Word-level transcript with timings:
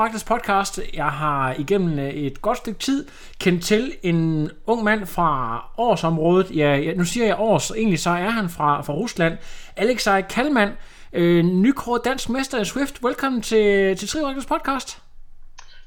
Trioraklets 0.00 0.24
podcast. 0.24 0.80
Jeg 0.94 1.10
har 1.10 1.54
igennem 1.58 1.98
øh, 1.98 2.08
et 2.08 2.42
godt 2.42 2.58
stykke 2.58 2.78
tid 2.78 3.08
kendt 3.40 3.64
til 3.64 3.98
en 4.02 4.50
ung 4.66 4.84
mand 4.84 5.06
fra 5.06 5.30
årsområdet. 5.78 6.56
Ja, 6.56 6.94
nu 6.94 7.04
siger 7.04 7.26
jeg 7.26 7.36
års, 7.38 7.70
egentlig 7.70 8.00
så 8.00 8.10
er 8.10 8.30
han 8.30 8.50
fra, 8.50 8.80
fra 8.82 8.92
Rusland. 8.92 9.38
Alexej 9.76 10.22
Kalman, 10.22 10.76
øh, 11.12 11.44
nykåret 11.44 12.04
dansk 12.04 12.28
mester 12.28 12.60
i 12.60 12.64
Swift. 12.64 13.02
Velkommen 13.02 13.42
til, 13.42 13.96
til 13.98 14.08
Trioraklets 14.08 14.46
podcast. 14.46 14.88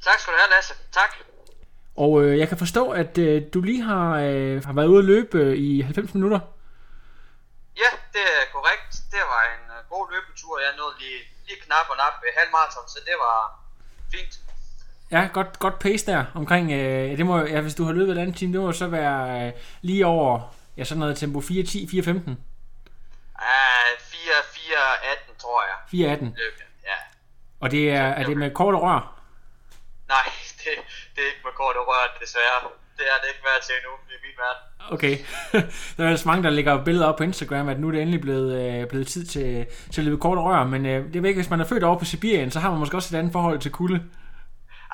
Tak 0.03 0.19
skal 0.19 0.33
du 0.33 0.37
have, 0.41 0.51
Lasse. 0.55 0.73
Tak. 0.91 1.11
Og 1.97 2.23
øh, 2.23 2.39
jeg 2.39 2.47
kan 2.47 2.57
forstå, 2.57 2.83
at 2.91 3.17
øh, 3.17 3.41
du 3.53 3.61
lige 3.61 3.81
har, 3.81 4.09
øh, 4.27 4.65
har 4.65 4.73
været 4.73 4.87
ude 4.87 4.99
at 4.99 5.05
løbe 5.05 5.37
øh, 5.37 5.57
i 5.57 5.81
90 5.81 6.13
minutter. 6.13 6.39
Ja, 7.83 7.89
det 8.15 8.25
er 8.39 8.45
korrekt. 8.55 8.91
Det 9.13 9.21
var 9.33 9.43
en 9.55 9.65
uh, 9.75 9.79
god 9.93 10.05
løbetur. 10.13 10.59
Jeg 10.59 10.71
nåede 10.77 10.95
lige, 10.99 11.19
lige 11.47 11.59
knap 11.65 11.87
og 11.89 11.97
nap 11.97 12.13
ved 12.23 12.31
halvmarathon, 12.37 12.87
så 12.93 12.99
det 13.09 13.17
var 13.27 13.62
fint. 14.17 14.39
Ja, 15.11 15.29
godt, 15.33 15.59
godt 15.59 15.79
pace 15.79 16.05
der 16.05 16.25
omkring, 16.35 16.71
øh, 16.71 17.17
det 17.17 17.25
må, 17.25 17.39
ja, 17.39 17.61
hvis 17.61 17.75
du 17.75 17.83
har 17.83 17.93
løbet 17.93 18.11
et 18.17 18.21
andet 18.21 18.35
time, 18.35 18.53
det 18.53 18.61
må 18.61 18.71
så 18.71 18.87
være 18.87 19.47
øh, 19.47 19.53
lige 19.81 20.05
over, 20.05 20.55
ja, 20.77 20.83
sådan 20.83 20.99
noget 20.99 21.17
tempo 21.17 21.39
4.10, 21.39 21.43
4.15, 21.43 22.31
Uh, 23.33 23.99
4, 23.99 24.31
4, 24.53 25.11
18, 25.11 25.35
tror 25.37 25.63
jeg. 25.69 25.77
4.18. 26.17 26.23
Løb, 26.23 26.35
jeg. 26.59 26.67
ja. 26.83 26.97
Og 27.59 27.71
det 27.71 27.89
er, 27.89 28.01
er 28.19 28.23
det 28.25 28.37
med 28.37 28.51
kort 28.51 28.75
rør? 28.75 29.19
Nej, 30.07 30.27
det, 30.59 30.71
det 31.15 31.21
er 31.23 31.27
ikke 31.27 31.41
med 31.43 31.51
kort 31.61 31.75
og 31.75 31.85
rørt, 31.87 32.11
desværre. 32.21 32.59
Det 32.97 33.05
er 33.11 33.17
det 33.21 33.27
ikke 33.33 33.43
værd 33.49 33.61
til 33.65 33.73
endnu 33.79 33.93
i 34.15 34.17
min 34.25 34.35
verden. 34.43 34.63
Okay. 34.95 35.15
der 35.95 36.03
er 36.05 36.09
altså 36.09 36.27
mange, 36.27 36.43
der 36.43 36.49
lægger 36.49 36.83
billeder 36.87 37.07
op 37.09 37.17
på 37.17 37.23
Instagram, 37.23 37.69
at 37.69 37.79
nu 37.79 37.87
er 37.87 37.91
det 37.91 38.01
endelig 38.01 38.21
blevet, 38.21 38.49
øh, 38.61 38.87
blevet 38.91 39.07
tid 39.07 39.25
til, 39.25 39.65
til 39.91 40.01
at 40.01 40.05
løbe 40.05 40.19
kort 40.25 40.37
rør, 40.37 40.63
men 40.73 40.85
øh, 40.85 41.13
det 41.13 41.15
er 41.15 41.27
ikke, 41.27 41.41
hvis 41.41 41.53
man 41.53 41.61
er 41.61 41.67
født 41.71 41.83
over 41.83 41.99
på 41.99 42.05
Sibirien, 42.05 42.51
så 42.51 42.59
har 42.59 42.69
man 42.71 42.79
måske 42.79 42.97
også 42.97 43.15
et 43.15 43.19
andet 43.19 43.33
forhold 43.37 43.59
til 43.59 43.71
kulde. 43.71 43.99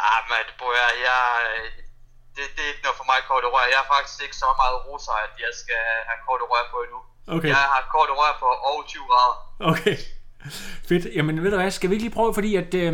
Ah, 0.08 0.22
men 0.32 0.46
bror, 0.60 0.74
jeg, 0.82 0.92
jeg, 1.08 1.24
det, 2.36 2.44
det 2.56 2.62
er 2.66 2.70
ikke 2.74 2.86
noget 2.88 3.00
for 3.02 3.08
mig 3.12 3.20
kort 3.30 3.46
rør. 3.54 3.66
Jeg 3.74 3.80
er 3.86 3.90
faktisk 3.96 4.20
ikke 4.26 4.38
så 4.44 4.50
meget 4.62 4.78
russer, 4.88 5.16
at 5.26 5.34
jeg 5.46 5.54
skal 5.62 5.82
have 6.10 6.20
kort 6.28 6.42
rør 6.52 6.66
på 6.74 6.78
endnu. 6.86 7.00
Okay. 7.36 7.50
Jeg 7.56 7.64
har 7.74 7.82
kort 7.96 8.12
rør 8.20 8.34
på 8.44 8.48
over 8.70 8.84
20 8.84 9.04
grader. 9.12 9.36
Okay. 9.72 9.98
Fedt. 10.90 11.06
Jamen 11.16 11.44
ved 11.44 11.52
du 11.52 11.58
hvad, 11.58 11.72
skal 11.72 11.90
vi 11.90 11.94
ikke 11.96 12.06
lige 12.06 12.18
prøve, 12.20 12.34
fordi 12.34 12.52
at 12.56 12.74
øh, 12.74 12.94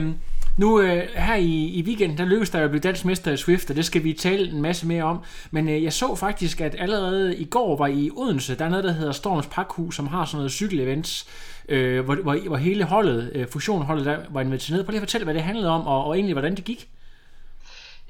nu 0.58 0.82
øh, 0.82 1.10
her 1.16 1.36
i, 1.36 1.80
i 1.80 1.82
weekenden, 1.82 2.18
der 2.18 2.26
lykkedes 2.26 2.50
der 2.50 2.60
jo 2.60 2.66
at 2.66 2.72
blive 2.72 2.82
dansk 2.82 3.06
mester 3.06 3.32
i 3.32 3.38
Swift, 3.38 3.70
og 3.70 3.76
det 3.76 3.86
skal 3.86 4.04
vi 4.04 4.14
tale 4.14 4.50
en 4.50 4.62
masse 4.62 4.86
mere 4.88 5.04
om. 5.04 5.26
Men 5.52 5.70
øh, 5.70 5.84
jeg 5.84 5.94
så 5.94 6.16
faktisk, 6.16 6.62
at 6.62 6.76
allerede 6.80 7.38
i 7.38 7.46
går 7.46 7.78
var 7.78 7.88
i 7.88 8.12
Odense, 8.16 8.58
der 8.58 8.66
er 8.66 8.70
noget, 8.70 8.84
der 8.84 8.92
hedder 8.92 9.12
Storms 9.12 9.48
Pakhus, 9.48 9.96
som 9.96 10.08
har 10.08 10.26
sådan 10.26 10.38
noget 10.38 10.52
cykelevents, 10.52 11.28
øh, 11.70 12.06
hvor, 12.06 12.16
hvor, 12.16 12.36
hvor 12.48 12.58
hele 12.58 12.84
holdet, 12.84 13.32
øh, 13.36 13.48
fusionholdet, 13.54 14.06
der 14.06 14.18
var 14.30 14.42
inviteret 14.42 14.72
ned. 14.72 14.84
Prøv 14.84 14.92
lige 14.92 15.02
at 15.02 15.08
fortælle, 15.08 15.26
hvad 15.26 15.34
det 15.34 15.44
handlede 15.44 15.70
om, 15.78 15.88
og, 15.88 16.06
og 16.06 16.12
egentlig, 16.16 16.34
hvordan 16.34 16.56
det 16.56 16.66
gik. 16.72 16.82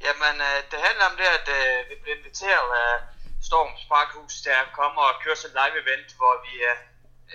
Jamen, 0.05 0.35
øh, 0.49 0.57
det 0.71 0.79
handler 0.87 1.05
om 1.11 1.15
det, 1.21 1.27
at 1.37 1.47
øh, 1.59 1.75
vi 1.89 1.95
blev 2.01 2.13
inviteret 2.19 2.69
af 2.85 2.93
Storms 3.49 3.83
Parkhus 3.91 4.33
til 4.43 4.53
at 4.63 4.67
komme 4.79 4.97
og 5.05 5.11
køre 5.23 5.35
sådan 5.35 5.51
et 5.51 5.57
live 5.61 5.77
event, 5.83 6.09
hvor 6.19 6.33
vi 6.45 6.53
øh, 6.71 6.77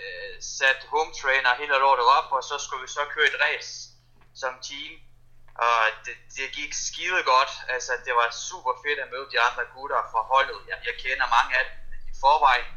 øh, 0.01 0.33
satte 0.57 0.83
home 0.93 1.13
trainer 1.21 1.51
hele 1.61 1.75
lortet 1.85 2.09
op, 2.19 2.29
og 2.37 2.43
så 2.49 2.55
skulle 2.65 2.83
vi 2.87 2.91
så 2.99 3.03
køre 3.15 3.29
et 3.33 3.39
race 3.47 3.90
som 4.43 4.55
team. 4.69 4.93
Og 5.67 5.79
det, 6.05 6.17
det 6.37 6.47
gik 6.59 6.73
skide 6.87 7.23
godt. 7.33 7.53
Altså, 7.75 7.93
det 8.05 8.15
var 8.15 8.29
super 8.49 8.73
fedt 8.85 8.99
at 8.99 9.11
møde 9.13 9.29
de 9.33 9.41
andre 9.41 9.65
gutter 9.75 10.01
fra 10.13 10.23
holdet. 10.33 10.59
Jeg, 10.71 10.79
jeg 10.89 10.95
kender 11.05 11.27
mange 11.37 11.53
af 11.59 11.65
dem 11.69 11.77
i 12.11 12.13
forvejen, 12.25 12.71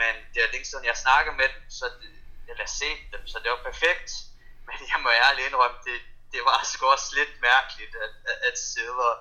men 0.00 0.14
det 0.32 0.38
er 0.42 0.48
ikke 0.58 0.72
sådan, 0.72 0.90
jeg 0.92 0.96
snakker 1.06 1.32
med 1.40 1.48
dem, 1.54 1.62
så 1.78 1.84
det, 2.00 2.10
eller 2.50 2.66
set 2.66 3.02
dem, 3.12 3.22
så 3.26 3.36
det 3.42 3.50
var 3.50 3.62
perfekt. 3.70 4.10
Men 4.68 4.78
jeg 4.90 4.98
må 5.04 5.10
ærligt 5.10 5.46
indrømme, 5.48 5.78
det, 5.88 5.98
det 6.32 6.40
var 6.48 6.60
sgu 6.72 6.86
også 6.86 7.10
lidt 7.18 7.34
mærkeligt 7.50 7.94
at, 8.04 8.12
at, 8.30 8.38
at 8.48 8.56
sidde 8.58 9.00
og, 9.10 9.16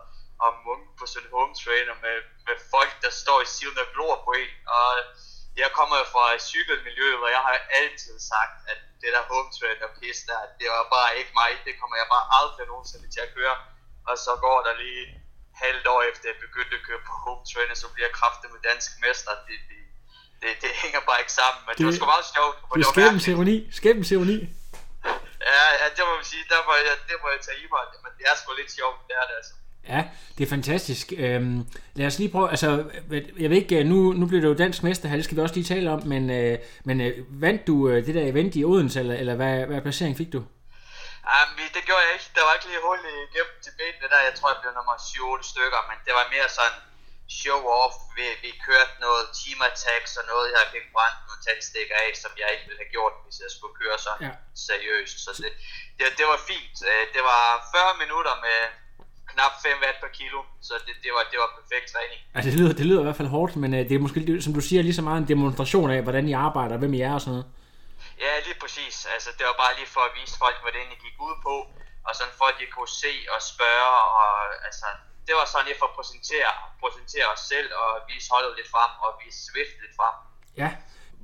og 0.45 0.51
munke 0.65 0.91
på 0.99 1.05
sådan 1.05 1.27
en 1.27 1.33
home 1.37 1.55
trainer 1.63 1.95
med, 2.05 2.17
med 2.47 2.57
folk, 2.73 2.93
der 3.01 3.11
står 3.21 3.41
i 3.41 3.53
siden 3.57 3.77
og 3.83 3.87
glor 3.93 4.15
på 4.25 4.31
en. 4.43 4.53
Og 4.79 4.89
jeg 5.61 5.69
kommer 5.77 5.97
fra 6.13 6.25
cykelmiljøet, 6.51 7.19
og 7.25 7.29
jeg 7.35 7.43
har 7.47 7.55
altid 7.81 8.15
sagt, 8.33 8.55
at 8.71 8.79
det 9.01 9.09
der 9.15 9.23
home 9.31 9.49
trainer 9.57 9.89
pis 9.99 10.19
der, 10.29 10.39
det 10.59 10.67
var 10.75 10.83
bare 10.95 11.11
ikke 11.19 11.33
mig. 11.41 11.51
Det 11.67 11.73
kommer 11.79 11.95
jeg 12.01 12.07
bare 12.15 12.25
aldrig 12.39 12.65
nogensinde 12.73 13.07
til 13.15 13.21
at 13.27 13.31
køre. 13.37 13.55
Og 14.09 14.15
så 14.25 14.31
går 14.45 14.57
der 14.67 14.73
lige 14.83 15.03
halvt 15.63 15.85
år 15.93 16.01
efter 16.09 16.25
jeg 16.31 16.37
begyndte 16.47 16.73
at 16.79 16.83
køre 16.87 17.01
på 17.09 17.13
home 17.25 17.43
trainer, 17.51 17.75
så 17.83 17.87
bliver 17.93 18.07
jeg 18.09 18.15
kraftet 18.19 18.47
med 18.53 18.61
dansk 18.69 18.89
mester. 19.03 19.31
Det, 19.47 19.57
det, 19.69 19.81
det, 20.41 20.49
det 20.63 20.71
hænger 20.81 21.01
bare 21.09 21.19
ikke 21.23 21.35
sammen, 21.41 21.61
men 21.65 21.71
det, 21.73 21.79
det 21.79 21.85
var 21.87 21.93
sgu 21.97 22.05
meget 22.15 22.27
sjovt. 22.35 22.55
Det 22.61 22.81
er 22.81 22.89
var 22.89 22.95
skæbens 22.95 23.25
ironi. 23.31 23.57
Skæbens 23.79 24.09
ironi. 24.15 24.39
Ja, 25.51 25.65
ja, 25.79 25.85
det 25.95 26.01
må 26.07 26.13
man 26.19 26.27
sige, 26.33 26.43
der 26.53 26.59
må 26.67 26.73
jeg, 26.87 26.95
det 27.09 27.15
må 27.23 27.27
jeg 27.35 27.41
tage 27.47 27.59
i 27.63 27.67
mig, 27.73 27.83
men 28.03 28.11
det 28.17 28.23
er 28.29 28.35
sgu 28.39 28.49
lidt 28.61 28.71
sjovt, 28.79 28.99
det 29.07 29.13
er 29.21 29.25
det 29.29 29.35
altså. 29.39 29.53
Ja, 29.89 30.01
det 30.37 30.43
er 30.45 30.49
fantastisk. 30.49 31.13
Øhm, 31.17 31.57
lad 31.93 32.07
os 32.07 32.19
lige 32.19 32.31
prøve, 32.35 32.49
altså, 32.49 32.69
jeg 33.43 33.49
ved 33.49 33.57
ikke, 33.57 33.83
nu, 33.83 33.97
nu 34.19 34.25
bliver 34.29 34.41
det 34.41 34.49
jo 34.53 34.61
dansk 34.63 34.83
mester 34.83 35.07
her, 35.09 35.15
det 35.15 35.25
skal 35.25 35.37
vi 35.37 35.41
også 35.41 35.55
lige 35.55 35.69
tale 35.73 35.87
om, 35.95 36.01
men, 36.13 36.23
øh, 36.39 36.55
men 36.87 37.01
øh, 37.01 37.13
vandt 37.45 37.61
du 37.69 37.75
øh, 37.89 38.05
det 38.05 38.15
der 38.15 38.25
event 38.33 38.55
i 38.55 38.63
Odense, 38.71 38.99
eller, 39.03 39.15
eller 39.21 39.35
hvad, 39.41 39.55
hvad 39.69 39.81
placering 39.87 40.17
fik 40.21 40.31
du? 40.35 40.41
Um, 41.33 41.49
det 41.75 41.83
gjorde 41.87 42.03
jeg 42.07 42.13
ikke. 42.17 42.29
Der 42.37 42.43
var 42.47 42.53
ikke 42.57 42.67
lige 42.71 42.83
hul 42.87 42.99
igennem 43.29 43.57
til 43.65 43.73
benene 43.79 44.07
der. 44.13 44.21
Jeg 44.29 44.35
tror, 44.37 44.49
jeg 44.53 44.59
blev 44.61 44.71
nummer 44.79 44.95
7 44.97 45.51
stykker, 45.51 45.81
men 45.89 45.97
det 46.05 46.13
var 46.19 46.25
mere 46.35 46.49
sådan 46.59 46.79
show-off. 47.39 47.95
Vi, 48.17 48.25
vi 48.45 48.51
kørte 48.67 48.93
noget 49.05 49.23
team 49.39 49.59
attacks 49.69 50.11
og 50.19 50.23
noget, 50.31 50.47
jeg 50.55 50.63
fik 50.75 50.85
brændt 50.95 51.19
nogle 51.27 51.41
tændstikker 51.45 51.95
af, 52.05 52.09
som 52.23 52.31
jeg 52.41 52.47
ikke 52.53 52.65
ville 52.69 52.81
have 52.83 52.93
gjort, 52.95 53.15
hvis 53.25 53.37
jeg 53.43 53.51
skulle 53.55 53.75
køre 53.81 53.97
så 54.05 54.11
Ja. 54.15 54.21
ja. 54.27 54.33
seriøst. 54.67 55.17
Så 55.25 55.31
det, 55.43 55.51
det, 55.97 56.05
det 56.19 56.25
var 56.31 56.39
fint. 56.51 56.75
Øh, 56.91 57.03
Det 57.15 57.23
var 57.31 57.43
40 57.75 58.01
minutter 58.03 58.35
med 58.47 58.59
knap 59.33 59.53
5 59.63 59.83
watt 59.83 59.97
per 60.03 60.11
kilo, 60.19 60.39
så 60.67 60.73
det, 60.85 60.95
det, 61.03 61.11
var, 61.15 61.23
det 61.31 61.37
var 61.43 61.49
perfekt 61.59 61.85
træning. 61.93 62.19
Altså, 62.35 62.47
det 62.51 62.57
lyder, 62.59 62.73
det 62.79 62.85
lyder 62.89 63.01
i 63.03 63.07
hvert 63.07 63.19
fald 63.21 63.33
hårdt, 63.35 63.53
men 63.63 63.69
øh, 63.73 63.81
det 63.89 63.93
er 63.95 64.03
måske, 64.05 64.41
som 64.45 64.53
du 64.57 64.61
siger, 64.69 64.81
lige 64.81 64.97
så 64.99 65.05
meget 65.07 65.19
en 65.21 65.27
demonstration 65.33 65.89
af, 65.95 65.99
hvordan 66.07 66.23
I 66.31 66.33
arbejder, 66.47 66.75
hvem 66.81 66.93
I 66.97 67.01
er 67.09 67.13
og 67.17 67.21
sådan 67.21 67.33
noget. 67.35 67.47
Ja, 68.23 68.31
lige 68.47 68.57
præcis. 68.63 68.95
Altså, 69.15 69.29
det 69.37 69.43
var 69.49 69.55
bare 69.63 69.73
lige 69.79 69.89
for 69.95 70.03
at 70.09 70.13
vise 70.19 70.35
folk, 70.43 70.57
hvad 70.61 70.71
det 70.73 70.79
egentlig 70.81 71.01
gik 71.07 71.17
ud 71.27 71.35
på, 71.47 71.55
og 72.07 72.11
sådan 72.17 72.33
folk 72.41 72.55
de 72.61 72.67
kunne 72.75 72.93
se 73.03 73.13
og 73.33 73.39
spørge, 73.53 73.95
og 74.21 74.31
altså, 74.67 74.87
det 75.27 75.33
var 75.39 75.45
sådan 75.51 75.67
lige 75.69 75.79
for 75.81 75.87
at 75.91 75.95
præsentere, 75.99 76.51
præsentere 76.83 77.27
os 77.33 77.43
selv, 77.53 77.69
og 77.81 77.89
vise 78.09 78.27
holdet 78.33 78.51
lidt 78.59 78.69
frem, 78.75 78.91
og 79.05 79.09
vise 79.21 79.39
Swift 79.47 79.75
lidt 79.83 79.95
frem. 79.99 80.15
Ja, 80.61 80.69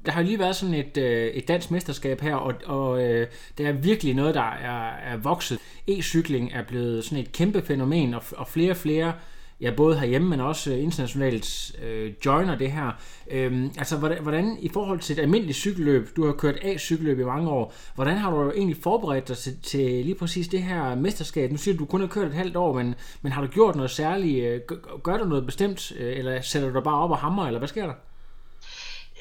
der 0.05 0.11
har 0.11 0.21
lige 0.21 0.39
været 0.39 0.55
sådan 0.55 0.75
et, 0.75 0.97
øh, 0.97 1.27
et 1.27 1.47
dansk 1.47 1.71
mesterskab 1.71 2.21
her, 2.21 2.35
og, 2.35 2.53
og 2.65 3.03
øh, 3.03 3.27
det 3.57 3.67
er 3.67 3.71
virkelig 3.71 4.13
noget, 4.13 4.35
der 4.35 4.51
er, 4.51 5.13
er 5.13 5.17
vokset. 5.17 5.59
E-cykling 5.87 6.53
er 6.53 6.63
blevet 6.63 7.03
sådan 7.03 7.17
et 7.23 7.31
kæmpe 7.31 7.61
fænomen, 7.61 8.13
og, 8.13 8.23
og 8.37 8.47
flere 8.47 8.71
og 8.71 8.77
flere, 8.77 9.13
ja 9.61 9.71
både 9.71 9.99
herhjemme, 9.99 10.29
men 10.29 10.39
også 10.39 10.73
øh, 10.73 10.83
internationalt, 10.83 11.75
øh, 11.83 12.13
joiner 12.25 12.57
det 12.57 12.71
her. 12.71 12.91
Øhm, 13.31 13.71
altså, 13.77 13.97
hvordan, 13.97 14.21
hvordan 14.21 14.57
i 14.59 14.69
forhold 14.69 14.99
til 14.99 15.13
et 15.13 15.21
almindeligt 15.21 15.57
cykelløb, 15.57 16.07
du 16.15 16.25
har 16.25 16.33
kørt 16.33 16.57
A-cykelløb 16.61 17.19
i 17.19 17.23
mange 17.23 17.49
år, 17.49 17.73
hvordan 17.95 18.17
har 18.17 18.31
du 18.31 18.51
egentlig 18.51 18.77
forberedt 18.83 19.27
dig 19.27 19.37
til, 19.37 19.61
til 19.63 20.05
lige 20.05 20.15
præcis 20.15 20.47
det 20.47 20.63
her 20.63 20.95
mesterskab? 20.95 21.51
Nu 21.51 21.57
siger 21.57 21.77
du, 21.77 21.79
du 21.79 21.85
kun 21.85 22.01
har 22.01 22.07
kørt 22.07 22.27
et 22.27 22.33
halvt 22.33 22.55
år, 22.55 22.73
men, 22.73 22.95
men 23.21 23.31
har 23.31 23.41
du 23.41 23.47
gjort 23.47 23.75
noget 23.75 23.91
særligt? 23.91 24.45
Øh, 24.45 24.61
gør, 24.67 24.99
gør 25.03 25.17
du 25.17 25.25
noget 25.25 25.45
bestemt, 25.45 25.91
øh, 25.99 26.17
eller 26.17 26.41
sætter 26.41 26.67
du 26.69 26.73
dig 26.73 26.83
bare 26.83 27.03
op 27.03 27.11
og 27.11 27.17
hammer, 27.17 27.45
eller 27.45 27.59
hvad 27.59 27.67
sker 27.67 27.85
der? 27.85 27.93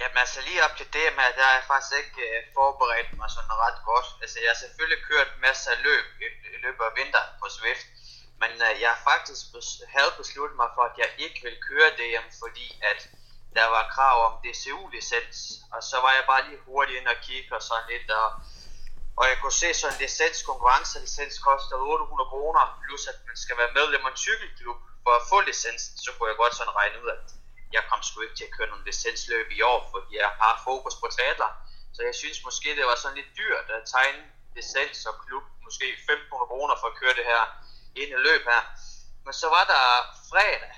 Jamen 0.01 0.19
altså 0.25 0.41
lige 0.49 0.65
op 0.67 0.75
til 0.77 0.89
det 0.97 1.07
med, 1.17 1.29
der 1.37 1.45
har 1.49 1.55
jeg 1.59 1.67
faktisk 1.73 1.95
ikke 2.03 2.23
øh, 2.29 2.41
forberedt 2.57 3.11
mig 3.21 3.31
sådan 3.37 3.57
ret 3.65 3.79
godt. 3.91 4.09
Altså 4.23 4.37
jeg 4.43 4.51
har 4.53 4.61
selvfølgelig 4.65 5.01
kørt 5.11 5.31
masser 5.47 5.71
af 5.75 5.83
løb 5.87 6.07
i, 6.25 6.27
i 6.57 6.59
løbet 6.65 6.85
af 6.89 6.93
vinteren 7.01 7.33
på 7.41 7.47
Swift, 7.57 7.87
men 8.43 8.53
øh, 8.67 8.73
jeg 8.83 8.91
har 8.95 9.01
faktisk 9.11 9.43
bes- 9.55 9.83
havde 9.97 10.13
besluttet 10.21 10.57
mig 10.63 10.69
for, 10.77 10.83
at 10.91 10.97
jeg 11.03 11.11
ikke 11.25 11.41
vil 11.47 11.57
køre 11.69 11.91
DM, 11.99 12.27
fordi 12.43 12.67
at 12.91 13.01
der 13.57 13.67
var 13.75 13.93
krav 13.95 14.17
om 14.29 14.35
DCU-licens, 14.45 15.39
og 15.75 15.81
så 15.91 15.97
var 16.05 16.13
jeg 16.19 16.25
bare 16.33 16.43
lige 16.47 16.61
hurtigt 16.69 16.99
ind 16.99 17.09
og 17.15 17.19
kigge 17.27 17.51
og 17.57 17.63
sådan 17.69 17.89
lidt, 17.93 18.09
og, 18.23 18.29
og 19.21 19.25
jeg 19.31 19.37
kunne 19.41 19.59
se 19.63 19.69
sådan 19.75 19.95
en 19.95 20.01
licens, 20.05 20.39
konkurrencelicens 20.51 21.37
koster 21.49 21.77
800 21.77 22.29
kroner, 22.33 22.63
plus 22.85 23.03
at 23.13 23.19
man 23.29 23.37
skal 23.45 23.57
være 23.61 23.77
medlem 23.79 24.07
af 24.07 24.11
en 24.11 24.25
cykelklub 24.27 24.79
for 25.05 25.13
at 25.19 25.27
få 25.31 25.39
licensen, 25.41 25.95
så 26.05 26.09
kunne 26.13 26.29
jeg 26.31 26.39
godt 26.43 26.55
sådan 26.55 26.77
regne 26.81 27.03
ud, 27.03 27.09
at 27.17 27.27
jeg 27.73 27.83
kom 27.91 28.01
sgu 28.03 28.21
ikke 28.21 28.39
til 28.39 28.49
at 28.49 28.57
køre 28.57 28.71
nogle 28.73 28.85
licensløb 28.85 29.47
i 29.51 29.61
år, 29.63 29.81
fordi 29.93 30.11
jeg 30.23 30.31
har 30.41 30.63
fokus 30.69 30.95
på 31.03 31.07
teater. 31.19 31.51
Så 31.95 32.01
jeg 32.09 32.15
synes 32.15 32.45
måske, 32.45 32.77
det 32.79 32.85
var 32.91 32.95
sådan 32.95 33.19
lidt 33.21 33.33
dyrt 33.41 33.67
at 33.77 33.83
tegne 33.95 34.23
licens 34.57 35.07
og 35.11 35.15
klub, 35.25 35.45
måske 35.67 35.87
1500 35.93 36.49
kroner 36.51 36.77
for 36.81 36.89
at 36.91 36.99
køre 37.01 37.15
det 37.19 37.27
her 37.33 37.43
ind 38.01 38.11
i 38.17 38.21
løb 38.27 38.43
her. 38.53 38.63
Men 39.25 39.33
så 39.41 39.47
var 39.57 39.65
der 39.73 39.85
fredag, 40.31 40.75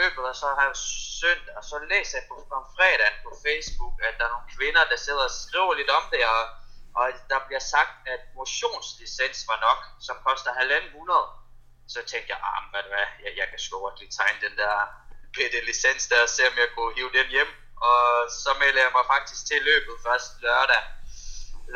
løbet 0.00 0.24
og 0.30 0.36
så 0.42 0.46
har 0.56 0.64
jeg 0.70 0.76
søndag, 1.22 1.52
og 1.58 1.64
så 1.70 1.76
læser 1.92 2.14
jeg 2.18 2.26
på, 2.30 2.34
om 2.58 2.64
fredagen 2.76 3.18
på 3.26 3.30
Facebook, 3.44 3.94
at 4.06 4.14
der 4.18 4.24
er 4.28 4.32
nogle 4.34 4.48
kvinder, 4.56 4.82
der 4.92 4.98
sidder 5.06 5.24
og 5.30 5.34
skriver 5.44 5.74
lidt 5.80 5.90
om 5.98 6.04
det, 6.12 6.22
og, 6.34 6.42
og 6.98 7.06
der 7.30 7.38
bliver 7.46 7.64
sagt, 7.74 7.94
at 8.14 8.20
motionslicens 8.40 9.38
var 9.50 9.58
nok, 9.68 9.80
som 10.06 10.16
koster 10.26 10.50
1.500. 10.52 11.92
Så 11.94 11.98
tænkte 12.10 12.30
jeg, 12.32 12.40
ah, 12.50 12.62
hvad, 12.70 12.84
hvad, 12.92 13.06
jeg, 13.24 13.32
jeg 13.40 13.46
kan 13.50 13.58
sgu 13.58 13.74
godt 13.78 13.98
lige 14.00 14.16
tegne 14.18 14.38
den 14.46 14.54
der 14.62 14.74
bitte 15.36 15.58
licens 15.68 16.04
der, 16.10 16.20
og 16.26 16.30
se 16.36 16.42
om 16.50 16.56
jeg 16.62 16.68
kunne 16.74 16.94
hive 16.96 17.12
den 17.18 17.28
hjem. 17.36 17.50
Og 17.90 18.04
så 18.42 18.50
melder 18.62 18.80
jeg 18.86 18.92
mig 18.96 19.04
faktisk 19.14 19.40
til 19.50 19.60
løbet 19.70 19.94
først 20.06 20.30
lørdag, 20.44 20.82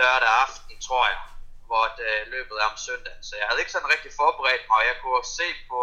lørdag 0.01 0.33
aften, 0.45 0.75
tror 0.87 1.05
jeg, 1.13 1.23
hvor 1.69 1.85
det, 1.99 2.13
øh, 2.13 2.21
løbet 2.35 2.57
er 2.63 2.67
om 2.73 2.79
søndag. 2.89 3.17
Så 3.27 3.33
jeg 3.39 3.47
havde 3.47 3.61
ikke 3.63 3.75
sådan 3.77 3.93
rigtig 3.95 4.11
forberedt 4.21 4.65
mig, 4.69 4.77
og 4.81 4.85
jeg 4.91 4.97
kunne 5.03 5.25
se 5.41 5.49
på 5.71 5.81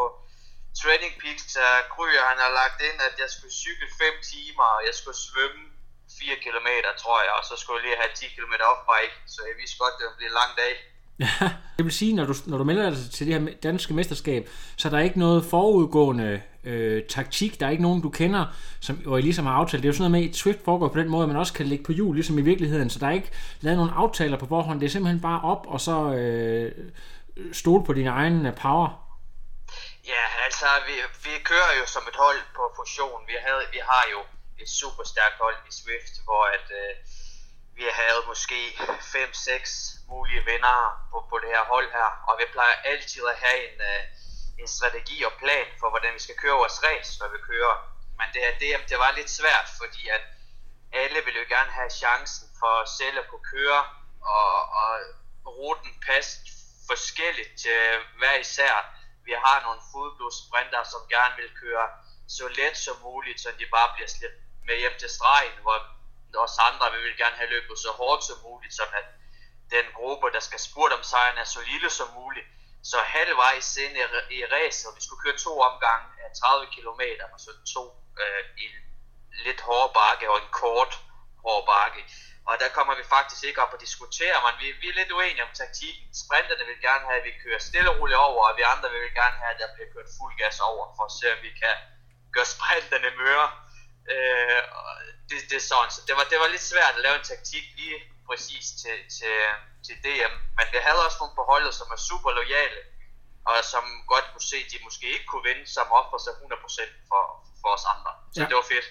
Training 0.81 1.13
Peaks, 1.21 1.45
der 1.57 1.71
Kryer 1.93 2.23
han 2.31 2.39
har 2.45 2.51
lagt 2.61 2.79
ind, 2.89 2.97
at 3.07 3.15
jeg 3.21 3.29
skulle 3.35 3.55
cykle 3.63 3.87
5 4.01 4.13
timer, 4.33 4.67
og 4.75 4.81
jeg 4.87 4.95
skulle 4.99 5.19
svømme 5.27 5.63
4 6.19 6.35
km, 6.45 6.69
tror 7.03 7.19
jeg, 7.25 7.31
og 7.39 7.43
så 7.49 7.53
skulle 7.59 7.77
jeg 7.77 7.85
lige 7.87 8.01
have 8.01 8.13
10 8.15 8.25
km 8.35 8.53
off-bike, 8.71 9.15
så 9.33 9.39
jeg 9.49 9.55
vidste 9.61 9.77
godt, 9.81 9.93
det 9.97 10.03
ville 10.05 10.19
blive 10.19 10.31
en 10.33 10.39
lang 10.41 10.51
dag. 10.63 10.73
Ja, 11.23 11.33
det 11.77 11.83
vil 11.85 11.95
sige, 12.01 12.13
når 12.19 12.25
du, 12.31 12.33
når 12.51 12.57
du 12.57 12.65
melder 12.69 12.89
dig 12.89 13.11
til 13.15 13.23
det 13.27 13.33
her 13.35 13.43
danske 13.67 13.93
mesterskab, 13.93 14.41
så 14.77 14.83
er 14.87 14.91
der 14.93 14.99
ikke 15.07 15.19
noget 15.19 15.45
forudgående 15.53 16.41
øh, 16.63 17.03
taktik, 17.09 17.59
der 17.59 17.65
er 17.65 17.69
ikke 17.69 17.83
nogen, 17.83 18.01
du 18.01 18.09
kender, 18.09 18.45
som, 18.79 18.95
hvor 18.95 19.17
I 19.17 19.21
ligesom 19.21 19.45
har 19.45 19.53
aftalt. 19.53 19.83
Det 19.83 19.89
er 19.89 19.93
jo 19.93 19.97
sådan 19.97 20.11
noget 20.11 20.23
med, 20.23 20.29
at 20.29 20.35
Swift 20.35 20.63
foregår 20.65 20.87
på 20.87 20.99
den 20.99 21.09
måde, 21.09 21.23
at 21.23 21.29
man 21.29 21.37
også 21.37 21.53
kan 21.53 21.65
lægge 21.65 21.83
på 21.83 21.91
jul, 21.91 22.15
ligesom 22.15 22.37
i 22.39 22.41
virkeligheden, 22.41 22.89
så 22.89 22.99
der 22.99 23.07
er 23.07 23.11
ikke 23.11 23.31
lavet 23.61 23.77
nogen 23.77 23.93
aftaler 23.95 24.37
på 24.37 24.47
forhånd. 24.47 24.79
Det 24.79 24.85
er 24.85 24.89
simpelthen 24.89 25.21
bare 25.21 25.41
op, 25.41 25.63
og 25.67 25.81
så 25.81 26.13
øh, 26.13 26.71
stole 27.53 27.85
på 27.85 27.93
din 27.93 28.07
egen 28.07 28.45
øh, 28.45 28.55
power. 28.55 28.89
Ja, 30.13 30.25
altså, 30.45 30.65
vi, 30.87 30.95
vi 31.25 31.33
kører 31.43 31.71
jo 31.79 31.85
som 31.85 32.03
et 32.11 32.17
hold 32.25 32.41
på 32.55 32.63
fusion. 32.77 33.21
Vi, 33.27 33.35
havde, 33.45 33.63
vi 33.75 33.79
har 33.91 34.03
jo 34.13 34.19
et 34.63 34.69
super 34.69 35.03
stærkt 35.13 35.37
hold 35.43 35.57
i 35.69 35.71
Swift, 35.79 36.13
hvor 36.25 36.43
at, 36.57 36.67
øh, 36.81 36.91
vi 37.77 37.85
havde 38.01 38.21
måske 38.31 38.59
5-6 39.13 40.09
mulige 40.11 40.43
vinder 40.49 40.77
på, 41.11 41.17
på 41.29 41.35
det 41.43 41.49
her 41.55 41.63
hold 41.73 41.89
her, 41.97 42.09
og 42.27 42.33
vi 42.39 42.45
plejer 42.55 42.75
altid 42.91 43.23
at 43.33 43.37
have 43.45 43.59
en, 43.69 43.77
øh, 43.91 44.01
en 44.57 44.67
strategi 44.67 45.23
og 45.23 45.33
plan 45.41 45.67
for, 45.79 45.89
hvordan 45.89 46.13
vi 46.13 46.19
skal 46.19 46.35
køre 46.35 46.57
vores 46.63 46.83
race, 46.83 47.19
når 47.19 47.27
vi 47.27 47.39
kører. 47.51 47.75
Men 48.17 48.27
det 48.33 48.41
her 48.45 48.53
DM, 48.61 48.83
det 48.89 48.97
var 48.99 49.11
lidt 49.11 49.29
svært, 49.29 49.67
fordi 49.79 50.07
at 50.07 50.23
alle 50.93 51.19
ville 51.25 51.39
jo 51.39 51.45
gerne 51.55 51.71
have 51.71 51.89
chancen 51.89 52.47
for 52.59 52.75
selv 52.99 53.19
at 53.19 53.27
kunne 53.29 53.47
køre, 53.55 53.81
og, 54.21 54.53
og 54.81 54.91
ruten 55.57 55.93
passede 56.07 56.47
forskelligt 56.89 57.53
til 57.63 57.79
hver 58.19 58.35
især. 58.45 58.75
Vi 59.25 59.33
har 59.45 59.57
nogle 59.65 59.81
fodboldsprinter, 59.93 60.83
som 60.83 61.01
gerne 61.09 61.35
vil 61.41 61.51
køre 61.63 61.87
så 62.27 62.47
let 62.47 62.77
som 62.77 62.95
muligt, 63.01 63.39
så 63.41 63.49
de 63.59 63.65
bare 63.75 63.89
bliver 63.95 64.07
slæbt 64.07 64.39
med 64.67 64.75
hjem 64.77 64.95
til 64.99 65.09
stregen, 65.09 65.57
hvor 65.61 65.77
os 66.45 66.57
andre 66.67 66.91
vi 66.95 66.99
vil 67.05 67.17
gerne 67.17 67.35
have 67.35 67.49
løbet 67.49 67.79
så 67.79 67.91
hårdt 67.91 68.23
som 68.23 68.37
muligt, 68.43 68.73
så 68.73 68.83
at 68.99 69.07
den 69.71 69.85
gruppe, 69.93 70.27
der 70.35 70.39
skal 70.39 70.59
spurte 70.59 70.93
om 70.93 71.03
sejren, 71.03 71.37
er 71.37 71.43
så 71.43 71.61
lille 71.71 71.89
som 71.89 72.07
muligt. 72.13 72.47
Så 72.83 72.97
halvvejs 72.97 73.77
ind 73.77 73.97
i, 73.97 74.03
i 74.37 74.45
racet, 74.45 74.95
vi 74.95 75.01
skulle 75.03 75.21
køre 75.23 75.37
to 75.37 75.59
omgange 75.59 76.07
af 76.25 76.29
30 76.41 76.67
km, 76.75 77.01
og 77.33 77.39
så 77.39 77.51
to 77.73 77.83
øh, 78.21 78.43
i 78.57 78.65
en 78.65 78.75
lidt 79.45 79.61
hård 79.61 79.93
bakke 79.93 80.29
og 80.31 80.37
en 80.37 80.49
kort 80.51 80.93
hård 81.43 81.65
bakke. 81.65 82.01
Og 82.49 82.55
der 82.61 82.69
kommer 82.77 82.93
vi 82.99 83.03
faktisk 83.15 83.43
ikke 83.43 83.61
op 83.63 83.73
og 83.75 83.81
diskutere, 83.85 84.37
men 84.45 84.53
vi, 84.61 84.67
vi 84.81 84.87
er 84.89 84.99
lidt 84.99 85.11
uenige 85.11 85.43
om 85.47 85.53
taktikken. 85.61 86.05
Sprinterne 86.23 86.65
vil 86.69 86.81
gerne 86.87 87.05
have, 87.09 87.19
at 87.21 87.27
vi 87.29 87.33
kører 87.43 87.59
stille 87.59 87.89
og 87.91 87.97
roligt 87.99 88.19
over, 88.27 88.41
og 88.49 88.57
vi 88.57 88.63
andre 88.73 88.89
vil 88.91 89.19
gerne 89.21 89.37
have, 89.41 89.53
at 89.53 89.59
der 89.61 89.73
bliver 89.75 89.89
kørt 89.93 90.09
fuld 90.19 90.33
gas 90.41 90.59
over, 90.69 90.83
for 90.95 91.03
at 91.09 91.15
se, 91.19 91.25
om 91.35 91.39
vi 91.47 91.51
kan 91.61 91.75
gøre 92.35 92.47
sprinterne 92.55 93.09
møre. 93.23 93.47
Øh, 94.13 94.61
det, 95.29 95.37
det 95.49 95.57
er 95.61 95.67
sådan, 95.71 95.91
så 95.95 96.01
det 96.07 96.15
var, 96.17 96.25
det 96.31 96.37
var 96.43 96.47
lidt 96.47 96.69
svært 96.71 96.93
at 96.97 97.03
lave 97.05 97.15
en 97.19 97.27
taktik 97.33 97.65
lige 97.79 97.97
præcis 98.29 98.65
til, 98.81 98.97
til, 99.17 99.35
til 99.85 99.95
DM, 100.05 100.33
men 100.57 100.65
det 100.73 100.79
havde 100.87 101.01
også 101.05 101.17
nogle 101.21 101.35
på 101.39 101.43
holdet, 101.51 101.73
som 101.79 101.87
er 101.95 101.99
super 102.09 102.31
lojale, 102.39 102.79
og 103.49 103.55
som 103.73 103.83
godt 104.13 104.25
kunne 104.31 104.47
se, 104.51 104.57
at 104.65 104.71
de 104.73 104.77
måske 104.87 105.05
ikke 105.15 105.27
kunne 105.31 105.45
vinde, 105.49 105.65
som 105.75 105.85
offer 105.99 106.19
sig 106.25 106.33
100% 106.33 107.09
for, 107.09 107.23
for 107.61 107.69
os 107.75 107.85
andre. 107.93 108.11
Så 108.33 108.41
ja. 108.41 108.47
det 108.49 108.55
var 108.61 108.67
fedt. 108.73 108.87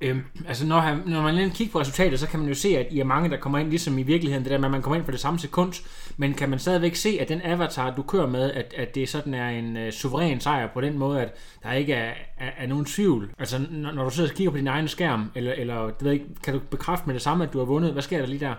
Øhm, 0.00 0.24
altså 0.48 0.66
når, 0.66 0.80
han, 0.80 1.02
når 1.06 1.22
man 1.22 1.34
lige 1.34 1.50
kigger 1.50 1.72
på 1.72 1.80
resultatet, 1.80 2.20
så 2.20 2.26
kan 2.26 2.40
man 2.40 2.48
jo 2.48 2.54
se, 2.54 2.68
at 2.78 2.86
I 2.90 3.00
er 3.00 3.04
mange, 3.04 3.30
der 3.30 3.36
kommer 3.36 3.58
ind 3.58 3.70
ligesom 3.70 3.98
i 3.98 4.02
virkeligheden, 4.02 4.44
det 4.44 4.50
der 4.50 4.58
med, 4.58 4.64
at 4.64 4.70
man 4.70 4.82
kommer 4.82 4.96
ind 4.96 5.04
for 5.04 5.10
det 5.10 5.20
samme 5.20 5.38
sekund, 5.38 5.74
men 6.16 6.34
kan 6.34 6.50
man 6.50 6.58
stadigvæk 6.58 6.94
se, 6.96 7.18
at 7.20 7.28
den 7.28 7.42
avatar, 7.44 7.94
du 7.94 8.02
kører 8.02 8.26
med, 8.26 8.52
at, 8.52 8.74
at 8.74 8.94
det 8.94 9.08
sådan 9.08 9.34
er 9.34 9.48
en 9.48 9.86
uh, 9.86 9.92
suveræn 9.92 10.40
sejr 10.40 10.72
på 10.72 10.80
den 10.80 10.98
måde, 10.98 11.22
at 11.22 11.30
der 11.62 11.72
ikke 11.72 11.94
er, 11.94 12.14
er, 12.38 12.50
er 12.56 12.66
nogen 12.66 12.84
tvivl? 12.84 13.30
Altså 13.38 13.58
når, 13.70 13.92
når 13.92 14.04
du 14.04 14.10
sidder 14.10 14.30
og 14.30 14.36
kigger 14.36 14.50
på 14.50 14.56
din 14.56 14.66
egen 14.66 14.88
skærm, 14.88 15.32
eller, 15.34 15.52
eller 15.52 15.86
det 15.86 16.04
ved 16.04 16.12
ikke, 16.12 16.26
kan 16.44 16.54
du 16.54 16.60
bekræfte 16.60 17.06
med 17.06 17.14
det 17.14 17.22
samme, 17.22 17.44
at 17.44 17.52
du 17.52 17.58
har 17.58 17.64
vundet? 17.64 17.92
Hvad 17.92 18.02
sker 18.02 18.18
der 18.18 18.26
lige 18.26 18.40
der? 18.40 18.54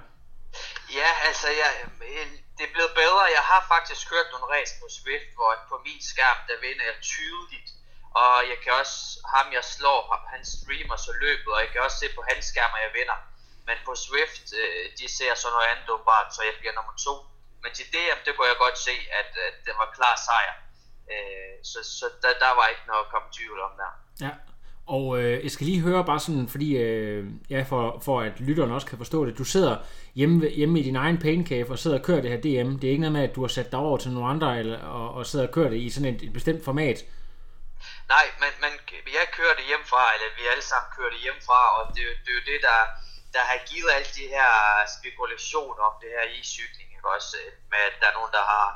Ja, 0.99 1.09
altså 1.27 1.47
jeg, 1.61 1.71
øh, 2.09 2.27
det 2.57 2.63
er 2.69 2.73
blevet 2.75 2.93
bedre. 3.01 3.23
Jeg 3.37 3.45
har 3.51 3.61
faktisk 3.73 4.01
kørt 4.11 4.27
nogle 4.33 4.47
race 4.53 4.73
på 4.81 4.85
Swift, 4.97 5.29
hvor 5.37 5.51
på 5.71 5.75
min 5.87 6.01
skærm, 6.11 6.39
der 6.49 6.57
vinder 6.65 6.85
jeg 6.89 6.97
tydeligt 7.13 7.69
og 8.21 8.35
jeg 8.51 8.59
kan 8.63 8.73
også, 8.81 8.97
ham 9.33 9.47
jeg 9.57 9.65
slår, 9.75 10.01
han 10.33 10.43
streamer 10.55 10.97
så 11.05 11.11
løbet, 11.23 11.49
og 11.55 11.59
jeg 11.63 11.69
kan 11.71 11.81
også 11.85 11.97
se 12.03 12.07
på 12.17 12.21
hans 12.29 12.43
skærm, 12.51 12.73
at 12.77 12.83
jeg 12.85 12.93
vinder. 12.99 13.19
Men 13.67 13.77
på 13.87 13.93
Swift, 14.05 14.45
øh, 14.61 14.85
de 14.99 15.05
ser 15.17 15.33
så 15.43 15.47
noget 15.55 15.67
andet 15.71 15.87
åbenbart, 15.93 16.27
så 16.35 16.41
jeg 16.47 16.55
bliver 16.59 16.75
nummer 16.77 16.95
to. 17.05 17.13
Men 17.63 17.71
til 17.77 17.87
DM, 17.93 18.19
det 18.25 18.31
kunne 18.33 18.49
jeg 18.51 18.59
godt 18.65 18.77
se, 18.87 18.95
at, 19.19 19.29
at 19.47 19.55
det 19.65 19.73
var 19.79 19.87
klar 19.97 20.15
sejr. 20.27 20.53
Øh, 21.13 21.55
så 21.69 21.79
så 21.99 22.05
der, 22.23 22.31
der 22.43 22.51
var 22.59 22.67
ikke 22.73 22.85
noget 22.91 23.03
at 23.05 23.11
komme 23.13 23.27
tvivl 23.37 23.59
om 23.67 23.73
der. 23.81 23.91
Ja, 24.25 24.33
og 24.95 25.05
øh, 25.19 25.43
jeg 25.43 25.51
skal 25.51 25.67
lige 25.67 25.81
høre 25.81 26.05
bare 26.05 26.19
sådan, 26.19 26.47
fordi 26.47 26.69
øh, 26.77 27.25
ja, 27.49 27.61
for, 27.71 27.99
for 28.05 28.21
at 28.21 28.39
lytterne 28.39 28.73
også 28.73 28.87
kan 28.87 28.97
forstå 28.97 29.25
det, 29.25 29.37
du 29.37 29.43
sidder 29.43 29.75
hjemme, 30.15 30.49
hjemme 30.49 30.79
i 30.79 30.83
din 30.83 30.95
egen 30.95 31.17
paincave 31.17 31.69
og 31.71 31.79
sidder 31.79 31.97
og 31.97 32.03
kører 32.03 32.21
det 32.21 32.31
her 32.31 32.37
DM. 32.37 32.79
Det 32.79 32.87
er 32.87 32.91
ikke 32.91 33.01
noget 33.01 33.17
med, 33.19 33.21
at 33.21 33.35
du 33.35 33.41
har 33.41 33.47
sat 33.47 33.71
dig 33.71 33.79
over 33.79 33.97
til 33.97 34.11
nogle 34.11 34.29
andre 34.29 34.59
eller, 34.59 34.77
og, 34.79 35.13
og 35.13 35.25
sidder 35.25 35.47
og 35.47 35.53
kører 35.53 35.69
det 35.69 35.77
i 35.77 35.89
sådan 35.89 36.15
et, 36.15 36.21
et 36.23 36.33
bestemt 36.33 36.65
format. 36.65 37.05
Nej, 38.15 38.27
men, 38.41 38.51
men 38.63 38.71
jeg 39.17 39.27
kørte 39.31 39.61
hjemmefra, 39.61 40.13
eller 40.13 40.35
vi 40.37 40.47
alle 40.47 40.63
sammen 40.71 40.91
kørte 40.97 41.17
hjemmefra, 41.17 41.61
og 41.77 41.83
det, 41.95 42.03
det 42.23 42.29
er 42.31 42.37
jo 42.39 42.45
det, 42.51 42.61
der, 42.61 42.79
der 43.33 43.43
har 43.49 43.59
givet 43.71 43.91
alle 43.91 44.11
de 44.19 44.27
her 44.35 44.51
spekulationer 44.97 45.83
om 45.89 45.95
det 46.01 46.09
her 46.15 46.23
i 46.39 46.43
cykling, 46.43 46.89
ikke 46.95 47.09
også? 47.09 47.37
Med 47.71 47.79
at 47.79 47.93
der 48.01 48.07
er 48.07 48.13
nogen, 48.13 48.31
der 48.31 48.45
har 48.53 48.67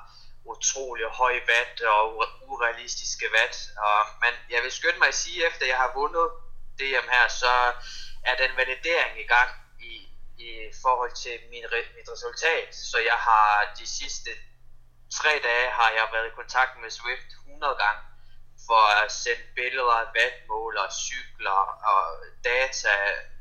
utrolig 0.45 1.07
høj 1.07 1.35
watt 1.49 1.81
og 1.81 2.03
urealistiske 2.51 3.27
watt. 3.35 3.55
Og, 3.77 3.99
men 4.23 4.33
jeg 4.49 4.63
vil 4.63 4.71
skynde 4.71 4.99
mig 4.99 5.07
at 5.07 5.21
sige, 5.23 5.47
efter 5.47 5.65
jeg 5.65 5.77
har 5.77 5.91
vundet 5.95 6.27
DM 6.79 7.07
her, 7.15 7.27
så 7.27 7.53
er 8.29 8.35
den 8.43 8.57
validering 8.57 9.19
i 9.19 9.27
gang 9.35 9.49
i, 9.79 9.93
i 10.37 10.51
forhold 10.81 11.13
til 11.23 11.39
min, 11.51 11.65
mit 11.97 12.09
resultat. 12.15 12.75
Så 12.75 12.97
jeg 13.09 13.19
har 13.27 13.73
de 13.79 13.87
sidste 13.87 14.31
tre 15.19 15.33
dage 15.43 15.69
har 15.69 15.89
jeg 15.89 16.07
været 16.13 16.27
i 16.27 16.35
kontakt 16.35 16.73
med 16.81 16.89
Swift 16.89 17.29
100 17.47 17.75
gange 17.83 18.10
for 18.67 18.83
at 19.03 19.09
sende 19.23 19.45
billeder 19.59 19.95
af 20.03 20.07
vatmåler, 20.19 20.85
cykler 21.07 21.61
og 21.93 22.03
data, 22.51 22.93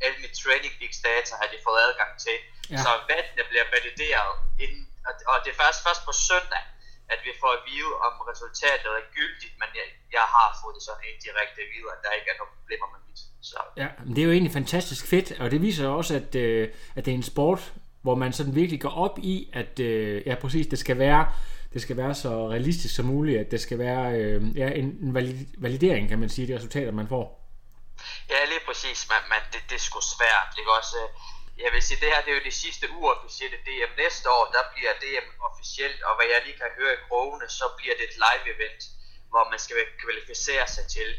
alle 0.05 0.19
mit 0.25 0.35
training 0.43 0.73
peaks 0.79 0.99
data 1.11 1.33
har 1.41 1.49
de 1.53 1.59
fået 1.67 1.81
adgang 1.89 2.13
til. 2.27 2.37
Ja. 2.73 2.79
Så 2.85 2.91
vattene 3.13 3.45
bliver 3.51 3.67
valideret 3.75 4.33
inden, 4.65 4.85
og 5.33 5.37
det 5.43 5.51
er 5.55 5.59
først, 5.63 5.81
først 5.87 6.03
på 6.09 6.13
søndag, 6.29 6.65
at 7.13 7.21
vi 7.27 7.33
får 7.43 7.53
at 7.59 7.63
vide, 7.71 7.93
om 8.07 8.13
resultatet 8.33 8.91
er 9.01 9.05
gyldigt, 9.19 9.55
men 9.61 9.69
jeg, 9.79 9.87
jeg 10.17 10.27
har 10.35 10.49
fået 10.61 10.75
det 10.77 10.83
sådan 10.87 11.03
helt 11.09 11.21
direkte 11.27 11.59
at 11.65 11.69
vide, 11.75 11.89
at 11.95 12.01
der 12.05 12.11
ikke 12.19 12.29
er 12.33 12.39
nogen 12.41 12.55
problemer 12.61 12.89
med 12.95 13.01
mit. 13.07 13.21
Så. 13.51 13.59
Ja, 13.83 13.89
men 14.05 14.13
det 14.15 14.21
er 14.23 14.27
jo 14.29 14.35
egentlig 14.37 14.57
fantastisk 14.61 15.05
fedt, 15.13 15.29
og 15.43 15.47
det 15.53 15.61
viser 15.67 15.89
også, 16.01 16.13
at, 16.21 16.31
øh, 16.45 16.65
at 16.97 17.03
det 17.05 17.11
er 17.13 17.19
en 17.23 17.31
sport, 17.35 17.63
hvor 18.03 18.15
man 18.15 18.33
sådan 18.33 18.55
virkelig 18.55 18.81
går 18.81 18.95
op 19.07 19.19
i, 19.19 19.51
at 19.53 19.81
øh, 19.81 20.27
ja, 20.27 20.35
præcis, 20.35 20.67
det 20.67 20.79
skal 20.79 20.99
være 20.99 21.33
det 21.73 21.83
skal 21.83 21.97
være 21.97 22.15
så 22.15 22.51
realistisk 22.51 22.95
som 22.97 23.05
muligt, 23.05 23.41
at 23.41 23.51
det 23.51 23.61
skal 23.61 23.79
være 23.79 24.05
øh, 24.19 24.57
ja, 24.57 24.69
en, 24.81 24.85
en 24.85 25.15
validering, 25.59 26.09
kan 26.09 26.19
man 26.19 26.29
sige, 26.29 26.49
de 26.49 26.57
resultater, 26.57 26.93
man 26.93 27.09
får. 27.09 27.27
Ja, 28.31 28.45
lige 28.45 28.61
præcis. 28.67 28.81
præcis, 28.81 29.31
men, 29.31 29.43
det, 29.53 29.61
det 29.69 29.77
er 29.81 29.85
sgu 29.89 30.01
svært. 30.17 30.51
Ikke? 30.59 30.73
også, 30.79 30.97
øh, 31.03 31.09
jeg 31.65 31.71
vil 31.73 31.83
sige, 31.87 32.01
det 32.03 32.09
her 32.13 32.21
det 32.25 32.31
er 32.33 32.39
jo 32.41 32.49
det 32.51 32.57
sidste 32.65 32.85
uofficielle 32.99 33.59
DM. 33.67 33.93
Næste 34.05 34.27
år, 34.37 34.45
der 34.57 34.63
bliver 34.73 34.93
DM 35.03 35.29
officielt, 35.49 36.01
og 36.09 36.13
hvad 36.17 36.27
jeg 36.33 36.41
lige 36.47 36.59
kan 36.63 36.71
høre 36.79 36.95
i 36.95 37.03
krogene, 37.07 37.47
så 37.59 37.65
bliver 37.79 37.95
det 37.99 38.05
et 38.11 38.17
live-event, 38.25 38.83
hvor 39.33 39.45
man 39.53 39.61
skal 39.65 39.77
kvalificere 40.03 40.67
sig 40.77 40.87
til. 40.97 41.11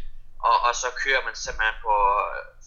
Og, 0.50 0.56
og 0.68 0.74
så 0.82 0.90
kører 1.04 1.24
man 1.28 1.36
simpelthen 1.36 1.78
på 1.88 1.96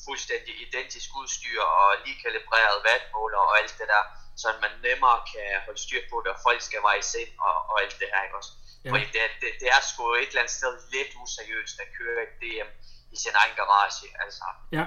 fuldstændig 0.06 0.54
identisk 0.66 1.08
udstyr 1.20 1.60
og 1.78 1.88
lige 2.04 2.22
kalibreret 2.24 2.78
vandmåler 2.88 3.40
og 3.48 3.52
alt 3.60 3.74
det 3.80 3.88
der, 3.92 4.02
så 4.40 4.48
man 4.64 4.74
nemmere 4.86 5.18
kan 5.32 5.48
holde 5.66 5.80
styr 5.86 6.02
på 6.10 6.16
det, 6.22 6.30
og 6.34 6.38
folk 6.46 6.60
skal 6.68 6.80
veje 6.88 7.02
ind 7.22 7.32
og, 7.46 7.56
og 7.70 7.74
alt 7.82 7.96
det 8.00 8.08
her, 8.12 8.22
ikke 8.26 8.36
også? 8.40 8.52
Ja. 8.84 8.90
Fordi 8.92 9.06
det, 9.14 9.22
det, 9.42 9.50
det, 9.60 9.68
er 9.76 9.80
sgu 9.90 10.02
et 10.12 10.30
eller 10.30 10.42
andet 10.42 10.56
sted 10.60 10.72
lidt 10.94 11.10
useriøst 11.22 11.76
at 11.84 11.88
køre 11.98 12.18
et 12.26 12.32
DM 12.42 12.68
i 13.14 13.16
sin 13.22 13.34
egen 13.40 13.54
garage, 13.60 14.06
altså. 14.24 14.46
Ja. 14.78 14.86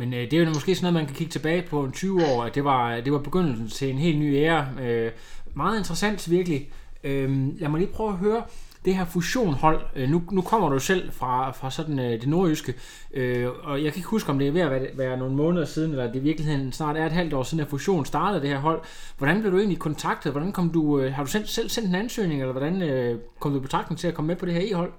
Men 0.00 0.14
øh, 0.14 0.30
det 0.30 0.32
er 0.32 0.44
jo 0.44 0.50
måske 0.58 0.74
sådan 0.74 0.84
noget, 0.84 1.00
man 1.00 1.06
kan 1.06 1.16
kigge 1.16 1.32
tilbage 1.32 1.62
på 1.62 1.84
en 1.84 1.92
20 1.92 2.26
år, 2.26 2.44
at 2.44 2.54
det 2.54 2.64
var, 2.64 3.00
det 3.00 3.12
var 3.12 3.18
begyndelsen 3.18 3.70
til 3.70 3.90
en 3.90 3.98
helt 3.98 4.18
ny 4.18 4.36
ære. 4.36 4.74
Øh, 4.80 5.12
meget 5.54 5.78
interessant 5.78 6.30
virkelig. 6.30 6.72
Øh, 7.04 7.28
lad 7.60 7.68
mig 7.68 7.80
lige 7.80 7.92
prøve 7.92 8.10
at 8.10 8.18
høre 8.18 8.46
det 8.84 8.96
her 8.96 9.06
fusionhold. 9.12 9.86
Øh, 9.96 10.08
nu, 10.08 10.22
nu 10.30 10.42
kommer 10.42 10.68
du 10.68 10.78
selv 10.78 11.12
fra, 11.12 11.50
fra 11.50 11.70
sådan 11.70 11.98
øh, 11.98 12.20
det 12.20 12.28
nordjyske, 12.28 12.74
øh, 13.14 13.48
og 13.50 13.84
jeg 13.84 13.92
kan 13.92 14.00
ikke 14.00 14.08
huske, 14.08 14.30
om 14.30 14.38
det 14.38 14.48
er 14.48 14.52
ved 14.52 14.60
at 14.60 14.70
være, 14.70 14.88
være 14.94 15.16
nogle 15.16 15.34
måneder 15.34 15.66
siden, 15.66 15.90
eller 15.90 16.06
det 16.06 16.16
i 16.16 16.18
virkeligheden 16.30 16.72
snart 16.72 16.96
er 16.96 17.06
et 17.06 17.12
halvt 17.12 17.34
år 17.34 17.42
siden, 17.42 17.60
at 17.64 17.70
fusion 17.70 18.06
startede 18.06 18.40
det 18.42 18.50
her 18.50 18.58
hold. 18.58 18.80
Hvordan 19.18 19.40
blev 19.40 19.52
du 19.52 19.58
egentlig 19.58 19.78
kontaktet? 19.78 20.32
Hvordan 20.32 20.52
kom 20.52 20.72
du, 20.72 21.00
øh, 21.00 21.14
har 21.14 21.24
du 21.24 21.30
selv, 21.30 21.48
selv 21.48 21.68
sendt 21.68 21.88
en 21.88 21.94
ansøgning, 21.94 22.40
eller 22.40 22.52
hvordan 22.52 22.82
øh, 22.82 23.20
kom 23.40 23.52
du 23.52 23.58
i 23.58 23.62
betragtning 23.62 24.00
til 24.00 24.08
at 24.08 24.14
komme 24.14 24.26
med 24.26 24.36
på 24.36 24.46
det 24.46 24.54
her 24.54 24.70
e-hold? 24.70 24.92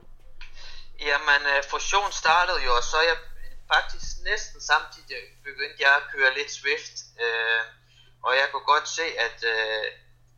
Jamen, 1.09 1.41
øh, 1.53 1.59
fusion 1.71 2.11
startede 2.11 2.59
jo, 2.65 2.71
og 2.79 2.83
så 2.83 2.95
er 3.03 3.07
jeg 3.11 3.19
faktisk 3.75 4.07
næsten 4.31 4.61
samtidig 4.71 5.17
begyndte 5.49 5.79
jeg 5.85 5.93
at 5.99 6.05
køre 6.13 6.31
lidt 6.37 6.51
Swift, 6.59 6.95
øh, 7.23 7.61
og 8.25 8.31
jeg 8.39 8.45
kunne 8.51 8.67
godt 8.73 8.87
se, 8.99 9.05
at 9.27 9.39
øh, 9.53 9.83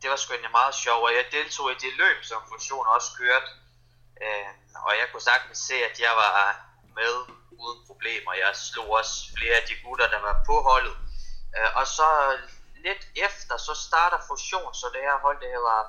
det 0.02 0.10
var 0.10 0.16
sgu 0.16 0.32
egentlig 0.32 0.50
meget 0.60 0.74
sjovt, 0.74 1.04
og 1.08 1.14
jeg 1.14 1.24
deltog 1.32 1.72
i 1.72 1.74
det 1.74 1.92
løb, 2.02 2.24
som 2.24 2.42
Fusion 2.48 2.86
også 2.86 3.10
kørte, 3.18 3.50
øh, 4.22 4.52
og 4.86 4.92
jeg 5.00 5.06
kunne 5.12 5.28
sagtens 5.30 5.58
se, 5.58 5.74
at 5.90 6.00
jeg 6.00 6.14
var 6.22 6.32
med 6.98 7.14
uden 7.62 7.86
problemer. 7.86 8.32
Jeg 8.32 8.56
slog 8.56 8.90
også 8.90 9.14
flere 9.38 9.56
af 9.60 9.64
de 9.68 9.74
gutter, 9.84 10.08
der 10.08 10.20
var 10.20 10.42
på 10.46 10.62
holdet, 10.62 10.96
øh, 11.56 11.70
og 11.76 11.86
så 11.86 12.38
lidt 12.86 13.04
efter, 13.26 13.56
så 13.56 13.74
starter 13.88 14.18
Fusion, 14.28 14.74
så 14.74 14.86
det 14.94 15.00
her 15.00 15.18
hold, 15.18 15.40
det 15.40 15.48
hedder 15.48 15.80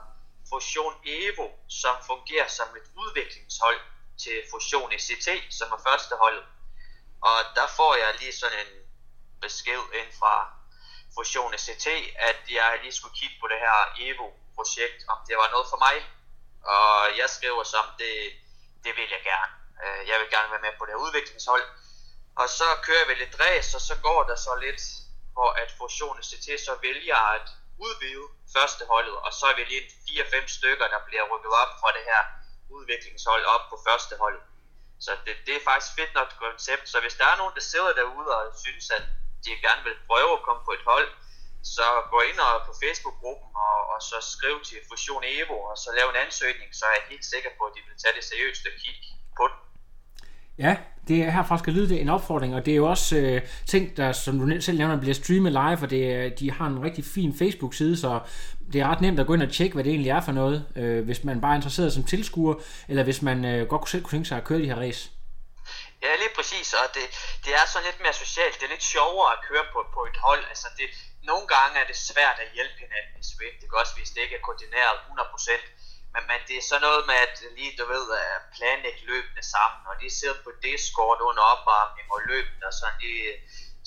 Fusion 0.49 0.95
Evo, 1.05 1.47
som 1.81 1.95
fungerer 2.05 2.47
som 2.47 2.67
et 2.79 2.87
udviklingshold 3.01 3.79
til 4.23 4.43
Fusion 4.51 4.91
ECT, 4.91 5.27
som 5.59 5.71
er 5.71 5.81
første 5.87 6.15
hold. 6.15 6.43
Og 7.21 7.37
der 7.55 7.67
får 7.77 7.95
jeg 7.95 8.15
lige 8.19 8.33
sådan 8.33 8.59
en 8.65 8.73
besked 9.41 9.83
ind 9.99 10.11
fra 10.19 10.62
Fusion 11.15 11.53
CT, 11.65 11.87
at 12.29 12.39
jeg 12.57 12.79
lige 12.83 12.95
skulle 12.99 13.15
kigge 13.19 13.37
på 13.41 13.47
det 13.51 13.59
her 13.65 13.77
Evo-projekt, 14.07 14.99
om 15.11 15.17
det 15.27 15.35
var 15.41 15.49
noget 15.55 15.67
for 15.71 15.79
mig. 15.87 15.95
Og 16.75 17.17
jeg 17.19 17.29
skriver 17.29 17.63
som, 17.63 17.85
det, 18.01 18.13
det 18.83 18.93
vil 18.97 19.09
jeg 19.15 19.23
gerne. 19.31 19.53
Øh, 19.83 20.01
jeg 20.09 20.19
vil 20.19 20.29
gerne 20.35 20.51
være 20.53 20.65
med 20.67 20.73
på 20.77 20.85
det 20.85 20.93
her 20.93 21.05
udviklingshold. 21.07 21.65
Og 22.41 22.47
så 22.49 22.67
kører 22.87 23.05
vi 23.07 23.13
lidt 23.13 23.35
ræs, 23.39 23.75
og 23.77 23.81
så 23.81 23.95
går 24.07 24.23
der 24.29 24.35
så 24.35 24.53
lidt, 24.65 24.81
hvor 25.33 25.49
at 25.61 25.69
Fusion 25.77 26.23
CT 26.23 26.47
så 26.67 26.73
vælger 26.81 27.19
at 27.35 27.47
udvide 27.85 28.25
førsteholdet, 28.55 29.15
og 29.25 29.31
så 29.33 29.45
er 29.51 29.55
vi 29.55 29.63
lige 29.63 29.83
4-5 30.23 30.47
stykker, 30.57 30.87
der 30.87 30.99
bliver 31.07 31.25
rykket 31.31 31.53
op 31.63 31.71
fra 31.81 31.89
det 31.97 32.03
her 32.11 32.21
udviklingshold 32.69 33.43
op 33.45 33.63
på 33.69 33.77
første 33.87 34.15
hold. 34.23 34.41
Så 34.99 35.11
det, 35.25 35.35
det 35.45 35.55
er 35.55 35.63
faktisk 35.69 35.91
fedt 35.99 36.13
nok 36.13 36.29
koncept. 36.39 36.89
Så 36.89 36.97
hvis 36.99 37.13
der 37.19 37.25
er 37.25 37.37
nogen, 37.37 37.55
der 37.55 37.61
sidder 37.61 37.93
derude 37.93 38.29
og 38.37 38.43
synes, 38.65 38.89
at 38.97 39.03
de 39.45 39.51
gerne 39.65 39.83
vil 39.87 39.97
prøve 40.09 40.31
at 40.37 40.45
komme 40.47 40.61
på 40.67 40.73
et 40.77 40.83
hold, 40.91 41.09
så 41.73 41.85
gå 42.13 42.19
ind 42.29 42.39
og 42.47 42.53
på 42.67 42.71
Facebook-gruppen 42.83 43.49
og, 43.67 43.77
og 43.93 43.99
så 44.09 44.17
skriv 44.33 44.55
til 44.69 44.79
Fusion 44.87 45.23
Evo 45.37 45.57
og 45.69 45.75
så 45.83 45.89
lav 45.97 46.07
en 46.09 46.19
ansøgning, 46.25 46.69
så 46.79 46.83
er 46.89 46.93
jeg 46.97 47.05
helt 47.11 47.25
sikker 47.33 47.51
på, 47.57 47.63
at 47.69 47.73
de 47.75 47.81
vil 47.87 47.97
tage 48.01 48.15
det 48.17 48.23
seriøst 48.31 48.63
og 48.69 48.73
kigge 48.81 49.03
på 49.39 49.45
den. 49.51 49.59
Ja, 50.65 50.73
det 51.07 51.23
er 51.23 51.29
herfra 51.31 51.57
skal 51.57 51.73
lyde 51.73 51.89
det 51.89 52.01
en 52.01 52.09
opfordring, 52.09 52.55
og 52.55 52.65
det 52.65 52.71
er 52.71 52.75
jo 52.75 52.89
også 52.89 53.17
øh, 53.17 53.41
ting, 53.67 53.97
der, 53.97 54.11
som 54.11 54.39
du 54.39 54.61
selv 54.61 54.77
nævner, 54.77 54.99
bliver 54.99 55.13
streamet 55.13 55.51
live, 55.51 55.79
og 55.81 55.89
det, 55.89 56.39
de 56.39 56.51
har 56.51 56.67
en 56.67 56.83
rigtig 56.83 57.05
fin 57.05 57.37
Facebook-side, 57.37 57.97
så 57.97 58.19
det 58.73 58.81
er 58.81 58.87
ret 58.87 59.01
nemt 59.01 59.19
at 59.19 59.27
gå 59.27 59.33
ind 59.33 59.43
og 59.43 59.51
tjekke, 59.51 59.73
hvad 59.73 59.83
det 59.83 59.89
egentlig 59.89 60.09
er 60.09 60.21
for 60.21 60.31
noget, 60.31 60.65
øh, 60.75 61.05
hvis 61.05 61.23
man 61.23 61.41
bare 61.41 61.51
er 61.51 61.55
interesseret 61.55 61.93
som 61.93 62.03
tilskuer, 62.03 62.55
eller 62.87 63.03
hvis 63.03 63.21
man 63.21 63.45
øh, 63.45 63.67
godt 63.67 63.89
selv 63.89 64.03
kunne 64.03 64.17
tænke 64.17 64.27
sig 64.27 64.37
at 64.37 64.43
køre 64.43 64.59
de 64.59 64.65
her 64.65 64.75
race. 64.75 65.11
Ja, 66.03 66.15
lige 66.15 66.35
præcis, 66.35 66.73
og 66.73 66.87
det, 66.95 67.05
det 67.45 67.51
er 67.59 67.65
sådan 67.65 67.87
lidt 67.89 67.99
mere 68.05 68.13
socialt. 68.25 68.55
Det 68.59 68.65
er 68.65 68.73
lidt 68.75 68.91
sjovere 68.95 69.31
at 69.35 69.43
køre 69.49 69.65
på, 69.73 69.79
på 69.95 70.01
et 70.05 70.17
hold. 70.25 70.43
Altså 70.53 70.67
det, 70.77 70.87
nogle 71.29 71.47
gange 71.55 71.75
er 71.81 71.87
det 71.87 71.97
svært 72.09 72.37
at 72.43 72.53
hjælpe 72.55 72.77
hinanden 72.83 73.15
i 73.21 73.25
Swift. 73.31 73.57
Det 73.61 73.69
kan 73.69 73.81
også, 73.83 73.95
hvis 73.97 74.09
det 74.13 74.21
ikke 74.21 74.35
er 74.39 74.45
koordineret 74.47 74.97
100%. 74.97 75.61
Men, 76.13 76.23
men 76.29 76.39
det 76.47 76.55
er 76.57 76.65
sådan 76.69 76.85
noget 76.87 77.03
med 77.09 77.17
at 77.25 77.35
lige, 77.57 77.77
du 77.79 77.85
ved, 77.93 78.05
at 78.23 78.41
planlægge 78.55 79.01
løbende 79.11 79.43
sammen, 79.53 79.81
og 79.89 79.95
de 80.01 80.17
sidder 80.19 80.37
på 80.45 80.51
Discord 80.63 81.19
under 81.29 81.43
opvarmning 81.53 82.07
og 82.15 82.21
løbende, 82.31 82.65
og 82.69 82.73
sådan 82.79 82.99
lige 83.05 83.23
øh, 83.31 83.39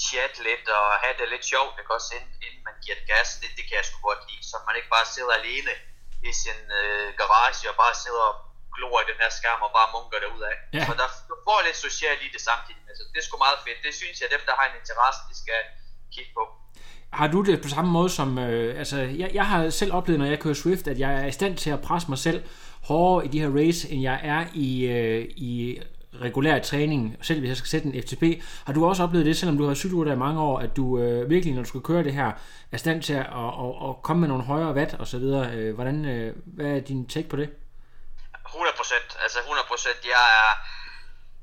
chat 0.07 0.35
lidt 0.49 0.67
og 0.79 0.87
have 1.03 1.17
det 1.19 1.29
lidt 1.29 1.45
sjovt, 1.53 1.75
ikke 1.81 1.95
også, 1.99 2.11
inden, 2.17 2.35
inden 2.47 2.63
man 2.69 2.77
giver 2.83 2.97
den 2.99 3.07
gas. 3.13 3.29
Det, 3.41 3.49
det 3.57 3.65
kan 3.69 3.77
jeg 3.79 3.87
sgu 3.87 3.99
godt 4.09 4.23
lide, 4.31 4.45
så 4.51 4.57
man 4.67 4.77
ikke 4.79 4.95
bare 4.97 5.07
sidder 5.15 5.35
alene 5.41 5.75
i 6.29 6.33
sin 6.43 6.61
øh, 6.81 7.09
garage 7.21 7.71
og 7.71 7.77
bare 7.83 7.95
sidder 8.05 8.25
og 8.31 8.37
glor 8.77 8.97
i 9.05 9.07
den 9.11 9.19
her 9.23 9.31
skærm 9.39 9.61
og 9.67 9.71
bare 9.79 9.89
munker 9.95 10.19
det 10.23 10.29
ud 10.37 10.43
af. 10.51 10.57
Ja. 10.77 10.85
Så 10.89 10.93
der, 11.01 11.09
får 11.47 11.59
lidt 11.67 11.79
socialt 11.89 12.21
i 12.27 12.29
det 12.35 12.43
samtidig 12.51 12.83
med, 12.87 12.95
så 12.99 13.03
det 13.13 13.19
er 13.21 13.27
sgu 13.27 13.37
meget 13.47 13.59
fedt. 13.67 13.79
Det 13.87 13.93
synes 14.01 14.17
jeg, 14.23 14.29
dem 14.35 14.43
der 14.49 14.55
har 14.59 14.67
en 14.71 14.77
interesse, 14.81 15.21
de 15.31 15.35
skal 15.43 15.61
kigge 16.15 16.33
på. 16.39 16.45
Har 17.19 17.29
du 17.35 17.39
det 17.49 17.63
på 17.63 17.69
samme 17.69 17.91
måde 17.97 18.11
som, 18.19 18.29
øh, 18.39 18.79
altså 18.79 18.99
jeg, 19.23 19.31
jeg 19.39 19.47
har 19.53 19.61
selv 19.81 19.93
oplevet, 19.99 20.19
når 20.21 20.27
jeg 20.33 20.41
kører 20.45 20.55
Swift, 20.63 20.87
at 20.93 20.99
jeg 21.05 21.13
er 21.23 21.27
i 21.27 21.33
stand 21.39 21.57
til 21.57 21.71
at 21.77 21.81
presse 21.81 22.09
mig 22.09 22.19
selv 22.19 22.39
hårdere 22.83 23.25
i 23.27 23.29
de 23.29 23.41
her 23.41 23.51
race, 23.61 23.91
end 23.91 24.01
jeg 24.03 24.21
er 24.23 24.47
i, 24.55 24.85
øh, 24.87 25.25
i 25.37 25.81
regulær 26.21 26.59
træning, 26.59 27.17
selv 27.21 27.39
hvis 27.39 27.49
jeg 27.49 27.57
skal 27.57 27.69
sætte 27.69 27.89
en 27.89 28.03
FTP. 28.03 28.23
Har 28.65 28.73
du 28.73 28.87
også 28.87 29.03
oplevet 29.03 29.27
det, 29.27 29.37
selvom 29.37 29.59
du 29.59 29.67
har 29.67 29.75
cyklet 29.75 30.07
der 30.07 30.13
i 30.13 30.17
mange 30.17 30.41
år, 30.41 30.59
at 30.59 30.77
du 30.77 30.99
øh, 30.99 31.31
virkelig, 31.31 31.55
når 31.55 31.63
du 31.63 31.69
skal 31.69 31.81
køre 31.81 32.05
det 32.05 32.13
her, 32.13 32.33
er 32.73 32.77
stand 32.77 33.03
til 33.03 33.13
at, 33.13 33.21
at, 33.21 33.89
at, 33.89 34.03
komme 34.03 34.21
med 34.21 34.29
nogle 34.29 34.45
højere 34.45 34.75
watt 34.75 34.95
og 34.95 35.07
så 35.07 35.19
videre. 35.19 35.55
Øh, 35.55 35.75
hvordan, 35.75 36.05
øh, 36.05 36.35
hvad 36.47 36.67
er 36.67 36.81
din 36.81 37.07
take 37.07 37.29
på 37.29 37.37
det? 37.37 37.49
100 38.47 38.77
procent, 38.81 39.09
altså 39.25 39.39
100 39.39 39.67
procent. 39.73 40.01
Jeg 40.15 40.27
er, 40.43 40.53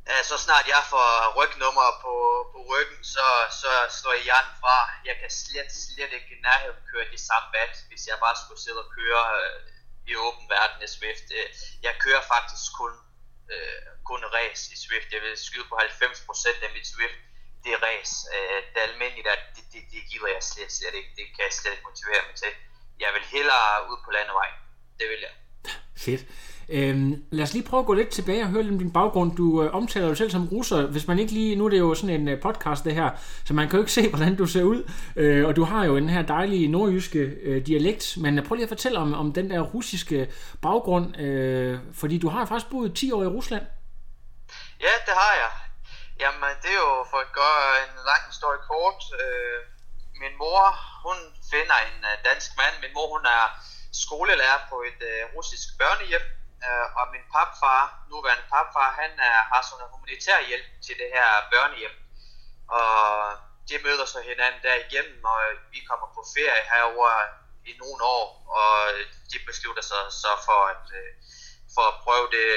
øh, 0.10 0.24
så 0.30 0.36
snart 0.46 0.66
jeg 0.74 0.84
får 0.94 1.10
rygnummer 1.38 1.88
på, 2.04 2.14
på 2.54 2.60
ryggen, 2.72 3.00
så, 3.14 3.28
så 3.62 3.72
slår 3.98 4.14
jeg 4.18 4.24
hjernen 4.30 4.56
fra. 4.62 4.76
Jeg 5.10 5.16
kan 5.22 5.32
slet, 5.42 5.70
slet 5.86 6.12
ikke 6.18 6.44
nærheden 6.48 6.82
køre 6.92 7.12
de 7.14 7.20
samme 7.30 7.48
bat, 7.56 7.74
hvis 7.90 8.04
jeg 8.10 8.18
bare 8.26 8.36
skulle 8.42 8.62
sidde 8.66 8.82
og 8.86 8.90
køre 8.98 9.24
øh, 9.42 9.60
i 10.12 10.14
åben 10.26 10.46
verden 10.56 10.80
i 10.88 10.90
Swift. 10.96 11.28
Øh, 11.38 11.48
jeg 11.86 11.94
kører 12.04 12.24
faktisk 12.34 12.66
kun, 12.80 12.94
øh, 13.54 13.82
kun 14.10 14.22
race 14.38 14.64
i 14.76 14.78
Swift. 14.86 15.10
Jeg 15.16 15.22
vil 15.26 15.36
skyde 15.48 15.68
på 15.72 15.76
90% 15.76 16.66
af 16.66 16.72
mit 16.76 16.88
Swift. 16.94 17.18
Det 17.64 17.72
er 17.76 17.82
race. 17.90 18.16
Øh, 18.36 18.60
det 18.74 18.82
almindelige 18.88 19.26
der, 19.30 19.36
det, 19.56 19.64
det, 19.74 19.82
det 19.94 20.02
giver 20.12 20.28
jeg 20.36 20.44
slet, 20.52 20.72
slet 20.80 20.96
ikke. 21.00 21.12
Det 21.18 21.26
kan 21.36 21.44
jeg 21.48 21.54
slet 21.60 21.74
ikke 21.76 21.90
motivere 21.92 22.24
mig 22.28 22.36
til. 22.44 22.54
Jeg 23.04 23.14
vil 23.16 23.26
hellere 23.36 23.90
ud 23.92 23.98
på 24.06 24.12
landevejen. 24.12 24.58
Det 25.00 25.06
vil 25.12 25.22
jeg. 25.28 25.34
Fedt. 26.06 26.22
Øhm, 26.70 27.24
lad 27.32 27.44
os 27.44 27.54
lige 27.54 27.68
prøve 27.70 27.80
at 27.80 27.86
gå 27.86 27.94
lidt 27.94 28.10
tilbage 28.10 28.44
og 28.44 28.50
høre 28.50 28.64
lidt 28.64 28.74
om 28.74 28.80
din 28.80 28.94
baggrund. 28.94 29.36
Du 29.36 29.64
øh, 29.64 29.76
omtaler 29.76 30.08
dig 30.08 30.18
selv 30.18 30.32
som 30.32 30.48
russer. 30.48 30.86
Hvis 30.86 31.08
man 31.08 31.20
ikke 31.20 31.34
lige... 31.34 31.56
Nu 31.56 31.66
er 31.66 31.70
det 31.70 31.80
jo 31.80 31.96
sådan 31.96 32.22
en 32.22 32.28
øh, 32.28 32.42
podcast, 32.42 32.86
det 32.86 32.96
her, 32.96 33.10
så 33.46 33.54
man 33.54 33.70
kan 33.70 33.78
jo 33.78 33.84
ikke 33.84 33.92
se, 34.00 34.10
hvordan 34.10 34.36
du 34.36 34.46
ser 34.46 34.64
ud. 34.64 34.92
Øh, 35.16 35.48
og 35.48 35.56
du 35.56 35.64
har 35.64 35.86
jo 35.86 35.96
den 35.96 36.10
her 36.10 36.22
dejlige 36.22 36.68
nordjyske 36.68 37.20
øh, 37.20 37.66
dialekt. 37.66 38.18
Men 38.18 38.40
øh, 38.40 38.46
prøv 38.46 38.56
lige 38.56 38.64
at 38.64 38.70
fortælle 38.70 39.00
om, 39.00 39.14
om 39.14 39.34
den 39.34 39.50
der 39.50 39.62
russiske 39.62 40.32
baggrund. 40.62 41.20
Øh, 41.20 41.80
fordi 41.94 42.18
du 42.18 42.30
har 42.30 42.46
faktisk 42.46 42.72
boet 42.72 42.96
10 42.96 43.12
år 43.12 43.24
i 43.24 43.28
Rusland. 43.28 43.66
Ja, 44.82 44.94
det 45.06 45.14
har 45.22 45.34
jeg. 45.44 45.52
Jamen, 46.22 46.56
det 46.62 46.70
er 46.76 46.82
jo 46.88 46.94
for 47.12 47.20
at 47.26 47.32
gøre 47.42 47.68
en 47.86 47.96
lang 48.10 48.22
historie 48.32 48.62
kort. 48.72 49.02
Øh, 49.22 49.60
min 50.22 50.36
mor, 50.42 50.64
hun 51.06 51.18
finder 51.52 51.78
en 51.90 51.98
øh, 52.12 52.16
dansk 52.30 52.50
mand. 52.60 52.76
Min 52.84 52.94
mor, 52.96 53.08
hun 53.16 53.26
er 53.38 53.46
skolelærer 54.04 54.60
på 54.72 54.78
et 54.90 55.02
øh, 55.12 55.22
russisk 55.36 55.68
børnehjem 55.80 56.26
øh, 56.68 56.88
og 57.00 57.06
min 57.14 57.26
papfar, 57.36 57.82
nuværende 58.10 58.46
papfar, 58.54 58.90
han 59.02 59.12
er, 59.30 59.38
har 59.52 59.62
sådan 59.62 59.86
en 59.86 59.94
humanitær 59.94 60.40
hjælp 60.50 60.68
til 60.86 60.96
det 61.02 61.10
her 61.16 61.30
børnehjem. 61.52 61.96
Og 62.80 62.88
de 63.70 63.76
møder 63.86 64.06
så 64.06 64.20
hinanden 64.30 64.62
der 64.66 64.84
igennem, 64.86 65.24
og 65.34 65.40
vi 65.74 65.80
kommer 65.90 66.08
på 66.16 66.22
ferie 66.36 66.64
herover 66.72 67.12
i 67.66 67.72
nogle 67.82 68.04
år, 68.18 68.28
og 68.62 68.74
de 69.32 69.38
beslutter 69.48 69.84
sig 69.92 70.04
så 70.24 70.32
for 70.48 70.60
at, 70.74 70.86
øh, 71.00 71.10
for 71.76 71.86
at 71.92 72.00
prøve 72.06 72.28
det 72.38 72.50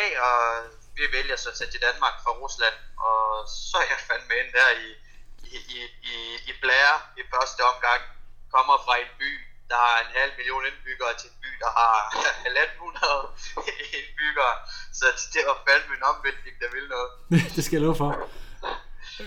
af, 0.00 0.08
og 0.28 0.38
vi 0.98 1.04
vælger 1.16 1.36
så 1.36 1.48
at 1.50 1.56
tage 1.58 1.70
til 1.70 1.82
Danmark 1.88 2.14
fra 2.24 2.32
Rusland, 2.42 2.76
og 3.08 3.48
så 3.48 3.76
er 3.82 3.88
jeg 3.92 4.00
fandme 4.08 4.34
ind 4.40 4.50
der 4.58 4.70
i, 4.86 4.88
i, 5.54 5.56
i, 5.76 5.80
i, 6.12 6.16
i 6.50 6.52
Blære 6.60 6.96
i 7.20 7.22
første 7.34 7.60
omgang, 7.72 8.02
kommer 8.54 8.76
fra 8.84 8.94
en 8.96 9.10
by, 9.18 9.32
der 9.70 9.78
har 9.86 9.96
en 10.04 10.10
halv 10.20 10.32
million 10.38 10.62
indbyggere 10.70 11.12
til 11.20 11.28
en 11.32 11.38
by, 11.42 11.50
der 11.64 11.70
har 11.80 11.94
1.500 12.46 13.56
indbyggere. 13.98 14.54
Så 14.98 15.06
det 15.32 15.42
var 15.48 15.56
fandme 15.66 15.92
en 15.98 16.04
omvæltning, 16.12 16.54
der 16.62 16.68
ville 16.74 16.88
noget. 16.94 17.10
det 17.56 17.62
skal 17.64 17.76
jeg 17.76 17.84
love 17.86 18.00
for. 18.04 18.10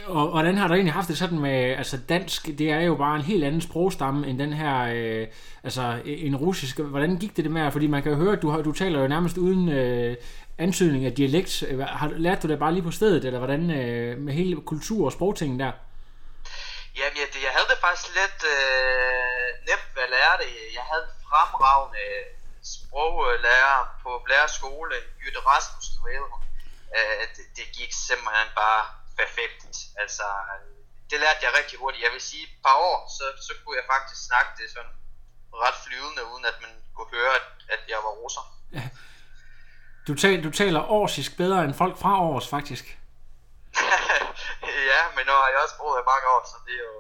Og 0.06 0.30
hvordan 0.30 0.58
har 0.58 0.68
du 0.68 0.74
egentlig 0.74 0.94
haft 0.94 1.08
det 1.08 1.18
sådan 1.18 1.40
med, 1.40 1.60
altså 1.82 1.98
dansk, 2.10 2.48
det 2.48 2.72
er 2.72 2.80
jo 2.80 2.96
bare 2.96 3.16
en 3.16 3.22
helt 3.22 3.44
anden 3.44 3.62
sprogstamme 3.62 4.28
end 4.28 4.40
den 4.40 4.54
her, 4.54 4.76
øh, 4.96 5.28
altså 5.64 6.02
øh, 6.06 6.26
en 6.26 6.36
russisk. 6.36 6.80
Hvordan 6.80 7.18
gik 7.18 7.38
det 7.38 7.44
det 7.44 7.52
med, 7.52 7.72
fordi 7.72 7.88
man 7.88 8.04
kan 8.04 8.12
jo 8.12 8.18
høre, 8.18 8.34
at 8.34 8.42
du, 8.42 8.50
har, 8.50 8.62
du 8.62 8.72
taler 8.72 9.02
jo 9.02 9.08
nærmest 9.08 9.38
uden 9.38 9.70
øh, 9.70 10.16
ansøgning 10.58 11.06
af 11.06 11.14
dialekt. 11.14 11.64
Har, 11.88 12.12
lærte 12.18 12.42
du 12.42 12.52
det 12.52 12.60
bare 12.60 12.74
lige 12.74 12.84
på 12.84 12.92
stedet, 12.92 13.26
eller 13.26 13.40
hvordan 13.40 13.72
øh, 13.72 14.18
med 14.18 14.34
hele 14.34 14.62
kultur- 14.62 15.06
og 15.06 15.12
sprogtingen 15.12 15.60
der? 15.60 15.72
Jamen, 17.00 17.18
jeg, 17.22 17.30
jeg 17.46 17.52
havde 17.56 17.70
det 17.72 17.80
faktisk 17.86 18.10
lidt 18.20 18.40
øh, 18.56 19.48
nemt 19.70 19.90
ved 19.96 20.04
at 20.08 20.14
lære 20.16 20.36
det. 20.42 20.52
Jeg 20.78 20.86
havde 20.90 21.04
en 21.10 21.16
fremragende 21.30 22.06
sproglærer 22.74 23.80
på 24.04 24.10
Blære 24.26 24.50
skole, 24.60 24.96
Jytte 25.22 25.42
Rasmussen, 25.50 25.98
ved 26.06 26.16
øh, 26.98 27.24
det, 27.36 27.46
det 27.58 27.66
gik 27.78 27.92
simpelthen 28.08 28.50
bare 28.62 28.84
perfekt. 29.22 29.62
Altså, 30.04 30.26
det 31.10 31.18
lærte 31.24 31.42
jeg 31.46 31.52
rigtig 31.60 31.76
hurtigt. 31.80 32.04
Jeg 32.08 32.14
vil 32.16 32.22
sige, 32.22 32.44
et 32.44 32.56
par 32.66 32.78
år, 32.90 32.98
så, 33.18 33.26
så 33.48 33.54
kunne 33.60 33.78
jeg 33.80 33.86
faktisk 33.94 34.20
snakke 34.30 34.52
det 34.60 34.68
sådan 34.76 34.96
ret 35.64 35.78
flyvende, 35.86 36.22
uden 36.32 36.46
at 36.52 36.58
man 36.64 36.74
kunne 36.96 37.12
høre, 37.18 37.32
at, 37.40 37.48
at 37.76 37.82
jeg 37.92 38.00
var 38.06 38.14
russer. 38.22 38.44
Ja. 38.78 38.86
Du, 40.08 40.16
tal, 40.16 40.44
du 40.44 40.52
taler 40.52 40.82
årsisk 41.00 41.38
bedre 41.38 41.64
end 41.64 41.74
folk 41.74 41.98
fra 41.98 42.22
års, 42.22 42.48
faktisk 42.48 42.99
ja, 45.00 45.06
men 45.16 45.24
nu 45.28 45.34
har 45.42 45.50
jeg 45.54 45.60
også 45.66 45.76
boet 45.80 45.96
her 45.98 46.06
mange 46.12 46.26
år, 46.34 46.42
så 46.52 46.58
det 46.68 46.76
er 46.80 46.86
jo... 46.90 46.96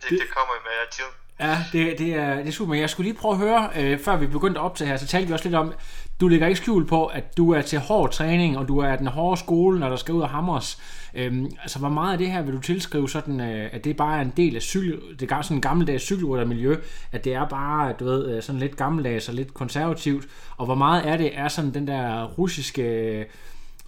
Det, 0.00 0.10
det, 0.10 0.18
det 0.22 0.28
kommer 0.36 0.54
med 0.68 0.78
tiden. 0.96 1.14
Ja, 1.40 1.56
det, 1.72 1.98
det, 1.98 2.14
er, 2.14 2.34
det 2.36 2.48
er 2.48 2.52
super. 2.52 2.74
Jeg 2.74 2.90
skulle 2.90 3.10
lige 3.10 3.20
prøve 3.20 3.34
at 3.34 3.38
høre, 3.38 3.70
øh, 3.76 4.00
før 4.04 4.16
vi 4.16 4.26
begyndte 4.26 4.60
at 4.60 4.64
optage 4.64 4.88
her, 4.88 4.96
så 4.96 5.06
talte 5.06 5.26
vi 5.26 5.32
også 5.32 5.44
lidt 5.44 5.54
om, 5.54 5.74
du 6.20 6.28
lægger 6.28 6.46
ikke 6.46 6.60
skjul 6.60 6.86
på, 6.86 7.06
at 7.06 7.36
du 7.36 7.52
er 7.52 7.62
til 7.62 7.78
hård 7.78 8.10
træning, 8.10 8.58
og 8.58 8.68
du 8.68 8.78
er 8.78 8.96
den 8.96 9.06
hårde 9.06 9.40
skole, 9.40 9.80
når 9.80 9.88
der 9.88 9.96
skal 9.96 10.14
ud 10.14 10.22
og 10.22 10.28
hamres. 10.28 10.78
Øhm, 11.14 11.50
altså, 11.62 11.78
hvor 11.78 11.88
meget 11.88 12.12
af 12.12 12.18
det 12.18 12.32
her 12.32 12.42
vil 12.42 12.54
du 12.54 12.60
tilskrive 12.60 13.08
sådan, 13.08 13.40
øh, 13.40 13.70
at 13.72 13.84
det 13.84 13.96
bare 13.96 14.18
er 14.18 14.22
en 14.22 14.32
del 14.36 14.56
af 14.56 14.62
cykel, 14.62 15.00
det 15.20 15.32
er 15.32 15.42
sådan 15.42 15.56
en 15.56 15.60
gammeldags 15.60 16.04
cykelryttermiljø, 16.04 16.76
at 17.12 17.24
det 17.24 17.34
er 17.34 17.48
bare, 17.48 17.92
du 17.92 18.04
ved, 18.04 18.36
øh, 18.36 18.42
sådan 18.42 18.58
lidt 18.58 18.76
gammeldags 18.76 19.28
og 19.28 19.34
lidt 19.34 19.54
konservativt, 19.54 20.24
og 20.56 20.66
hvor 20.66 20.74
meget 20.74 21.02
af 21.02 21.18
det 21.18 21.38
er 21.38 21.48
sådan 21.48 21.74
den 21.74 21.86
der 21.86 22.24
russiske 22.24 22.82
øh, 22.82 23.26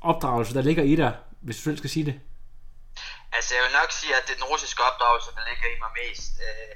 opdragelse, 0.00 0.54
der 0.54 0.62
ligger 0.62 0.82
i 0.82 0.96
dig, 0.96 1.12
hvis 1.40 1.56
du 1.56 1.62
selv 1.62 1.76
skal 1.76 1.90
sige 1.90 2.06
det? 2.06 2.14
Altså, 3.36 3.50
jeg 3.54 3.62
vil 3.64 3.78
nok 3.80 3.90
sige, 3.92 4.16
at 4.16 4.24
det 4.26 4.32
er 4.32 4.40
den 4.42 4.52
russiske 4.52 4.82
opdragelse, 4.88 5.30
der 5.36 5.48
ligger 5.48 5.68
i 5.70 5.78
mig 5.84 5.92
mest. 6.00 6.32
Øh, 6.46 6.74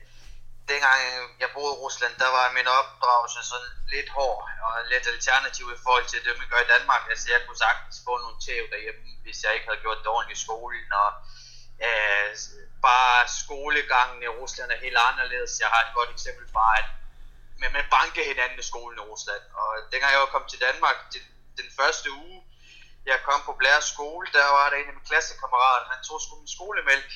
dengang 0.70 0.98
øh, 1.10 1.24
jeg 1.42 1.50
boede 1.56 1.74
i 1.74 1.80
Rusland, 1.84 2.14
der 2.22 2.30
var 2.36 2.56
min 2.58 2.68
opdragelse 2.80 3.40
sådan 3.50 3.72
lidt 3.94 4.08
hård 4.16 4.42
og 4.66 4.72
lidt 4.92 5.06
alternativ 5.14 5.66
i 5.76 5.82
forhold 5.84 6.06
til 6.08 6.20
det, 6.24 6.38
man 6.40 6.48
gør 6.52 6.60
i 6.62 6.72
Danmark. 6.74 7.02
Altså 7.10 7.26
jeg 7.32 7.40
kunne 7.42 7.62
sagtens 7.66 7.96
få 8.06 8.12
nogle 8.24 8.38
tæv 8.46 8.62
derhjemme, 8.72 9.02
hvis 9.24 9.38
jeg 9.44 9.54
ikke 9.54 9.66
havde 9.68 9.84
gjort 9.84 10.00
det 10.02 10.12
ordentligt 10.16 10.38
i 10.38 10.44
skolen. 10.46 10.88
Og 11.02 11.10
øh, 11.86 12.28
bare 12.88 13.20
skolegangen 13.42 14.20
i 14.22 14.34
Rusland 14.40 14.68
er 14.70 14.84
helt 14.86 15.00
anderledes. 15.08 15.60
Jeg 15.62 15.68
har 15.74 15.80
et 15.82 15.96
godt 15.98 16.10
eksempel 16.16 16.46
fra, 16.54 16.66
at 16.80 16.88
men 17.60 17.70
man 17.76 17.86
banker 17.96 18.24
hinanden 18.30 18.58
i 18.58 18.70
skolen 18.70 18.98
i 18.98 19.08
Rusland. 19.12 19.44
Og 19.60 19.68
dengang 19.92 20.12
jeg 20.12 20.20
var 20.24 20.32
kommet 20.34 20.50
til 20.50 20.60
Danmark, 20.68 20.96
det, 21.12 21.22
den 21.60 21.68
første 21.78 22.08
uge, 22.12 22.38
jeg 23.12 23.18
kom 23.28 23.40
på 23.48 23.52
Blære 23.60 23.82
skole, 23.92 24.26
der 24.36 24.46
var 24.56 24.66
der 24.70 24.76
en 24.76 24.90
af 24.90 24.96
mine 24.96 25.08
klassekammerater, 25.10 25.86
han 25.94 26.00
tog 26.06 26.18
sgu 26.20 26.32
min 26.42 26.54
skolemælk, 26.56 27.10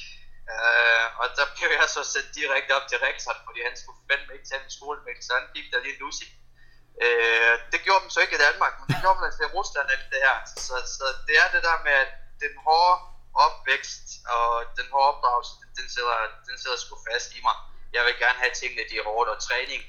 øh, 0.52 1.06
og 1.20 1.26
der 1.38 1.46
blev 1.56 1.70
jeg 1.80 1.88
så 1.96 2.02
sendt 2.12 2.30
direkte 2.38 2.72
op 2.78 2.87
til 2.88 2.99
rektoren, 3.06 3.40
fordi 3.46 3.61
han 3.68 3.76
skulle 3.80 4.00
fandme 4.08 4.30
ikke 4.34 4.49
tage 4.49 4.64
min 4.64 4.76
skolemælk, 4.78 5.20
så 5.22 5.32
han 5.38 5.46
gik 5.56 5.66
der 5.72 5.84
lige 5.87 6.00
lussig. 6.02 6.30
Øh, 7.04 7.54
det 7.72 7.80
gjorde 7.84 8.02
dem 8.04 8.11
så 8.12 8.20
ikke 8.25 8.38
i 8.38 8.44
Danmark, 8.49 8.75
men 8.78 8.87
det 8.90 8.99
gjorde 9.02 9.18
man 9.18 9.28
altså 9.28 9.42
i 9.44 9.54
Rusland 9.58 9.87
alt 9.94 10.08
det 10.14 10.20
her. 10.26 10.37
Så, 10.66 10.75
så 10.96 11.06
det 11.26 11.34
er 11.42 11.49
det 11.54 11.62
der 11.68 11.78
med, 11.87 11.94
at 12.04 12.11
den 12.44 12.54
hårde 12.64 12.96
opvækst 13.46 14.06
og 14.37 14.50
den 14.78 14.87
hårde 14.92 15.08
opdragelse, 15.12 15.52
den 15.78 15.88
sidder, 15.94 16.16
den 16.48 16.57
sidder 16.62 16.78
sgu 16.81 16.94
fast 17.09 17.28
i 17.38 17.40
mig. 17.46 17.57
Jeg 17.96 18.02
vil 18.07 18.14
gerne 18.24 18.38
have 18.44 18.55
tingene, 18.61 18.88
de 18.90 18.98
er 19.00 19.09
hårdt, 19.11 19.28
og 19.35 19.38
træning, 19.48 19.83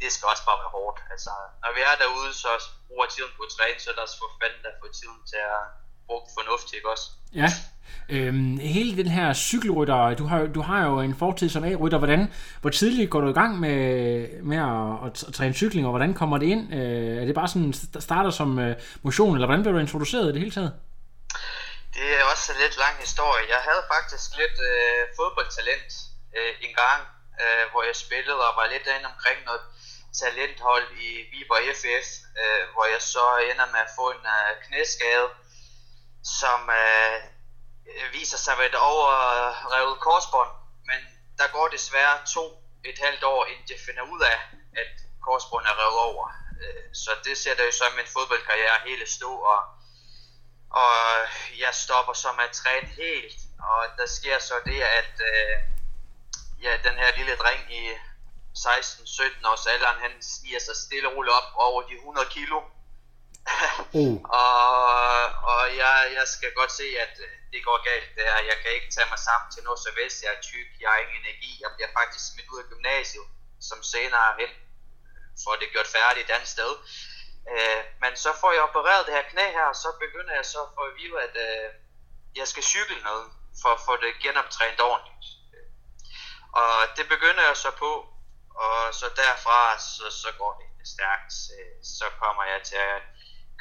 det 0.00 0.08
skal 0.14 0.26
også 0.32 0.44
bare 0.48 0.58
være 0.62 0.72
hårdt. 0.78 0.98
Altså, 1.14 1.32
når 1.62 1.70
vi 1.76 1.80
er 1.90 1.94
derude, 2.02 2.30
så 2.42 2.50
bruger 2.88 3.06
tiden 3.14 3.32
på 3.36 3.42
at 3.48 3.52
træne, 3.56 3.78
så 3.82 3.86
er 3.90 3.94
der 3.94 4.04
også 4.06 4.18
for 4.22 4.30
fanden, 4.40 4.60
der 4.66 4.72
får 4.80 4.90
tiden 5.00 5.20
til 5.32 5.40
at 5.54 5.62
bruge 6.06 6.22
fornuftigt, 6.38 6.76
ikke 6.78 6.90
også? 6.94 7.06
Ja. 7.42 7.50
Øhm, 8.08 8.58
hele 8.58 8.96
den 8.96 9.10
her 9.16 9.32
cykelrytter, 9.34 10.14
du 10.14 10.24
har, 10.26 10.46
du 10.46 10.62
har 10.62 10.86
jo 10.86 11.00
en 11.00 11.18
fortid 11.18 11.48
som 11.48 11.64
A-rytter. 11.64 11.98
Hvordan, 11.98 12.32
hvor 12.60 12.70
tidligt 12.70 13.10
går 13.10 13.20
du 13.20 13.28
i 13.28 13.38
gang 13.40 13.52
med, 13.60 13.82
med 14.50 14.58
at, 14.58 15.26
at, 15.28 15.34
træne 15.34 15.54
cykling, 15.54 15.86
og 15.86 15.92
hvordan 15.92 16.14
kommer 16.14 16.38
det 16.38 16.46
ind? 16.46 16.74
Øh, 16.74 17.20
er 17.20 17.24
det 17.24 17.34
bare 17.34 17.48
sådan, 17.48 17.72
starter 18.08 18.30
som 18.30 18.58
øh, 18.58 18.76
motion, 19.02 19.34
eller 19.34 19.46
hvordan 19.46 19.62
bliver 19.62 19.76
du 19.76 19.80
introduceret 19.86 20.28
i 20.28 20.32
det 20.32 20.40
hele 20.44 20.54
taget? 20.58 20.72
Det 21.96 22.08
er 22.18 22.24
også 22.32 22.46
en 22.52 22.58
lidt 22.64 22.76
lang 22.84 22.96
historie. 23.06 23.44
Jeg 23.54 23.60
havde 23.68 23.82
faktisk 23.94 24.28
lidt 24.40 24.58
øh, 24.70 25.00
fodboldtalent 25.18 25.90
øh, 26.36 26.52
en 26.66 26.72
gang, 26.82 27.00
øh, 27.42 27.64
hvor 27.72 27.82
jeg 27.88 27.96
spillede 28.04 28.42
og 28.48 28.52
var 28.60 28.66
lidt 28.74 28.86
inde 28.94 29.06
omkring 29.12 29.38
noget 29.48 29.62
talenthold 30.20 30.86
i 31.06 31.08
Viborg 31.32 31.66
FF, 31.80 32.08
øh, 32.42 32.64
hvor 32.72 32.84
jeg 32.84 33.02
så 33.02 33.36
ender 33.50 33.66
med 33.66 33.80
at 33.80 33.94
få 33.98 34.10
en 34.10 34.24
øh, 34.36 34.50
knæskade, 34.66 35.28
som 36.40 36.70
øh, 36.82 37.18
viser 38.12 38.38
sig 38.38 38.54
ved 38.58 38.66
et 38.66 38.74
overrevet 38.74 40.00
korsbånd, 40.00 40.52
men 40.88 41.00
der 41.38 41.46
går 41.46 41.68
desværre 41.68 42.18
to 42.34 42.44
et 42.84 42.98
halvt 42.98 43.24
år, 43.24 43.46
inden 43.46 43.66
jeg 43.70 43.80
finder 43.86 44.02
ud 44.02 44.20
af, 44.20 44.38
at 44.82 44.92
korsbåndet 45.22 45.70
er 45.70 45.78
revet 45.82 45.98
over. 46.10 46.26
Øh, 46.62 46.94
så 46.94 47.10
det 47.24 47.38
sætter 47.38 47.64
jo 47.64 47.72
så 47.72 47.84
min 47.96 48.12
fodboldkarriere 48.16 48.78
hele 48.86 49.06
stå, 49.16 49.30
og, 49.52 49.62
og 50.70 50.92
jeg 51.58 51.74
stopper 51.74 52.12
så 52.12 52.28
med 52.32 52.44
at 52.44 52.56
træne 52.60 52.88
helt, 52.88 53.40
og 53.58 53.80
der 53.98 54.06
sker 54.06 54.38
så 54.38 54.54
det, 54.66 54.80
at 54.82 55.14
øh, 55.30 55.56
ja, 56.62 56.78
den 56.84 56.94
her 57.02 57.16
lille 57.16 57.36
dreng 57.36 57.62
i 57.72 57.82
16-17 58.56 59.48
års 59.50 59.66
alderen, 59.66 59.98
han 60.06 60.22
sniger 60.22 60.60
sig 60.66 60.76
stille 60.76 61.08
og 61.08 61.16
op 61.38 61.48
over 61.66 61.80
de 61.88 61.94
100 61.94 62.28
kilo. 62.36 62.58
uh. 63.92 64.16
og 64.40 64.76
og 65.52 65.62
jeg, 65.82 65.96
jeg 66.18 66.26
skal 66.34 66.50
godt 66.60 66.72
se, 66.80 66.86
at 67.04 67.14
øh, 67.26 67.30
det 67.52 67.60
går 67.68 67.78
galt 67.90 68.10
der. 68.18 68.48
Jeg 68.50 68.56
kan 68.62 68.70
ikke 68.76 68.90
tage 68.96 69.10
mig 69.12 69.20
sammen 69.28 69.48
til 69.54 69.62
noget 69.66 69.80
så 69.86 69.90
vest. 70.00 70.22
Jeg 70.24 70.32
er 70.36 70.40
tyk, 70.50 70.68
jeg 70.80 70.88
har 70.90 70.98
ingen 71.02 71.20
energi. 71.24 71.52
Jeg 71.64 71.70
bliver 71.76 71.90
faktisk 71.98 72.24
smidt 72.30 72.48
ud 72.52 72.62
af 72.62 72.68
gymnasiet, 72.72 73.26
som 73.68 73.78
senere 73.94 74.28
hen 74.40 74.52
får 75.44 75.54
det 75.60 75.72
gjort 75.74 75.94
færdigt 75.96 76.26
et 76.26 76.34
andet 76.36 76.52
sted. 76.56 76.72
Øh, 77.52 77.80
men 78.02 78.12
så 78.24 78.30
får 78.40 78.50
jeg 78.52 78.62
opereret 78.68 79.06
det 79.06 79.14
her 79.18 79.30
knæ 79.32 79.46
her, 79.58 79.66
og 79.72 79.78
så 79.84 79.88
begynder 80.04 80.34
jeg 80.38 80.46
så 80.54 80.60
for 80.74 80.82
at 80.88 80.94
vide, 81.00 81.16
at 81.26 81.34
øh, 81.46 81.68
jeg 82.40 82.46
skal 82.52 82.62
cykle 82.74 82.98
noget, 83.08 83.26
for 83.62 83.70
at 83.76 83.80
få 83.86 83.92
det 84.02 84.22
genoptrænet 84.24 84.80
ordentligt. 84.90 85.26
Og 86.60 86.72
det 86.96 87.06
begynder 87.14 87.42
jeg 87.48 87.56
så 87.56 87.70
på, 87.82 87.90
og 88.64 88.94
så 88.94 89.06
derfra, 89.16 89.78
så, 89.78 90.06
så 90.22 90.28
går 90.38 90.52
det 90.60 90.88
stærkt. 90.94 91.32
Så 91.96 92.06
kommer 92.22 92.44
jeg 92.44 92.60
til 92.62 92.76
at 92.76 93.02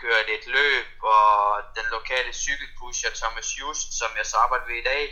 køre 0.01 0.27
lidt 0.31 0.45
løb, 0.57 0.87
og 1.03 1.63
den 1.77 1.87
lokale 1.97 2.33
cykelpusher 2.33 3.11
Thomas 3.21 3.49
Just, 3.59 3.89
som 3.99 4.11
jeg 4.17 4.25
så 4.25 4.37
arbejder 4.37 4.65
ved 4.65 4.79
i 4.83 4.89
dag, 4.93 5.05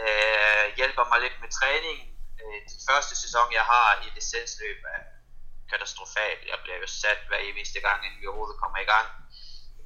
øh, 0.00 0.64
hjælper 0.78 1.04
mig 1.10 1.20
lidt 1.20 1.36
med 1.42 1.50
træningen. 1.58 2.08
Øh, 2.40 2.58
den 2.70 2.80
første 2.88 3.14
sæson, 3.22 3.46
jeg 3.58 3.64
har 3.72 3.88
i 4.04 4.08
licensløb, 4.14 4.78
er 4.94 5.02
katastrofalt. 5.70 6.42
Jeg 6.52 6.58
bliver 6.62 6.78
jo 6.82 6.86
sat 6.86 7.20
hver 7.28 7.40
eneste 7.48 7.80
gang, 7.86 7.98
inden 8.04 8.20
vi 8.20 8.26
overhovedet 8.26 8.60
kommer 8.62 8.78
i 8.78 8.88
gang. 8.94 9.08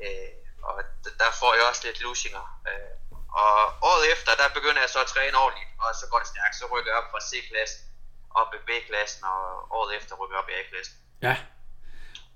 Øh, 0.04 0.34
og 0.68 0.74
der 1.22 1.30
får 1.40 1.54
jeg 1.54 1.64
også 1.70 1.82
lidt 1.84 2.00
lusinger. 2.06 2.44
Øh, 2.70 2.94
og 3.42 3.58
året 3.90 4.04
efter, 4.12 4.30
der 4.42 4.48
begynder 4.56 4.80
jeg 4.80 4.90
så 4.90 5.00
at 5.00 5.12
træne 5.14 5.36
ordentligt, 5.44 5.70
og 5.82 5.88
så 6.00 6.04
går 6.10 6.18
det 6.18 6.28
stærkt. 6.28 6.54
Så 6.56 6.64
rykker 6.72 6.90
jeg 6.90 6.98
op 7.00 7.10
fra 7.12 7.20
C-klassen 7.28 7.93
op 8.40 8.50
i 8.58 8.60
B-klassen, 8.66 9.24
og 9.24 9.42
året 9.78 9.96
efter 9.98 10.12
rykker 10.20 10.36
jeg 10.36 10.42
op 10.42 10.50
i 10.52 10.56
A-klassen. 10.60 10.96
Ja, 11.22 11.36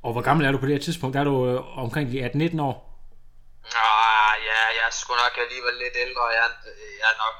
og 0.02 0.12
hvor 0.12 0.24
gammel 0.28 0.46
er 0.46 0.52
du 0.52 0.58
på 0.58 0.66
det 0.66 0.74
her 0.76 0.86
tidspunkt? 0.88 1.16
Er 1.16 1.24
du 1.24 1.34
øh, 1.48 1.78
omkring 1.84 2.06
de 2.12 2.26
18-19 2.26 2.62
år? 2.68 2.74
Ah, 3.86 4.34
ja, 4.48 4.60
jeg 4.78 4.84
er 4.90 4.94
sgu 5.00 5.12
nok 5.24 5.34
alligevel 5.44 5.74
lidt 5.84 5.96
ældre. 6.04 6.22
Jeg, 6.38 6.46
jeg 7.00 7.08
er 7.14 7.18
nok... 7.24 7.36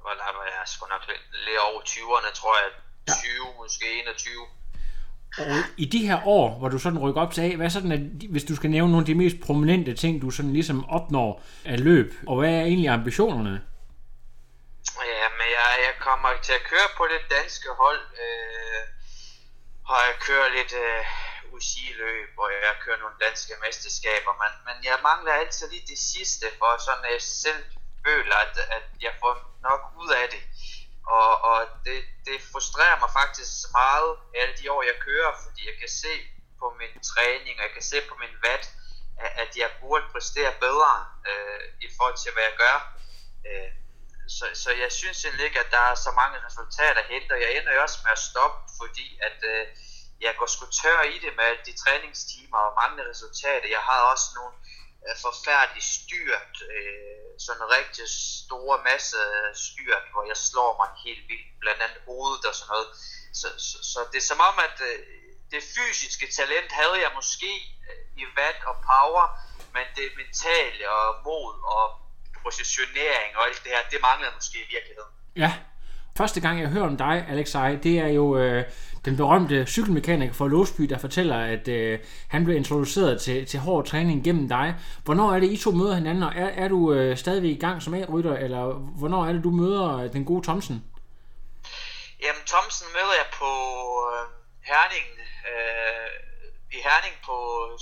Hvor 0.00 0.14
var 0.38 0.44
jeg? 0.50 0.60
er 0.62 0.68
sgu 0.74 0.86
nok 0.94 1.04
lidt, 1.10 1.24
lidt 1.46 1.60
over 1.68 1.80
20'erne, 1.92 2.30
tror 2.40 2.54
jeg. 2.62 2.70
20, 3.06 3.30
ja. 3.46 3.62
måske 3.62 3.86
21. 4.02 4.32
Og 5.38 5.56
i 5.76 5.84
de 5.84 6.06
her 6.06 6.26
år, 6.26 6.58
hvor 6.58 6.68
du 6.68 6.78
sådan 6.78 6.98
rykker 6.98 7.20
op 7.20 7.32
til 7.32 7.40
A, 7.40 7.56
hvad 7.56 7.66
er 7.66 7.70
sådan, 7.70 7.92
at, 7.92 8.00
hvis 8.30 8.44
du 8.44 8.56
skal 8.56 8.70
nævne 8.70 8.92
nogle 8.92 9.02
af 9.02 9.06
de 9.06 9.14
mest 9.14 9.36
prominente 9.46 9.94
ting, 9.94 10.22
du 10.22 10.30
sådan 10.30 10.52
ligesom 10.52 10.88
opnår 10.88 11.42
af 11.64 11.84
løb, 11.84 12.14
og 12.26 12.36
hvad 12.38 12.50
er 12.50 12.62
egentlig 12.62 12.88
ambitionerne? 12.88 13.62
Ja, 16.28 16.32
jeg, 16.32 16.42
til 16.42 16.52
at 16.60 16.68
køre 16.72 16.88
på 16.96 17.04
det 17.12 17.22
danske 17.30 17.70
hold. 17.82 18.02
Øh, 18.24 18.84
og 19.90 19.98
jeg 20.08 20.16
kører 20.26 20.48
lidt 20.48 20.72
øh, 20.84 21.04
UCI-løb, 21.54 22.30
og 22.38 22.48
jeg 22.52 22.74
kører 22.84 22.98
nogle 22.98 23.16
danske 23.26 23.52
mesterskaber, 23.64 24.32
men, 24.42 24.52
men 24.66 24.76
jeg 24.84 24.98
mangler 25.08 25.32
altid 25.32 25.70
lige 25.70 25.86
det 25.92 26.00
sidste, 26.12 26.46
for 26.58 26.70
sådan 26.86 27.04
at 27.04 27.12
jeg 27.12 27.22
selv 27.22 27.62
føler, 28.06 28.36
at, 28.36 28.54
at 28.76 28.86
jeg 29.06 29.14
får 29.22 29.34
nok 29.68 29.82
ud 30.00 30.10
af 30.20 30.26
det. 30.34 30.42
Og, 31.16 31.30
og 31.50 31.58
det, 31.86 31.98
det 32.26 32.36
frustrerer 32.52 32.98
mig 33.02 33.10
faktisk 33.20 33.52
meget 33.80 34.10
alle 34.40 34.54
de 34.60 34.72
år, 34.72 34.82
jeg 34.82 34.96
kører, 35.08 35.32
fordi 35.44 35.60
jeg 35.70 35.76
kan 35.80 35.90
se 36.04 36.14
på 36.60 36.66
min 36.80 36.94
træning, 37.10 37.54
og 37.58 37.64
jeg 37.66 37.74
kan 37.78 37.86
se 37.92 37.98
på 38.08 38.14
min 38.22 38.36
vat, 38.46 38.64
at, 39.24 39.32
at 39.42 39.50
jeg 39.56 39.70
burde 39.80 40.04
præstere 40.12 40.52
bedre 40.60 40.92
øh, 41.30 41.60
i 41.86 41.88
forhold 41.96 42.16
til, 42.22 42.32
hvad 42.32 42.42
jeg 42.42 42.56
gør. 42.64 42.76
Øh, 43.48 43.70
så, 44.36 44.46
så 44.62 44.70
jeg 44.82 44.92
synes 44.92 45.24
egentlig 45.24 45.46
ikke, 45.46 45.60
at 45.60 45.70
der 45.70 45.84
er 45.90 45.94
så 45.94 46.10
mange 46.10 46.38
resultater 46.46 47.00
at 47.02 47.10
hente, 47.14 47.32
og 47.32 47.40
jeg 47.40 47.56
ender 47.56 47.72
jo 47.74 47.82
også 47.82 47.98
med 48.04 48.12
at 48.12 48.24
stoppe, 48.30 48.60
fordi 48.80 49.18
at 49.28 49.38
øh, 49.52 49.66
jeg 50.20 50.34
går 50.38 50.46
sgu 50.46 50.66
tør 50.82 51.02
i 51.02 51.18
det 51.24 51.32
med 51.36 51.50
de 51.66 51.72
træningstimer 51.82 52.58
og 52.58 52.78
mange 52.82 53.10
resultater. 53.10 53.68
Jeg 53.76 53.84
har 53.90 54.00
også 54.12 54.28
nogle 54.38 54.54
øh, 55.06 55.16
forfærdeligt 55.26 55.88
styrt, 55.98 56.54
øh, 56.74 57.24
sådan 57.46 57.62
en 57.62 57.70
rigtig 57.78 58.06
store 58.44 58.78
masse 58.90 59.18
styrt, 59.66 60.04
hvor 60.12 60.24
jeg 60.30 60.36
slår 60.36 60.72
mig 60.80 60.90
helt 61.06 61.24
vildt, 61.30 61.50
blandt 61.60 61.80
andet 61.82 62.02
hovedet 62.08 62.44
og 62.50 62.54
sådan 62.54 62.72
noget. 62.74 62.88
Så, 63.40 63.48
så, 63.68 63.76
så 63.92 63.98
det 64.12 64.18
er 64.20 64.28
som 64.32 64.40
om, 64.50 64.56
at 64.68 64.76
øh, 64.90 64.98
det 65.52 65.62
fysiske 65.76 66.26
talent 66.38 66.70
havde 66.72 66.98
jeg 67.04 67.12
måske 67.14 67.52
øh, 67.88 68.02
i 68.22 68.24
vat 68.36 68.60
og 68.70 68.76
power, 68.92 69.24
men 69.74 69.86
det 69.96 70.16
mentale 70.16 70.90
og 70.90 71.06
mod 71.24 71.54
og 71.76 72.07
positionering 72.46 73.30
og 73.36 73.42
alt 73.48 73.60
det 73.64 73.70
her, 73.74 73.82
det 73.92 73.98
manglede 74.08 74.32
måske 74.34 74.58
i 74.58 74.68
virkeligheden. 74.74 75.12
Ja. 75.36 75.52
Første 76.16 76.40
gang 76.40 76.60
jeg 76.60 76.68
hører 76.68 76.84
om 76.84 76.96
dig, 76.96 77.26
Alexej, 77.28 77.78
det 77.82 77.98
er 77.98 78.08
jo 78.08 78.38
øh, 78.38 78.64
den 79.04 79.16
berømte 79.16 79.66
cykelmekaniker 79.66 80.34
fra 80.34 80.48
Låsby, 80.48 80.82
der 80.82 80.98
fortæller, 80.98 81.38
at 81.54 81.68
øh, 81.68 81.98
han 82.28 82.44
blev 82.44 82.56
introduceret 82.56 83.20
til, 83.20 83.46
til 83.46 83.60
hård 83.60 83.86
træning 83.86 84.24
gennem 84.24 84.48
dig. 84.48 84.74
Hvornår 85.04 85.32
er 85.34 85.40
det, 85.40 85.50
I 85.50 85.56
to 85.56 85.70
møder 85.70 85.94
hinanden, 85.94 86.22
og 86.22 86.32
er, 86.36 86.46
er 86.46 86.68
du 86.68 86.92
øh, 86.92 87.16
stadigvæk 87.16 87.50
i 87.50 87.60
gang 87.66 87.82
som 87.82 87.94
A-rytter, 87.94 88.36
eller 88.36 88.62
hvornår 88.72 89.26
er 89.26 89.32
det, 89.32 89.44
du 89.44 89.50
møder 89.50 89.96
øh, 89.98 90.12
den 90.12 90.24
gode 90.24 90.42
Thomsen? 90.46 90.84
Jamen, 92.24 92.42
Thomsen 92.46 92.86
møder 92.96 93.14
jeg 93.20 93.28
på 93.40 93.50
øh, 94.12 94.24
Herning, 94.70 95.08
øh, 95.50 96.08
i 96.76 96.78
Herning 96.86 97.14
på 97.28 97.36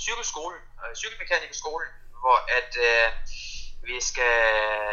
cykelskolen, 0.05 0.61
øh, 0.83 0.95
cykelmekanikerskolen, 0.95 1.91
hvor 2.21 2.37
at 2.57 2.71
øh, 2.89 3.07
vi 3.83 4.01
skal 4.01 4.37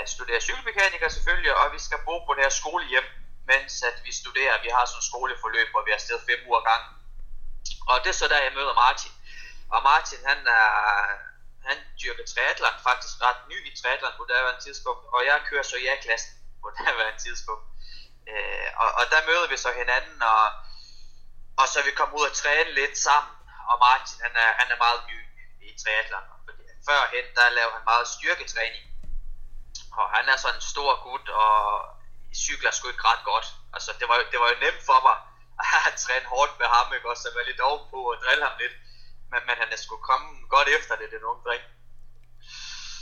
studere 0.07 0.41
cykelmekaniker 0.41 1.09
selvfølgelig, 1.09 1.55
og 1.57 1.73
vi 1.73 1.79
skal 1.79 1.99
bo 2.07 2.15
på 2.27 2.35
det 2.35 2.43
her 2.43 2.55
skolehjem, 2.63 3.07
mens 3.47 3.83
at 3.83 3.97
vi 4.05 4.13
studerer. 4.13 4.63
Vi 4.63 4.71
har 4.77 4.85
sådan 4.85 4.99
et 4.99 5.05
skoleforløb, 5.11 5.69
hvor 5.71 5.83
vi 5.85 5.91
er 5.91 5.95
afsted 5.95 6.19
fem 6.29 6.41
uger 6.49 6.63
gang. 6.71 6.83
Og 7.91 7.97
det 8.03 8.11
er 8.11 8.19
så 8.23 8.29
der, 8.29 8.47
jeg 8.47 8.53
møder 8.59 8.75
Martin. 8.75 9.13
Og 9.75 9.83
Martin, 9.83 10.21
han 10.31 10.41
er, 10.59 10.69
han 11.69 11.79
dyrker 12.01 12.25
triathlon, 12.33 12.77
faktisk 12.89 13.15
ret 13.27 13.41
ny 13.51 13.59
i 13.69 13.77
triathlon 13.79 14.19
på 14.19 14.25
daværende 14.33 14.65
tidspunkt, 14.67 15.05
og 15.15 15.21
jeg 15.29 15.47
kører 15.49 15.63
så 15.63 15.77
i 15.77 15.87
A-klassen 15.87 16.35
på 16.63 16.69
daværende 16.79 17.21
tidspunkt. 17.27 17.65
Øh, 18.31 18.69
og, 18.83 18.89
og 18.99 19.05
der 19.13 19.27
møder 19.29 19.47
vi 19.49 19.57
så 19.57 19.71
hinanden, 19.81 20.23
og, 20.23 20.47
og 21.61 21.67
så 21.73 21.79
vi 21.87 21.93
kom 22.01 22.11
ud 22.19 22.25
og 22.31 22.37
træne 22.43 22.71
lidt 22.81 22.99
sammen, 22.99 23.35
og 23.71 23.77
Martin, 23.87 24.19
han 24.27 24.35
er, 24.45 24.51
han 24.61 24.69
er 24.75 24.79
meget 24.85 25.01
ny 25.11 25.19
i 25.67 25.69
triathlon. 25.83 26.27
for 26.45 26.54
førhen, 26.89 27.27
der 27.37 27.57
laver 27.59 27.73
han 27.77 27.85
meget 27.93 28.07
styrketræning, 28.17 28.85
og 29.99 30.07
han 30.17 30.25
er 30.33 30.37
sådan 30.43 30.59
en 30.59 30.71
stor 30.73 30.93
gut, 31.07 31.27
og 31.45 31.55
cykler 32.45 32.73
sgu 32.73 32.85
ikke 32.89 33.09
ret 33.11 33.25
godt. 33.33 33.47
Altså, 33.77 33.91
det 34.01 34.07
var, 34.11 34.17
det 34.33 34.39
var 34.43 34.49
jo 34.53 34.59
nemt 34.67 34.83
for 34.91 34.99
mig 35.07 35.17
at 35.89 35.95
træne 36.05 36.27
hårdt 36.33 36.53
med 36.61 36.69
ham, 36.77 36.87
ikke? 36.97 37.09
og 37.11 37.17
så 37.23 37.29
være 37.37 37.49
lidt 37.51 37.61
ovenpå 37.69 37.99
og 38.13 38.17
drille 38.25 38.45
ham 38.49 38.57
lidt. 38.63 38.75
Men, 39.31 39.41
men 39.49 39.57
han 39.63 39.69
er 39.75 39.79
sgu 39.85 39.95
komme 40.11 40.29
godt 40.55 40.69
efter 40.77 40.95
det, 41.01 41.09
den 41.15 41.23
unge 41.31 41.43
dreng. 41.47 41.65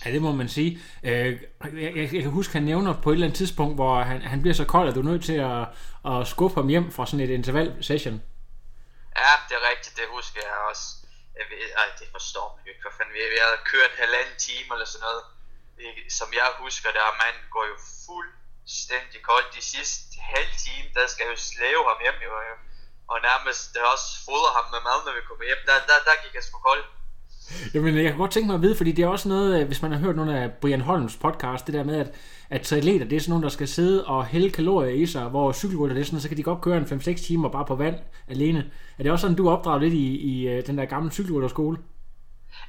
Ja, 0.04 0.10
det 0.14 0.22
må 0.22 0.32
man 0.32 0.48
sige. 0.48 0.70
Øh, 1.02 1.42
jeg, 1.84 1.96
jeg, 1.96 2.14
jeg 2.14 2.22
kan 2.22 2.30
huske, 2.30 2.52
han 2.52 2.62
nævner 2.62 3.02
på 3.02 3.10
et 3.10 3.14
eller 3.14 3.26
andet 3.26 3.38
tidspunkt, 3.38 3.74
hvor 3.74 4.02
han, 4.02 4.22
han 4.22 4.40
bliver 4.42 4.54
så 4.54 4.64
kold, 4.64 4.88
at 4.88 4.94
du 4.94 5.00
er 5.00 5.10
nødt 5.12 5.24
til 5.24 5.38
at, 5.52 5.62
at 6.12 6.26
skubbe 6.26 6.54
ham 6.54 6.68
hjem 6.68 6.92
fra 6.92 7.06
sådan 7.06 7.20
et 7.20 7.30
interval-session. 7.30 8.22
Ja, 9.16 9.32
det 9.48 9.54
er 9.60 9.70
rigtigt, 9.70 9.96
det 9.96 10.04
husker 10.10 10.40
jeg 10.40 10.56
også. 10.70 11.01
Ej, 11.82 11.88
det 12.00 12.08
forstår 12.16 12.46
man 12.54 12.60
jo 12.64 12.70
ikke, 12.72 12.84
hvad 12.84 12.94
fanden 12.96 13.14
vi, 13.16 13.20
vi 13.36 13.40
har 13.44 13.68
kørt 13.72 13.92
halvanden 14.02 14.36
time 14.48 14.68
eller 14.74 14.88
sådan 14.92 15.06
noget. 15.08 15.22
Som 16.18 16.28
jeg 16.38 16.48
husker 16.64 16.88
det, 16.94 17.02
og 17.08 17.14
manden 17.22 17.46
går 17.54 17.64
jo 17.72 17.76
fuldstændig 18.06 19.20
koldt. 19.30 19.48
De 19.58 19.64
sidste 19.74 20.14
halv 20.34 20.52
time, 20.66 20.86
der 20.96 21.04
skal 21.10 21.22
jeg 21.24 21.32
jo 21.34 21.40
slæve 21.52 21.82
ham 21.90 21.98
hjem, 22.04 22.18
jo, 22.26 22.30
og 23.12 23.16
nærmest 23.30 23.62
der 23.74 23.92
også 23.94 24.08
fodre 24.28 24.50
ham 24.56 24.66
med 24.74 24.80
mad, 24.88 24.98
når 25.06 25.14
vi 25.18 25.22
kommer 25.28 25.44
hjem. 25.50 25.62
Der, 25.68 25.76
der, 25.90 25.98
der 26.08 26.14
gik 26.22 26.34
jeg 26.38 26.44
sgu 26.46 26.58
kold. 26.70 26.84
Jamen, 27.74 27.96
jeg 27.96 28.04
kan 28.04 28.22
godt 28.22 28.32
tænke 28.32 28.46
mig 28.46 28.54
at 28.58 28.62
vide, 28.62 28.76
fordi 28.76 28.92
det 28.92 29.02
er 29.02 29.08
også 29.08 29.28
noget, 29.28 29.60
øh, 29.60 29.66
hvis 29.66 29.82
man 29.82 29.92
har 29.92 29.98
hørt 29.98 30.16
nogle 30.16 30.38
af 30.42 30.52
Brian 30.60 30.80
Holms 30.80 31.16
podcast, 31.16 31.66
det 31.66 31.74
der 31.74 31.84
med, 31.84 31.96
at, 32.00 32.10
at 32.54 32.62
triatleter, 32.68 33.06
det 33.10 33.16
er 33.16 33.20
sådan 33.24 33.32
nogle, 33.34 33.46
der 33.48 33.54
skal 33.58 33.68
sidde 33.78 33.98
og 34.14 34.20
hælde 34.32 34.50
kalorier 34.58 34.94
i 35.02 35.06
sig, 35.12 35.24
hvor 35.34 35.46
cykelrytter, 35.60 35.94
det 35.96 36.02
er 36.02 36.08
sådan, 36.08 36.24
så 36.24 36.30
kan 36.30 36.38
de 36.40 36.50
godt 36.50 36.64
køre 36.66 36.78
en 36.82 36.88
5-6 36.92 37.26
timer 37.28 37.48
bare 37.56 37.66
på 37.70 37.76
vand 37.84 37.98
alene. 38.34 38.60
Er 38.98 39.02
det 39.02 39.12
også 39.12 39.24
sådan, 39.24 39.40
du 39.40 39.46
opdrager 39.54 39.80
lidt 39.84 39.96
i, 40.06 40.06
i 40.32 40.34
øh, 40.52 40.58
den 40.68 40.74
der 40.78 40.86
gamle 40.94 41.10
cykelrytterskole? 41.18 41.76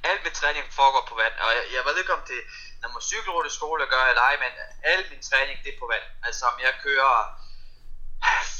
Al 0.10 0.18
min 0.26 0.36
træning 0.40 0.66
foregår 0.80 1.04
på 1.12 1.16
vand, 1.22 1.36
og 1.46 1.50
jeg, 1.58 1.64
jeg 1.76 1.82
ved 1.88 1.96
ikke 2.02 2.14
om 2.18 2.24
det, 2.32 2.40
når 2.82 2.90
man 2.96 3.04
cykelrytterskole 3.12 3.84
gør 3.94 4.04
eller 4.12 4.24
ej, 4.30 4.36
men 4.44 4.54
al 4.94 5.02
min 5.12 5.22
træning, 5.30 5.58
det 5.64 5.70
er 5.74 5.80
på 5.84 5.88
vand. 5.94 6.06
Altså 6.28 6.44
om 6.52 6.58
jeg 6.66 6.74
kører 6.86 7.16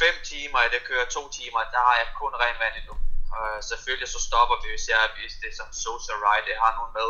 5 0.06 0.08
timer, 0.32 0.60
eller 0.60 0.78
jeg 0.80 0.86
kører 0.92 1.06
2 1.18 1.38
timer, 1.40 1.60
der 1.76 1.82
har 1.88 1.96
jeg 2.02 2.08
kun 2.22 2.34
ren 2.44 2.58
vand 2.64 2.76
endnu. 2.82 2.96
Og 3.38 3.48
selvfølgelig 3.72 4.10
så 4.16 4.20
stopper 4.30 4.56
vi, 4.62 4.68
hvis, 4.74 4.86
jeg, 4.92 5.00
hvis 5.18 5.36
det 5.42 5.48
er 5.52 5.58
som 5.62 5.70
social 5.88 6.20
ride, 6.26 6.48
jeg 6.54 6.62
har 6.66 6.74
nogen 6.80 6.94
med, 7.00 7.10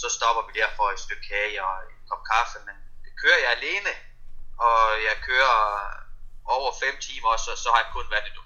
så 0.00 0.06
stopper 0.16 0.42
vi 0.46 0.52
der 0.58 0.68
for 0.78 0.86
et 0.94 1.00
stykke 1.06 1.24
kage 1.32 1.56
og 1.66 1.74
en 1.90 2.00
kop 2.10 2.22
kaffe, 2.32 2.58
men 2.68 2.76
kører 3.22 3.40
jeg 3.44 3.50
alene, 3.58 3.92
og 4.68 4.78
jeg 5.08 5.16
kører 5.28 5.56
over 6.56 6.70
5 6.80 6.88
timer, 7.00 7.32
så, 7.44 7.50
så 7.62 7.68
har 7.72 7.80
jeg 7.84 7.90
kun 7.92 8.06
vand 8.14 8.26
endnu. 8.30 8.42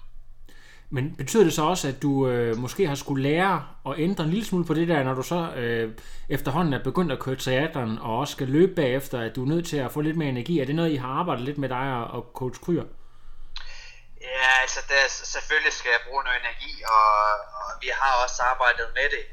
Men 0.89 1.15
betyder 1.15 1.43
det 1.43 1.53
så 1.53 1.63
også, 1.63 1.87
at 1.87 2.01
du 2.01 2.27
øh, 2.27 2.57
måske 2.57 2.87
har 2.87 2.95
skulle 2.95 3.23
lære 3.23 3.67
at 3.89 3.93
ændre 3.97 4.23
en 4.23 4.29
lille 4.29 4.45
smule 4.45 4.65
på 4.65 4.73
det 4.73 4.87
der, 4.87 5.03
når 5.03 5.13
du 5.13 5.23
så 5.23 5.51
øh, 5.55 5.93
efterhånden 6.29 6.73
er 6.73 6.83
begyndt 6.83 7.11
at 7.11 7.19
køre 7.19 7.35
triathlon 7.35 7.99
og 7.99 8.17
også 8.17 8.31
skal 8.31 8.47
løbe 8.47 8.75
bagefter, 8.75 9.21
at 9.21 9.35
du 9.35 9.43
er 9.43 9.47
nødt 9.47 9.67
til 9.67 9.77
at 9.77 9.91
få 9.91 10.01
lidt 10.01 10.17
mere 10.17 10.29
energi? 10.29 10.59
Er 10.59 10.65
det 10.65 10.75
noget, 10.75 10.91
I 10.91 10.95
har 10.95 11.07
arbejdet 11.19 11.45
lidt 11.45 11.57
med 11.57 11.69
dig 11.69 11.87
og 12.15 12.31
coach 12.33 12.59
Kryer? 12.65 12.87
Ja, 14.21 14.61
altså 14.61 14.79
der, 14.89 15.01
selvfølgelig 15.33 15.73
skal 15.73 15.89
jeg 15.89 15.99
bruge 16.07 16.23
noget 16.23 16.39
energi, 16.45 16.73
og, 16.97 17.09
og 17.59 17.69
vi 17.81 17.89
har 17.99 18.13
også 18.23 18.43
arbejdet 18.51 18.87
med 18.97 19.07
det. 19.15 19.23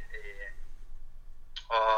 Og 1.68 1.90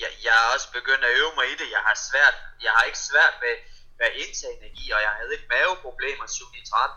jeg, 0.00 0.10
jeg 0.24 0.34
er 0.42 0.54
også 0.54 0.68
begyndt 0.72 1.04
at 1.04 1.16
øve 1.18 1.32
mig 1.38 1.46
i 1.52 1.56
det. 1.60 1.68
Jeg 1.76 1.82
har 1.88 1.96
svært, 2.08 2.36
jeg 2.62 2.72
har 2.76 2.84
ikke 2.88 2.98
svært 3.10 3.34
ved, 3.42 3.56
ved 3.98 4.06
at 4.06 4.16
indtage 4.22 4.56
energi, 4.60 4.90
og 4.90 5.00
jeg 5.06 5.12
havde 5.18 5.32
ikke 5.34 5.48
maveproblemer 5.54 6.26
7 6.26 6.44
i 6.60 6.62
13. 6.66 6.96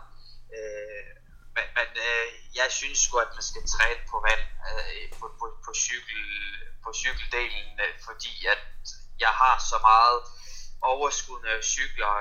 Øh, 0.56 1.10
men 1.56 1.66
men 1.76 1.90
øh, 2.08 2.26
jeg 2.60 2.68
synes 2.78 2.98
sgu, 2.98 3.18
at 3.18 3.34
man 3.38 3.46
skal 3.50 3.64
træne 3.74 4.02
på 4.10 4.16
vand 4.28 4.44
øh, 4.70 5.04
på, 5.18 5.26
på, 5.40 5.46
på, 5.64 5.70
cykel, 5.74 6.22
på 6.84 6.90
cykeldelen, 7.02 7.80
øh, 7.84 7.94
fordi 8.06 8.46
at 8.46 8.62
jeg 9.24 9.32
har 9.42 9.56
så 9.70 9.78
meget 9.90 10.18
overskudende 10.92 11.62
cykler, 11.62 12.12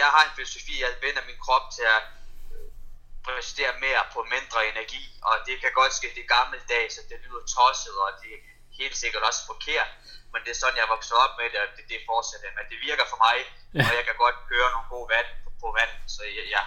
jeg 0.00 0.08
har 0.14 0.22
en 0.24 0.36
filosofi, 0.36 0.74
at 0.74 0.80
jeg 0.80 1.02
vender 1.06 1.22
min 1.30 1.38
krop 1.44 1.66
til 1.76 1.86
at 1.96 2.04
øh, 2.54 2.68
præstere 3.24 3.74
mere 3.84 4.02
på 4.14 4.20
mindre 4.34 4.60
energi, 4.72 5.04
og 5.28 5.34
det 5.46 5.60
kan 5.62 5.72
godt 5.80 5.92
ske, 5.98 6.06
det 6.16 6.22
er 6.24 6.34
gammeldags, 6.36 6.94
så 6.94 7.00
det 7.10 7.18
lyder 7.24 7.44
tosset, 7.56 7.96
og 8.06 8.10
det 8.22 8.34
helt 8.80 8.96
sikkert 9.02 9.22
også 9.28 9.42
forkert, 9.52 9.90
men 10.32 10.40
det 10.44 10.50
er 10.52 10.58
sådan, 10.62 10.78
jeg 10.78 10.86
er 10.86 10.94
vokset 10.96 11.16
op 11.24 11.34
med 11.40 11.46
det, 11.52 11.58
og 11.64 11.68
det, 11.76 11.84
det 11.92 12.08
fortsætter, 12.10 12.56
men 12.58 12.66
det 12.70 12.78
virker 12.88 13.06
for 13.12 13.18
mig, 13.26 13.36
ja. 13.76 13.82
og 13.88 13.92
jeg 13.98 14.04
kan 14.08 14.16
godt 14.24 14.38
køre 14.50 14.68
nogle 14.74 14.88
gode 14.94 15.08
vand 15.14 15.28
på, 15.44 15.48
på 15.62 15.68
vand, 15.78 15.92
så 16.14 16.20
jeg, 16.36 16.44
jeg, 16.54 16.64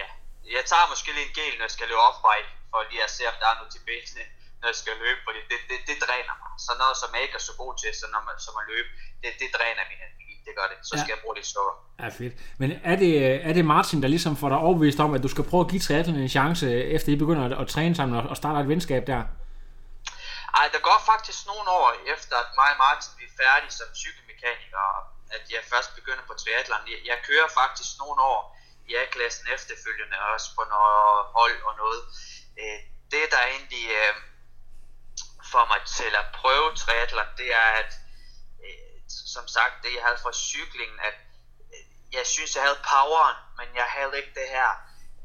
ja, 0.00 0.08
jeg 0.56 0.64
tager 0.70 0.86
måske 0.92 1.08
lige 1.16 1.28
en 1.28 1.36
gel, 1.38 1.54
når 1.58 1.66
jeg 1.68 1.76
skal 1.76 1.88
løbe 1.90 2.04
off 2.06 2.18
for 2.22 2.78
lige 2.90 3.04
at 3.08 3.12
se, 3.16 3.22
om 3.32 3.36
der 3.40 3.48
er 3.52 3.56
noget 3.60 3.72
til 3.74 3.82
benene, 3.88 4.24
når 4.60 4.66
jeg 4.72 4.78
skal 4.82 4.94
løbe, 5.04 5.20
fordi 5.26 5.40
det, 5.50 5.58
det, 5.70 5.78
det 5.88 5.96
dræner 6.06 6.34
mig. 6.42 6.50
Så 6.66 6.70
noget, 6.82 6.96
som 7.02 7.08
jeg 7.14 7.22
ikke 7.26 7.36
er 7.40 7.44
så 7.50 7.54
god 7.62 7.72
til, 7.82 7.90
så 8.00 8.06
når 8.14 8.22
man, 8.28 8.36
som 8.46 8.54
at 8.60 8.64
løbe, 8.72 8.90
det, 9.22 9.30
det 9.42 9.48
dræner 9.58 9.82
min 9.90 10.00
energi 10.06 10.24
det 10.46 10.52
gør 10.58 10.66
det. 10.72 10.78
Så 10.88 10.92
skal 11.00 11.10
ja. 11.10 11.14
jeg 11.14 11.20
bruge 11.22 11.36
lidt 11.38 11.46
sukker. 11.46 11.74
Ja, 12.00 12.08
fedt. 12.08 12.34
Men 12.58 12.68
er 12.84 12.96
det, 12.96 13.12
er 13.48 13.52
det 13.52 13.64
Martin, 13.64 14.02
der 14.02 14.08
ligesom 14.08 14.36
får 14.36 14.48
dig 14.48 14.58
overbevist 14.58 15.00
om, 15.00 15.14
at 15.14 15.22
du 15.22 15.28
skal 15.28 15.44
prøve 15.44 15.60
at 15.64 15.70
give 15.70 15.80
triathlon 15.80 16.16
en 16.16 16.28
chance, 16.28 16.84
efter 16.96 17.12
I 17.12 17.16
begynder 17.16 17.44
at, 17.44 17.52
at 17.62 17.68
træne 17.68 17.94
sammen 17.94 18.18
og, 18.18 18.30
og 18.30 18.36
starter 18.36 18.60
et 18.60 18.68
venskab 18.68 19.06
der? 19.06 19.22
Ej, 20.60 20.68
der 20.74 20.80
går 20.88 21.02
faktisk 21.06 21.46
nogle 21.46 21.70
år 21.70 21.88
efter, 22.14 22.36
at 22.36 22.50
mig 22.58 22.70
og 22.74 22.78
Martin 22.84 23.24
er 23.24 23.36
færdige 23.42 23.74
som 23.78 23.94
cykelmekaniker, 24.02 24.80
at 25.36 25.44
jeg 25.54 25.62
først 25.72 25.94
begynder 25.94 26.24
på 26.26 26.34
triathlon. 26.34 26.90
Jeg, 26.92 27.00
jeg 27.10 27.18
kører 27.28 27.48
faktisk 27.60 27.90
nogle 28.02 28.20
år 28.22 28.42
i 28.88 28.94
A-klassen 28.94 29.46
efterfølgende, 29.56 30.16
også 30.32 30.48
på 30.56 30.64
noget 30.74 31.24
hold 31.38 31.62
og 31.68 31.74
noget. 31.76 32.02
Øh, 32.60 32.78
det, 33.12 33.24
der 33.34 33.42
egentlig 33.54 33.84
øh, 34.00 34.14
får 35.52 35.64
mig 35.72 35.80
til 35.98 36.12
at 36.22 36.26
prøve 36.40 36.76
triathlon, 36.76 37.30
det 37.36 37.54
er, 37.54 37.68
at 37.82 37.92
øh, 38.64 39.00
som 39.34 39.48
sagt, 39.48 39.74
det 39.82 39.94
jeg 39.94 40.02
havde 40.06 40.22
fra 40.22 40.32
cyklingen, 40.32 41.00
at 41.00 41.16
øh, 41.74 41.84
jeg 42.16 42.26
synes, 42.26 42.54
jeg 42.54 42.62
havde 42.62 42.84
poweren, 42.92 43.38
men 43.58 43.68
jeg 43.80 43.88
havde 43.96 44.16
ikke 44.20 44.34
det 44.40 44.48
her 44.56 44.70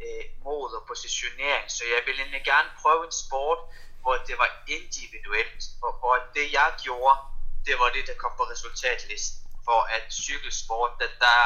øh, 0.03 0.23
mod 0.45 0.69
og 0.77 0.83
positionering, 0.87 1.71
så 1.71 1.83
jeg 1.93 2.01
ville 2.05 2.21
egentlig 2.21 2.45
gerne 2.45 2.69
prøve 2.81 3.05
en 3.05 3.15
sport, 3.23 3.59
hvor 4.01 4.15
det 4.27 4.35
var 4.37 4.49
individuelt, 4.67 5.63
og, 5.85 6.03
og 6.03 6.15
det 6.35 6.45
jeg 6.53 6.69
gjorde, 6.83 7.15
det 7.67 7.75
var 7.81 7.89
det, 7.95 8.03
der 8.09 8.15
kom 8.23 8.33
på 8.37 8.43
resultatlisten, 8.53 9.37
for 9.67 9.79
at 9.95 10.05
cykelsport, 10.23 10.91
der, 10.99 11.09
der, 11.25 11.39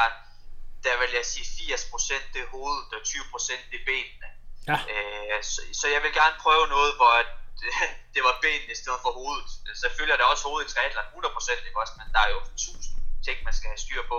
der 0.86 0.94
vil 1.00 1.10
jeg 1.18 1.24
sige 1.32 1.74
80% 1.74 2.32
det 2.32 2.40
er 2.42 2.50
hovedet, 2.56 2.88
og 2.96 3.00
20% 3.00 3.70
det 3.70 3.78
er 3.80 3.86
benene. 3.90 4.28
Ja. 4.70 4.78
Øh, 4.94 5.42
så, 5.52 5.60
så 5.80 5.86
jeg 5.94 6.00
vil 6.04 6.12
gerne 6.20 6.36
prøve 6.44 6.64
noget, 6.74 6.92
hvor 7.00 7.14
det, 7.60 7.72
det 8.14 8.22
var 8.28 8.34
benene 8.44 8.72
i 8.76 8.80
stedet 8.82 9.00
for 9.04 9.12
hovedet. 9.18 9.48
Selvfølgelig 9.84 10.14
er 10.14 10.20
der 10.20 10.32
også 10.32 10.44
hovedet 10.48 10.66
i 10.66 10.70
triathlon 10.72 11.04
100% 11.04 11.66
ikke 11.68 11.80
også, 11.82 11.94
men 12.00 12.06
der 12.14 12.20
er 12.26 12.30
jo 12.36 12.40
tusind 12.64 12.96
ting, 13.26 13.36
man 13.48 13.54
skal 13.58 13.68
have 13.72 13.82
styr 13.86 14.02
på. 14.12 14.18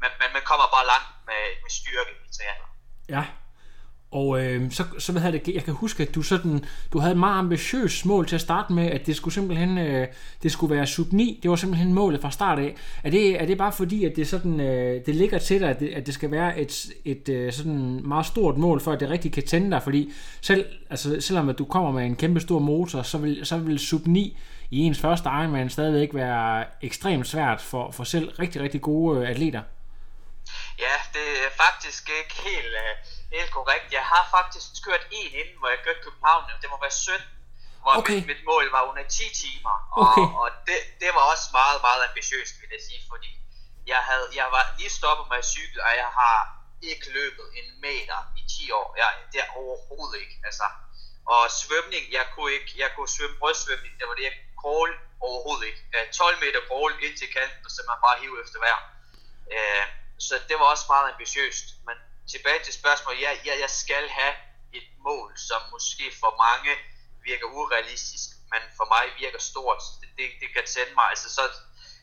Men, 0.00 0.10
men 0.20 0.28
man 0.36 0.44
kommer 0.50 0.66
bare 0.76 0.86
langt 0.92 1.10
med, 1.28 1.42
med 1.62 1.70
styrke 1.78 2.12
i 2.26 2.28
triathlon. 2.36 2.72
Ja. 3.14 3.22
Og 4.12 4.44
øh, 4.44 4.70
så, 4.70 4.84
så 4.98 5.12
hvad 5.12 5.32
det, 5.32 5.48
jeg 5.48 5.64
kan 5.64 5.74
huske, 5.74 6.02
at 6.02 6.14
du 6.14 6.22
sådan, 6.22 6.64
du 6.92 6.98
havde 6.98 7.12
et 7.12 7.18
meget 7.18 7.38
ambitiøst 7.38 8.06
mål 8.06 8.26
til 8.26 8.34
at 8.34 8.40
starte 8.40 8.72
med, 8.72 8.86
at 8.86 9.06
det 9.06 9.16
skulle 9.16 9.34
simpelthen, 9.34 9.78
øh, 9.78 10.06
det 10.42 10.52
skulle 10.52 10.74
være 10.76 10.86
sub 10.86 11.12
9, 11.12 11.40
det 11.42 11.50
var 11.50 11.56
simpelthen 11.56 11.94
målet 11.94 12.20
fra 12.20 12.30
start 12.30 12.58
af. 12.58 12.74
Er 13.04 13.10
det, 13.10 13.42
er 13.42 13.46
det 13.46 13.58
bare 13.58 13.72
fordi, 13.72 14.04
at 14.04 14.16
det 14.16 14.28
sådan, 14.28 14.60
øh, 14.60 15.06
det 15.06 15.14
ligger 15.14 15.38
til 15.38 15.60
dig, 15.60 15.68
at 15.68 15.80
det, 15.80 15.88
at 15.88 16.06
det 16.06 16.14
skal 16.14 16.30
være 16.30 16.60
et, 16.60 16.86
et 17.04 17.28
øh, 17.28 17.52
sådan 17.52 18.00
meget 18.04 18.26
stort 18.26 18.56
mål, 18.56 18.80
for 18.80 18.92
at 18.92 19.00
det 19.00 19.10
rigtig 19.10 19.32
kan 19.32 19.42
tænde 19.42 19.70
dig? 19.70 19.82
Fordi 19.82 20.12
selv, 20.40 20.64
altså, 20.90 21.20
selvom 21.20 21.48
at 21.48 21.58
du 21.58 21.64
kommer 21.64 21.92
med 21.92 22.06
en 22.06 22.16
kæmpe 22.16 22.40
stor 22.40 22.58
motor, 22.58 23.02
så 23.02 23.18
vil, 23.18 23.46
så 23.46 23.58
vil 23.58 23.78
sub 23.78 24.06
9 24.06 24.36
i 24.70 24.78
ens 24.78 24.98
første 24.98 25.28
Ironman 25.28 25.70
stadigvæk 25.70 26.14
være 26.14 26.64
ekstremt 26.82 27.26
svært 27.26 27.60
for, 27.60 27.90
for 27.90 28.04
selv 28.04 28.28
rigtig, 28.28 28.62
rigtig 28.62 28.80
gode 28.80 29.20
øh, 29.20 29.30
atleter. 29.30 29.60
Ja, 30.86 30.96
det 31.16 31.26
er 31.46 31.50
faktisk 31.64 32.02
ikke 32.18 32.34
helt, 32.48 32.72
uh, 32.84 32.92
helt 33.36 33.50
korrekt. 33.58 33.86
Jeg 33.98 34.04
har 34.12 34.24
faktisk 34.36 34.66
kørt 34.86 35.04
en 35.10 35.32
inden, 35.40 35.56
hvor 35.58 35.68
jeg 35.74 35.80
kørte 35.84 36.00
København, 36.06 36.44
og 36.54 36.58
det 36.62 36.68
må 36.70 36.76
være 36.86 36.90
17, 36.90 37.26
hvor 37.82 37.92
Okay. 37.98 38.14
mit, 38.14 38.26
mit 38.32 38.42
mål 38.50 38.64
var 38.76 38.82
under 38.90 39.04
10 39.08 39.22
timer. 39.44 39.76
Og, 39.98 40.02
Okay. 40.08 40.26
og 40.40 40.48
det, 40.66 40.78
det 41.00 41.10
var 41.16 41.24
også 41.32 41.46
meget, 41.60 41.78
meget 41.86 42.00
ambitiøst, 42.08 42.54
vil 42.60 42.70
jeg 42.76 42.82
sige, 42.88 43.00
fordi 43.12 43.30
jeg, 43.92 44.00
havde, 44.08 44.26
jeg 44.40 44.48
var 44.56 44.64
lige 44.78 44.90
stoppet 45.00 45.26
med 45.30 45.38
at 45.44 45.48
cykle, 45.54 45.80
og 45.86 45.92
jeg 46.02 46.10
har 46.20 46.36
ikke 46.90 47.06
løbet 47.18 47.46
en 47.58 47.66
meter 47.86 48.18
i 48.40 48.42
10 48.64 48.70
år. 48.80 48.88
Jeg, 49.00 49.08
det 49.32 49.38
er 49.44 49.48
overhovedet 49.62 50.16
ikke. 50.24 50.36
Altså. 50.48 50.66
Og 51.34 51.42
svømning, 51.62 52.04
jeg 52.18 52.24
kunne 52.34 52.52
ikke, 52.58 52.70
jeg 52.82 52.90
kunne 52.96 53.08
svømme 53.16 53.36
brystsvømning, 53.42 53.92
det 53.98 54.04
var 54.08 54.14
det, 54.14 54.24
jeg 54.28 54.36
crawl 54.60 54.90
overhovedet 55.26 55.64
ikke. 55.70 55.82
Øh, 55.96 56.04
12 56.12 56.40
meter 56.44 56.60
crawl 56.68 56.92
ind 57.06 57.14
til 57.20 57.28
kanten, 57.36 57.60
og 57.66 57.70
så 57.74 57.80
man 57.88 57.98
bare 58.06 58.16
hive 58.22 58.36
efter 58.44 58.58
hver. 58.62 58.76
Øh, 59.54 59.84
så 60.26 60.34
det 60.48 60.56
var 60.60 60.66
også 60.74 60.86
meget 60.92 61.12
ambitiøst. 61.12 61.66
Men 61.86 61.96
tilbage 62.32 62.60
til 62.64 62.74
spørgsmålet, 62.80 63.20
ja, 63.20 63.32
ja, 63.46 63.54
jeg 63.64 63.70
skal 63.70 64.08
have 64.08 64.34
et 64.72 64.88
mål, 65.08 65.30
som 65.48 65.60
måske 65.74 66.04
for 66.20 66.32
mange 66.46 66.72
virker 67.28 67.46
urealistisk, 67.58 68.28
men 68.52 68.62
for 68.78 68.86
mig 68.94 69.04
virker 69.22 69.40
stort. 69.50 69.82
Det, 70.00 70.08
det, 70.18 70.26
det 70.40 70.48
kan 70.54 70.64
tænde 70.74 70.94
mig. 70.94 71.06
Altså, 71.14 71.28
så, 71.36 71.42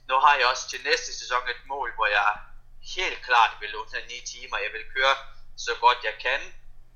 nu 0.10 0.16
har 0.24 0.34
jeg 0.36 0.46
også 0.48 0.70
til 0.70 0.80
næste 0.90 1.12
sæson 1.20 1.44
et 1.56 1.64
mål, 1.74 1.90
hvor 1.96 2.08
jeg 2.18 2.30
helt 2.96 3.20
klart 3.28 3.52
vil 3.62 3.76
under 3.76 4.00
9 4.08 4.14
timer. 4.34 4.58
Jeg 4.66 4.72
vil 4.76 4.86
køre 4.96 5.16
så 5.66 5.72
godt 5.84 6.00
jeg 6.04 6.16
kan, 6.26 6.42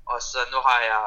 og 0.06 0.22
så 0.22 0.40
nu 0.52 0.58
har 0.68 0.80
jeg 0.90 1.00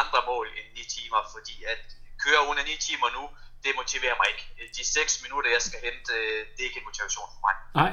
andre 0.00 0.20
mål 0.26 0.46
end 0.58 0.68
9 0.74 0.84
timer, 0.96 1.20
fordi 1.34 1.64
at 1.64 1.82
køre 2.24 2.40
under 2.50 2.64
9 2.64 2.76
timer 2.88 3.10
nu, 3.18 3.24
det 3.64 3.72
motiverer 3.76 4.16
mig 4.20 4.28
ikke. 4.32 4.44
De 4.76 4.84
6 4.84 5.22
minutter, 5.22 5.50
jeg 5.50 5.62
skal 5.62 5.80
hente, 5.80 6.12
det 6.52 6.60
er 6.62 6.68
ikke 6.70 6.80
en 6.82 6.88
motivation 6.90 7.28
for 7.34 7.40
mig. 7.46 7.54
Nej. 7.82 7.92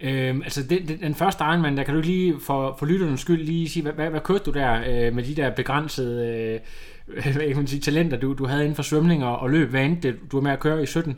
Øhm, 0.00 0.42
altså 0.42 0.62
den, 0.62 0.88
den, 0.88 1.00
den 1.00 1.14
første 1.14 1.44
Ironman, 1.44 1.76
der 1.76 1.84
kan 1.84 1.94
du 1.94 2.00
lige 2.00 2.40
for, 2.46 2.76
for 2.78 2.86
lytternes 2.86 3.20
skyld 3.20 3.44
lige 3.44 3.68
sige, 3.70 3.82
hvad, 3.82 3.92
hvad, 3.92 4.10
hvad 4.10 4.20
kørte 4.20 4.44
du 4.44 4.50
der 4.50 4.82
øh, 4.86 5.14
med 5.14 5.24
de 5.24 5.36
der 5.36 5.50
begrænsede 5.50 6.26
øh, 6.26 6.60
hvad 7.34 7.46
kan 7.48 7.56
man 7.56 7.66
sige, 7.66 7.80
talenter, 7.80 8.16
du, 8.16 8.34
du 8.34 8.46
havde 8.46 8.62
inden 8.62 8.76
for 8.76 8.82
svømning 8.82 9.24
og, 9.24 9.38
og 9.38 9.50
løb? 9.50 9.70
Hvad 9.70 9.80
endte 9.82 10.08
det, 10.08 10.20
du 10.32 10.36
var 10.36 10.42
med 10.42 10.52
at 10.52 10.60
køre 10.60 10.82
i 10.82 10.86
17? 10.86 11.12
Øh, 11.12 11.16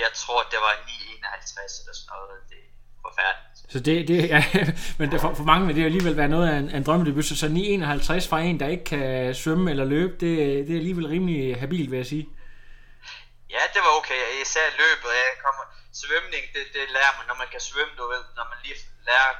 jeg 0.00 0.10
tror, 0.14 0.42
det 0.50 0.58
var 0.66 0.72
9,51 0.72 1.82
eller 1.82 1.94
sådan 1.94 2.12
noget. 2.14 2.40
Det 2.50 2.56
er 2.56 3.08
forfærdeligt. 3.08 3.72
Så 3.72 3.80
det, 3.80 4.08
det 4.08 4.28
ja, 4.28 4.44
men 4.98 5.12
det, 5.12 5.20
for, 5.20 5.34
for 5.34 5.44
mange 5.44 5.66
vil 5.66 5.76
det 5.76 5.84
alligevel 5.84 6.16
være 6.16 6.28
noget 6.28 6.48
af 6.48 6.56
en, 6.58 6.68
af 6.68 6.76
en 6.76 6.82
drømmedebut, 6.82 7.24
så 7.24 7.36
så 7.36 7.46
9,51 7.46 8.28
fra 8.28 8.40
en, 8.40 8.60
der 8.60 8.68
ikke 8.68 8.84
kan 8.84 9.34
svømme 9.34 9.70
eller 9.70 9.84
løbe, 9.84 10.12
det, 10.12 10.38
det 10.66 10.70
er 10.70 10.78
alligevel 10.78 11.06
rimelig 11.06 11.56
habil, 11.60 11.90
vil 11.90 11.96
jeg 11.96 12.06
sige. 12.06 12.28
Ja, 13.50 13.62
det 13.74 13.80
var 13.86 13.92
okay. 14.00 14.20
Især 14.42 14.66
løbet. 14.82 15.10
Jeg 15.24 15.34
kommer, 15.44 15.64
svømning, 16.02 16.44
det, 16.54 16.64
det 16.74 16.84
lærer 16.96 17.14
man, 17.18 17.26
når 17.30 17.38
man 17.42 17.50
kan 17.54 17.62
svømme, 17.70 17.94
du 17.98 18.04
ved. 18.12 18.22
Når 18.38 18.46
man 18.52 18.58
lige 18.64 18.76
lærer 19.08 19.32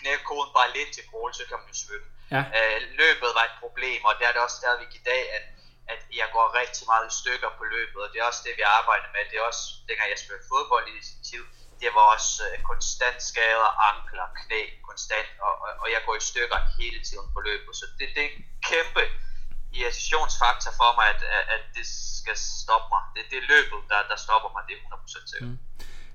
knække 0.00 0.24
koden 0.30 0.50
bare 0.58 0.70
lidt 0.76 0.90
til 0.94 1.04
crawl, 1.10 1.30
så 1.38 1.44
kan 1.48 1.56
man 1.60 1.68
jo 1.72 1.76
svømme. 1.84 2.08
Ja. 2.34 2.42
Øh, 2.58 2.78
løbet 3.02 3.30
var 3.38 3.44
et 3.50 3.56
problem, 3.64 4.00
og 4.08 4.12
det 4.18 4.24
er 4.26 4.32
det 4.32 4.42
også 4.46 4.56
stadigvæk 4.62 4.92
i 5.00 5.02
dag, 5.10 5.22
at, 5.36 5.44
at 5.92 6.00
jeg 6.20 6.28
går 6.34 6.46
rigtig 6.60 6.84
meget 6.92 7.06
i 7.10 7.14
stykker 7.20 7.50
på 7.58 7.64
løbet, 7.74 8.00
og 8.04 8.08
det 8.12 8.18
er 8.20 8.26
også 8.30 8.42
det, 8.46 8.52
vi 8.60 8.64
arbejder 8.78 9.08
med. 9.14 9.22
Det 9.30 9.36
er 9.38 9.46
også, 9.50 9.64
dengang 9.88 10.08
jeg 10.12 10.18
spillede 10.22 10.48
fodbold 10.52 10.86
i 10.88 11.04
sin 11.10 11.22
tid, 11.30 11.44
det 11.82 11.90
var 11.96 12.04
også 12.14 12.32
øh, 12.48 12.56
konstant 12.70 13.20
skader, 13.30 13.70
ankler, 13.90 14.26
knæ, 14.40 14.62
konstant, 14.88 15.30
og, 15.46 15.52
og, 15.64 15.70
og 15.82 15.86
jeg 15.94 16.00
går 16.06 16.14
i 16.20 16.24
stykker 16.30 16.58
hele 16.80 17.00
tiden 17.08 17.26
på 17.34 17.40
løbet. 17.48 17.72
Så 17.80 17.84
det, 17.98 18.06
det 18.14 18.22
er 18.24 18.30
en 18.30 18.44
kæmpe 18.70 19.04
irritationsfaktor 19.80 20.72
for 20.80 20.90
mig, 20.98 21.06
at, 21.14 21.22
at, 21.36 21.44
at 21.54 21.62
det 21.76 21.86
skal 22.20 22.36
stoppe 22.62 22.88
mig. 22.94 23.02
Det, 23.14 23.22
det 23.30 23.38
er 23.42 23.46
løbet, 23.54 23.80
der, 23.90 24.00
der 24.10 24.16
stopper 24.26 24.50
mig, 24.54 24.62
det 24.68 24.74
er 24.76 24.80
100% 24.96 25.30
sikkert. 25.32 25.50
Mm. 25.50 25.58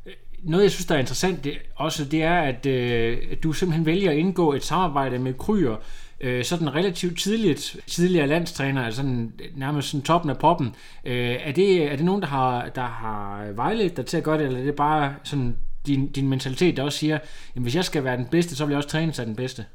Øh, 0.06 0.14
noget, 0.44 0.64
jeg 0.64 0.72
synes, 0.72 0.86
der 0.86 0.96
er 0.96 1.00
interessant 1.00 1.44
det, 1.44 1.58
også, 1.76 2.06
det 2.06 2.24
er, 2.24 2.42
at 2.42 2.66
øh, 2.66 3.38
du 3.44 3.54
simpelthen 3.54 3.86
vælger 3.86 4.12
at 4.12 4.18
indgå 4.18 4.54
et 4.54 4.64
samarbejde 4.64 5.20
med 5.20 5.34
Kryer, 5.34 5.76
øh, 6.20 6.46
sådan 6.46 6.76
relativt 6.76 7.20
tidligt, 7.20 7.78
tidligere 7.88 8.28
landstræner, 8.28 8.86
altså 8.86 8.98
sådan, 8.98 9.34
øh, 9.42 9.58
nærmest 9.58 9.88
sådan 9.90 10.04
toppen 10.04 10.30
af 10.30 10.38
poppen. 10.38 10.76
Øh, 11.06 11.36
er, 11.48 11.52
det, 11.52 11.84
er 11.92 11.96
det 11.96 12.06
nogen, 12.06 12.22
der 12.22 12.28
har, 12.28 12.70
der 12.70 12.88
har 12.88 13.46
vejledt 13.52 13.98
dig 13.98 14.06
til 14.06 14.18
at 14.18 14.24
gøre 14.24 14.38
det, 14.38 14.46
eller 14.46 14.60
er 14.60 14.64
det 14.64 14.76
bare 14.76 15.16
sådan 15.24 15.58
din, 15.86 16.12
din 16.12 16.30
mentalitet, 16.30 16.78
der 16.78 16.84
også 16.84 17.00
siger, 17.00 17.20
jamen, 17.56 17.64
hvis 17.64 17.76
jeg 17.76 17.86
skal 17.86 18.04
være 18.04 18.18
den 18.18 18.30
bedste, 18.36 18.56
så 18.56 18.66
vil 18.66 18.72
jeg 18.72 18.78
også 18.78 18.90
træne 18.90 19.14
sig 19.14 19.26
den 19.26 19.36
bedste? 19.36 19.66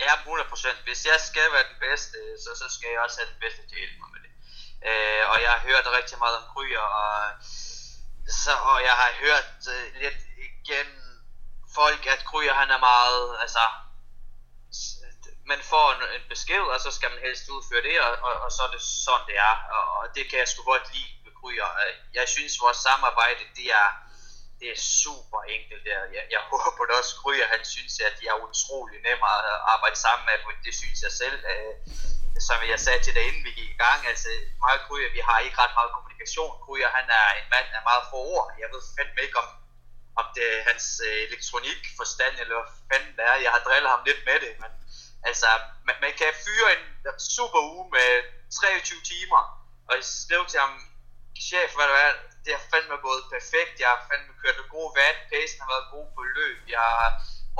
Ja, 0.00 0.12
100%. 0.12 0.88
Hvis 0.88 1.00
jeg 1.10 1.18
skal 1.28 1.46
være 1.54 1.66
den 1.72 1.78
bedste, 1.88 2.16
så, 2.44 2.50
så 2.60 2.66
skal 2.76 2.88
jeg 2.92 3.00
også 3.06 3.16
have 3.20 3.30
den 3.32 3.40
bedste 3.44 3.60
til 3.68 3.74
at 3.76 3.80
hjælpe 3.82 3.98
mig 4.02 4.10
med 4.14 4.20
det. 4.24 4.32
Øh, 4.88 5.22
og 5.32 5.36
jeg 5.44 5.50
har 5.54 5.60
hørt 5.68 5.86
rigtig 5.98 6.16
meget 6.22 6.36
om 6.40 6.44
kryer, 6.52 6.86
og, 7.02 7.16
så, 8.28 8.52
og 8.52 8.82
jeg 8.82 8.92
har 8.92 9.12
hørt 9.24 9.50
øh, 9.74 9.86
lidt 10.02 10.20
igennem 10.48 11.02
folk, 11.74 12.06
at 12.06 12.24
Kryger 12.24 12.54
han 12.54 12.70
er 12.70 12.78
meget, 12.78 13.36
altså, 13.40 13.64
man 15.46 15.60
får 15.62 15.86
en, 15.94 16.02
en 16.16 16.24
besked, 16.28 16.64
og 16.74 16.80
så 16.80 16.90
skal 16.90 17.10
man 17.10 17.20
helst 17.26 17.48
udføre 17.48 17.82
det, 17.82 18.00
og, 18.00 18.12
og, 18.26 18.34
og 18.44 18.50
så 18.52 18.62
er 18.66 18.70
det 18.74 18.82
sådan, 18.82 19.26
det 19.30 19.38
er. 19.38 19.56
Og, 19.76 19.84
og 19.98 20.04
det 20.14 20.24
kan 20.30 20.38
jeg 20.38 20.48
sgu 20.48 20.62
godt 20.62 20.86
lide 20.94 21.12
med 21.24 21.32
Kryger. 21.40 21.70
Øh, 21.82 21.94
jeg 22.18 22.26
synes, 22.34 22.62
vores 22.64 22.80
samarbejde, 22.88 23.42
det 23.58 23.68
er, 23.82 23.88
det 24.60 24.68
er 24.74 24.80
super 25.02 25.40
enkelt 25.56 25.82
der. 25.88 25.98
Jeg, 26.16 26.24
jeg 26.34 26.42
håber 26.50 26.84
da 26.88 26.92
også, 27.00 27.14
Kryger, 27.22 27.48
han 27.54 27.64
synes, 27.74 28.00
at 28.00 28.14
de 28.20 28.24
er 28.32 28.44
utrolig 28.46 28.98
nemme 29.06 29.24
at 29.36 29.40
arbejde 29.74 29.98
sammen 30.06 30.24
med, 30.28 30.36
for 30.44 30.50
det 30.66 30.74
synes 30.80 30.98
jeg 31.06 31.12
selv. 31.22 31.38
Øh, 31.52 31.74
som 32.48 32.56
jeg 32.72 32.80
sagde 32.80 33.02
til 33.02 33.14
dig, 33.14 33.24
inden 33.28 33.44
vi 33.48 33.52
gik 33.58 33.70
i 33.70 33.80
gang, 33.84 34.00
altså 34.10 34.28
mig 34.62 34.74
og 34.78 34.82
Kryger, 34.86 35.16
vi 35.16 35.22
har 35.28 35.38
ikke 35.38 35.58
ret 35.62 35.74
meget 35.78 35.94
kommunikation. 35.96 36.54
Kryger, 36.64 36.90
han 36.98 37.06
er 37.20 37.26
en 37.40 37.48
mand 37.54 37.68
af 37.76 37.82
meget 37.90 38.04
få 38.10 38.16
ord. 38.34 38.46
Jeg 38.62 38.68
ved 38.72 38.82
fandme 38.96 39.20
ikke, 39.26 39.38
om, 39.42 39.48
om 40.20 40.26
det 40.36 40.44
er 40.54 40.62
hans 40.70 40.86
øh, 41.08 41.18
elektronikforstand, 41.28 42.34
eller 42.42 42.56
hvad 42.60 42.72
fanden 42.90 43.14
det 43.16 43.24
er. 43.30 43.44
Jeg 43.44 43.52
har 43.54 43.62
drillet 43.66 43.90
ham 43.94 44.02
lidt 44.08 44.20
med 44.28 44.38
det, 44.44 44.52
men 44.62 44.72
altså, 45.28 45.48
man, 45.86 45.96
man 46.04 46.12
kan 46.20 46.40
fyre 46.44 46.68
en 46.76 46.84
super 47.36 47.60
uge 47.72 47.86
med 47.96 48.10
23 48.60 49.00
timer, 49.12 49.42
og 49.88 49.92
jeg 49.96 50.04
skrev 50.04 50.42
til 50.46 50.60
ham, 50.64 50.74
chef, 51.48 51.70
hvad 51.76 51.86
du 51.90 51.94
er, 52.06 52.12
det 52.44 52.52
har 52.56 52.64
fandme 52.72 52.96
gået 53.08 53.22
perfekt, 53.34 53.74
jeg 53.82 53.88
har 53.94 54.00
fandme 54.08 54.32
kørt 54.42 54.58
en 54.62 54.68
gode 54.76 54.92
vand, 55.00 55.18
pacen 55.32 55.60
har 55.62 55.70
været 55.74 55.92
god 55.94 56.06
på 56.16 56.22
løb, 56.38 56.58
jeg 56.74 56.84
har 56.92 57.08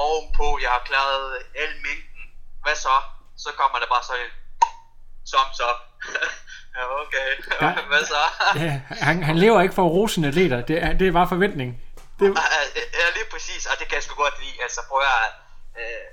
ovenpå, 0.06 0.46
jeg 0.64 0.70
har 0.74 0.82
klaret 0.90 1.26
al 1.62 1.72
mængden, 1.86 2.24
hvad 2.62 2.76
så? 2.86 2.96
Så 3.44 3.48
kommer 3.60 3.78
der 3.78 3.88
bare 3.94 4.04
sådan 4.08 4.24
en 4.26 4.41
thumbs 5.30 5.60
up. 5.68 5.78
okay, 7.02 7.28
Ja. 7.62 7.70
hvad 7.90 8.04
så? 8.12 8.22
Ja, 8.64 8.72
han, 9.08 9.22
han 9.22 9.36
lever 9.44 9.60
ikke 9.64 9.74
for 9.74 9.86
rosen 9.96 10.24
atleter, 10.24 10.60
det 10.70 10.76
er, 10.84 10.92
det 10.98 11.04
er 11.08 11.12
bare 11.12 11.28
forventning. 11.28 11.70
Det, 12.20 12.26
Ja, 13.00 13.06
lige 13.18 13.28
præcis, 13.32 13.62
og 13.70 13.74
det 13.78 13.86
kan 13.88 13.94
jeg 13.98 14.02
sgu 14.02 14.14
godt 14.24 14.36
lide, 14.42 14.56
altså 14.66 14.80
prøv 14.88 15.00
at 15.00 15.30
øh, 15.80 16.06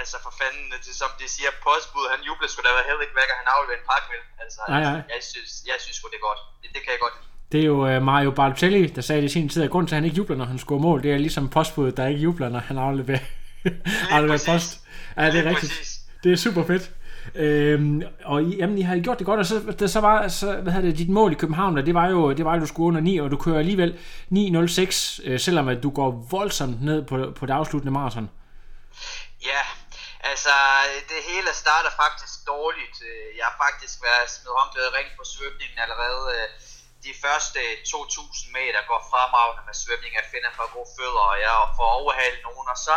Altså 0.00 0.16
for 0.22 0.32
fanden, 0.40 0.64
det, 0.86 0.94
som 1.02 1.10
de 1.20 1.26
siger, 1.36 1.50
postbud, 1.66 2.06
han 2.14 2.20
jubler 2.28 2.48
sgu 2.48 2.58
da 2.66 2.70
heller 2.88 3.02
ikke 3.06 3.16
væk, 3.20 3.28
og 3.32 3.36
han 3.42 3.48
afleverer 3.54 3.78
en 3.82 3.86
pakke, 3.92 4.06
vel? 4.12 4.22
Altså, 4.44 4.60
Nej, 4.72 4.80
nej. 4.88 5.00
jeg 5.14 5.22
synes, 5.32 5.50
jeg 5.70 5.76
synes 5.84 5.96
sgu 5.98 6.04
det 6.12 6.18
er 6.22 6.26
godt. 6.30 6.40
Det, 6.62 6.68
det 6.74 6.80
kan 6.84 6.90
jeg 6.94 7.00
godt 7.06 7.14
lide. 7.20 7.30
det 7.52 7.60
er 7.64 7.68
jo 7.72 7.76
uh, 7.96 8.02
Mario 8.10 8.30
Balotelli, 8.38 8.82
der 8.96 9.02
sagde 9.08 9.20
det 9.22 9.28
i 9.30 9.32
sin 9.36 9.48
tid, 9.52 9.60
at 9.66 9.70
grunden 9.70 9.88
til, 9.88 9.94
at 9.94 9.98
han 10.00 10.04
ikke 10.08 10.16
jubler, 10.20 10.36
når 10.36 10.48
han 10.52 10.58
scorer 10.64 10.82
mål, 10.88 10.98
det 11.02 11.10
er 11.14 11.18
ligesom 11.26 11.44
postbuddet, 11.56 11.96
der 11.96 12.06
ikke 12.06 12.20
jubler, 12.26 12.48
når 12.54 12.62
han 12.68 12.76
afleverer, 12.78 13.24
afleverer 14.16 14.42
post. 14.52 14.70
Ja, 15.16 15.24
det 15.32 15.38
er 15.42 15.44
rigtigt. 15.52 15.72
præcis. 15.72 15.90
Det 16.24 16.32
er 16.32 16.36
super 16.36 16.64
fedt. 16.70 16.84
Øhm, 17.36 18.02
og 18.24 18.42
I, 18.42 18.56
jamen, 18.56 18.78
I 18.78 18.82
har 18.82 18.98
gjort 18.98 19.18
det 19.18 19.26
godt, 19.26 19.40
og 19.40 19.46
så, 19.46 19.56
det, 19.78 19.90
så 19.90 20.00
var 20.00 20.28
så, 20.28 20.56
hvad 20.62 20.72
hedder 20.72 20.88
det, 20.88 20.98
dit 20.98 21.08
mål 21.08 21.32
i 21.32 21.40
København, 21.42 21.78
og 21.78 21.86
det 21.86 21.94
var 21.94 22.06
jo, 22.08 22.32
det 22.32 22.44
var 22.44 22.52
at 22.52 22.60
du 22.60 22.66
skulle 22.66 22.86
under 22.86 23.00
9, 23.00 23.18
og 23.18 23.30
du 23.30 23.36
kører 23.36 23.58
alligevel 23.58 23.90
9.06, 24.32 25.28
øh, 25.28 25.40
selvom 25.40 25.68
at 25.68 25.82
du 25.82 25.90
går 25.90 26.10
voldsomt 26.30 26.82
ned 26.88 27.00
på, 27.10 27.16
på 27.38 27.46
det 27.46 27.52
afsluttende 27.60 27.92
maraton. 27.98 28.30
Ja, 29.50 29.62
altså 30.30 30.54
det 31.12 31.20
hele 31.30 31.50
starter 31.62 31.92
faktisk 32.04 32.34
dårligt. 32.54 32.96
Jeg 33.38 33.46
har 33.50 33.56
faktisk 33.66 33.96
været 34.08 34.26
smidt 34.34 34.56
håndklædet 34.58 34.92
ring 34.98 35.08
på 35.18 35.24
svømningen 35.34 35.78
allerede. 35.84 36.24
Øh, 36.36 36.48
de 37.06 37.12
første 37.24 37.60
2.000 37.92 38.58
meter 38.58 38.80
går 38.90 39.00
fremragende 39.10 39.62
med 39.68 39.76
svømning. 39.82 40.12
Jeg 40.20 40.26
finder 40.34 40.50
for 40.58 40.66
gode 40.76 40.90
fødder, 40.96 41.24
og 41.32 41.38
jeg 41.46 41.54
får 41.78 41.88
overhalet 42.00 42.40
nogen. 42.48 42.66
Og 42.74 42.78
så, 42.86 42.94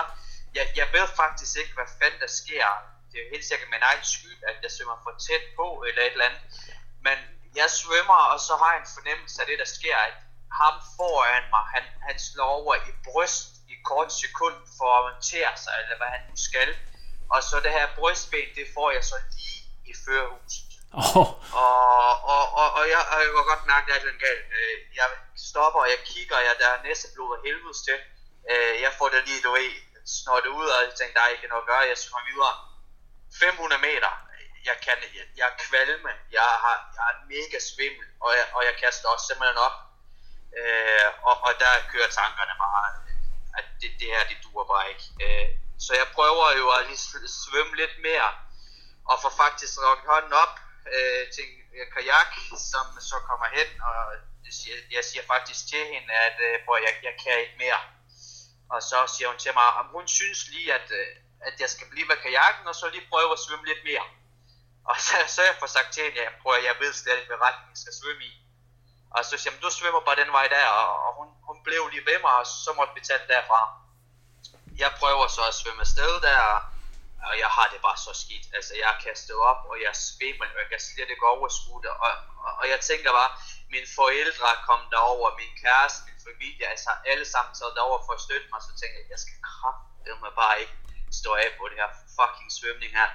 jeg, 0.58 0.66
jeg 0.82 0.88
ved 0.96 1.08
faktisk 1.22 1.52
ikke, 1.62 1.74
hvad 1.78 1.90
fanden 2.00 2.20
der 2.26 2.32
sker. 2.42 2.68
Det 3.10 3.16
er 3.20 3.24
jo 3.26 3.30
helt 3.36 3.48
sikkert 3.50 3.70
min 3.76 3.88
egen 3.90 4.04
skyld, 4.14 4.40
at 4.50 4.56
jeg 4.64 4.72
svømmer 4.76 4.98
for 5.06 5.14
tæt 5.28 5.44
på 5.58 5.66
eller 5.88 6.02
et 6.04 6.12
eller 6.16 6.26
andet. 6.30 6.44
Men 7.08 7.18
jeg 7.60 7.70
svømmer, 7.82 8.20
og 8.34 8.40
så 8.48 8.54
har 8.62 8.70
jeg 8.74 8.82
en 8.82 8.94
fornemmelse 8.98 9.38
af 9.42 9.48
det, 9.50 9.58
der 9.64 9.70
sker, 9.78 9.98
at 10.10 10.16
ham 10.62 10.76
foran 10.98 11.44
mig, 11.54 11.64
han, 11.76 11.84
han 12.08 12.18
slår 12.30 12.50
over 12.60 12.76
i 12.90 12.92
bryst 13.08 13.48
i 13.74 13.76
kort 13.90 14.10
sekund 14.24 14.58
for 14.78 14.88
at 14.98 15.02
orientere 15.04 15.54
sig, 15.64 15.74
eller 15.82 15.98
hvad 16.00 16.10
han 16.16 16.24
nu 16.30 16.36
skal. 16.50 16.70
Og 17.34 17.40
så 17.48 17.56
det 17.66 17.72
her 17.78 17.88
brystben, 18.00 18.48
det 18.58 18.66
får 18.76 18.88
jeg 18.98 19.04
så 19.12 19.18
lige 19.36 19.60
i 19.92 19.94
førerhuset. 20.06 20.66
Oh, 20.94 21.28
Og, 21.64 22.12
og, 22.34 22.44
og, 22.62 22.68
og, 22.80 22.84
jeg, 22.94 23.02
og 23.12 23.16
jeg 23.22 23.30
kan 23.36 23.46
godt 23.54 23.66
mærke, 23.74 23.88
at 23.96 24.02
det 24.06 24.12
er 24.16 24.22
galt. 24.28 24.46
Øh, 24.60 24.76
Jeg 25.00 25.08
stopper, 25.50 25.80
og 25.86 25.90
jeg 25.94 26.00
kigger, 26.12 26.36
og 26.40 26.44
jeg 26.48 26.56
der 26.62 26.70
er 26.76 26.84
næste 26.90 27.08
blod 27.16 27.32
af 27.38 27.42
helvedes 27.46 27.82
til. 27.88 27.98
Øh, 28.52 28.74
Jeg 28.86 28.92
får 28.98 29.08
det 29.14 29.22
lige, 29.28 29.42
du 29.46 29.52
ved, 29.58 29.70
snortet 30.20 30.52
ud, 30.60 30.68
og 30.76 30.80
jeg 30.86 30.94
tænkte, 31.00 31.16
der 31.18 31.24
er 31.26 31.32
ikke 31.36 31.48
noget 31.52 31.64
at 31.66 31.70
gøre, 31.72 31.90
jeg 31.92 31.98
svømmer 32.04 32.24
videre. 32.32 32.54
500 33.40 33.82
meter, 33.82 34.12
jeg 34.66 34.78
kan, 34.86 34.98
jeg, 35.18 35.26
jeg 35.38 35.48
er 35.52 35.56
kvalme, 35.68 36.12
jeg 36.32 36.50
har, 36.64 36.78
jeg 36.96 37.06
er 37.12 37.18
mega 37.34 37.60
svimmel, 37.72 38.06
og 38.24 38.30
jeg, 38.38 38.46
og 38.56 38.62
jeg 38.68 38.76
kaster 38.84 39.08
også 39.14 39.26
simpelthen 39.28 39.58
op. 39.68 39.78
Øh, 40.60 41.08
og, 41.30 41.36
og 41.46 41.52
der 41.62 41.72
kører 41.94 42.10
tankerne 42.20 42.56
bare, 42.66 42.88
at 43.58 43.66
det, 43.82 43.90
det 44.00 44.08
her, 44.14 44.24
det 44.32 44.38
duer 44.44 44.66
bare 44.74 44.90
ikke. 44.94 45.06
Øh, 45.26 45.48
så 45.86 45.92
jeg 46.02 46.08
prøver 46.18 46.48
jo 46.62 46.66
at 46.76 46.88
lige 46.88 47.02
svømme 47.44 47.76
lidt 47.82 47.96
mere, 48.08 48.30
og 49.10 49.16
får 49.22 49.34
faktisk 49.44 49.74
rakt 49.88 50.06
hånden 50.12 50.34
op 50.44 50.56
øh, 50.96 51.24
til 51.34 51.44
en 51.52 51.58
øh, 51.78 51.86
kajak, 51.94 52.32
som 52.72 52.86
så 53.10 53.18
kommer 53.30 53.48
hen, 53.58 53.70
og 53.88 53.96
jeg 54.46 54.54
siger, 54.60 54.78
jeg 54.96 55.04
siger 55.10 55.24
faktisk 55.34 55.62
til 55.72 55.84
hende, 55.94 56.12
at 56.28 56.38
øh, 56.48 56.56
jeg, 56.86 56.94
jeg 57.08 57.16
kan 57.24 57.36
ikke 57.44 57.58
mere. 57.66 57.82
Og 58.74 58.80
så 58.90 58.98
siger 59.14 59.28
hun 59.32 59.40
til 59.40 59.54
mig, 59.60 59.70
om 59.82 59.86
hun 59.96 60.08
synes 60.08 60.40
lige, 60.54 60.74
at, 60.74 60.88
øh, 61.00 61.08
at 61.48 61.56
jeg 61.60 61.70
skal 61.70 61.88
blive 61.90 62.08
med 62.08 62.18
kajakken, 62.26 62.68
og 62.68 62.76
så 62.76 62.90
lige 62.90 63.10
prøve 63.12 63.32
at 63.32 63.40
svømme 63.40 63.66
lidt 63.66 63.84
mere. 63.90 64.06
Og 64.90 64.96
så, 65.06 65.16
så 65.36 65.42
jeg 65.50 65.56
får 65.60 65.68
sagt 65.76 65.90
til 65.94 66.04
hende, 66.04 66.22
at 66.28 66.34
prøv, 66.42 66.54
jeg 66.70 66.76
ved 66.80 66.94
slet 66.94 67.18
ikke, 67.18 67.32
hvad 67.32 67.42
retning 67.48 67.70
jeg 67.74 67.82
skal 67.84 67.94
svømme 68.02 68.24
i. 68.32 68.34
Og 69.16 69.26
så 69.26 69.38
siger 69.38 69.54
du 69.62 69.70
svømmer 69.70 70.02
bare 70.08 70.22
den 70.24 70.32
vej 70.38 70.48
der, 70.56 70.68
og, 70.80 70.88
og 71.06 71.12
hun, 71.18 71.28
hun 71.48 71.58
blev 71.68 71.82
lige 71.88 72.06
ved 72.10 72.20
mig, 72.26 72.34
og 72.42 72.46
så 72.66 72.72
måtte 72.78 72.94
vi 72.96 73.02
tage 73.02 73.20
den 73.20 73.30
derfra. 73.34 73.62
Jeg 74.84 74.92
prøver 75.00 75.28
så 75.28 75.44
at 75.52 75.56
svømme 75.62 75.82
afsted 75.82 76.14
der, 76.28 76.42
og 77.28 77.34
jeg 77.44 77.50
har 77.58 77.68
det 77.74 77.82
bare 77.88 78.00
så 78.08 78.14
skidt. 78.24 78.46
Altså, 78.58 78.74
jeg 78.82 78.88
er 78.94 79.04
kastet 79.06 79.38
op, 79.52 79.62
og 79.72 79.76
jeg 79.86 79.94
svimmer, 80.08 80.46
og 80.56 80.60
jeg 80.64 80.70
kan 80.72 80.82
slet 80.90 81.10
ikke 81.14 81.32
overskue 81.36 81.82
det. 81.84 81.92
Og, 82.06 82.12
og, 82.46 82.52
og 82.62 82.66
jeg 82.74 82.80
tænker 82.90 83.12
bare, 83.20 83.32
mine 83.74 83.90
forældre 84.00 84.50
kom 84.68 84.82
derover, 84.94 85.38
min 85.42 85.54
kæreste, 85.64 86.00
min 86.10 86.20
familie, 86.30 86.66
altså 86.74 86.90
alle 87.12 87.26
sammen 87.34 87.54
taget 87.60 87.74
derover 87.78 88.00
for 88.06 88.14
at 88.18 88.22
støtte 88.26 88.48
mig, 88.52 88.60
så 88.68 88.72
tænker 88.80 88.98
jeg, 89.00 89.08
jeg 89.14 89.20
skal 89.24 89.38
kraftedeme 89.50 90.32
bare 90.42 90.56
ikke 90.64 90.76
stå 91.12 91.30
af 91.34 91.50
på 91.58 91.64
det 91.70 91.78
her 91.82 91.92
fucking 92.18 92.52
svømning 92.58 92.92
her. 93.00 93.10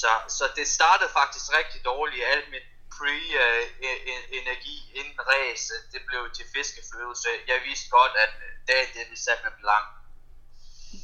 Så, 0.00 0.10
så 0.28 0.44
det 0.56 0.66
startede 0.78 1.10
faktisk 1.20 1.46
rigtig 1.58 1.84
dårligt. 1.84 2.24
Alt 2.24 2.50
mit 2.50 2.66
pre-energi 2.96 4.76
inden 5.00 5.20
race, 5.32 5.72
det 5.92 6.00
blev 6.08 6.22
til 6.36 6.46
fiskefløde, 6.54 7.14
så 7.22 7.28
jeg 7.46 7.58
vidste 7.68 7.88
godt, 7.90 8.12
at 8.24 8.30
dagen 8.68 8.88
det 8.96 9.06
vi 9.10 9.16
satte 9.16 9.42
med 9.44 9.54
blank. 9.60 9.86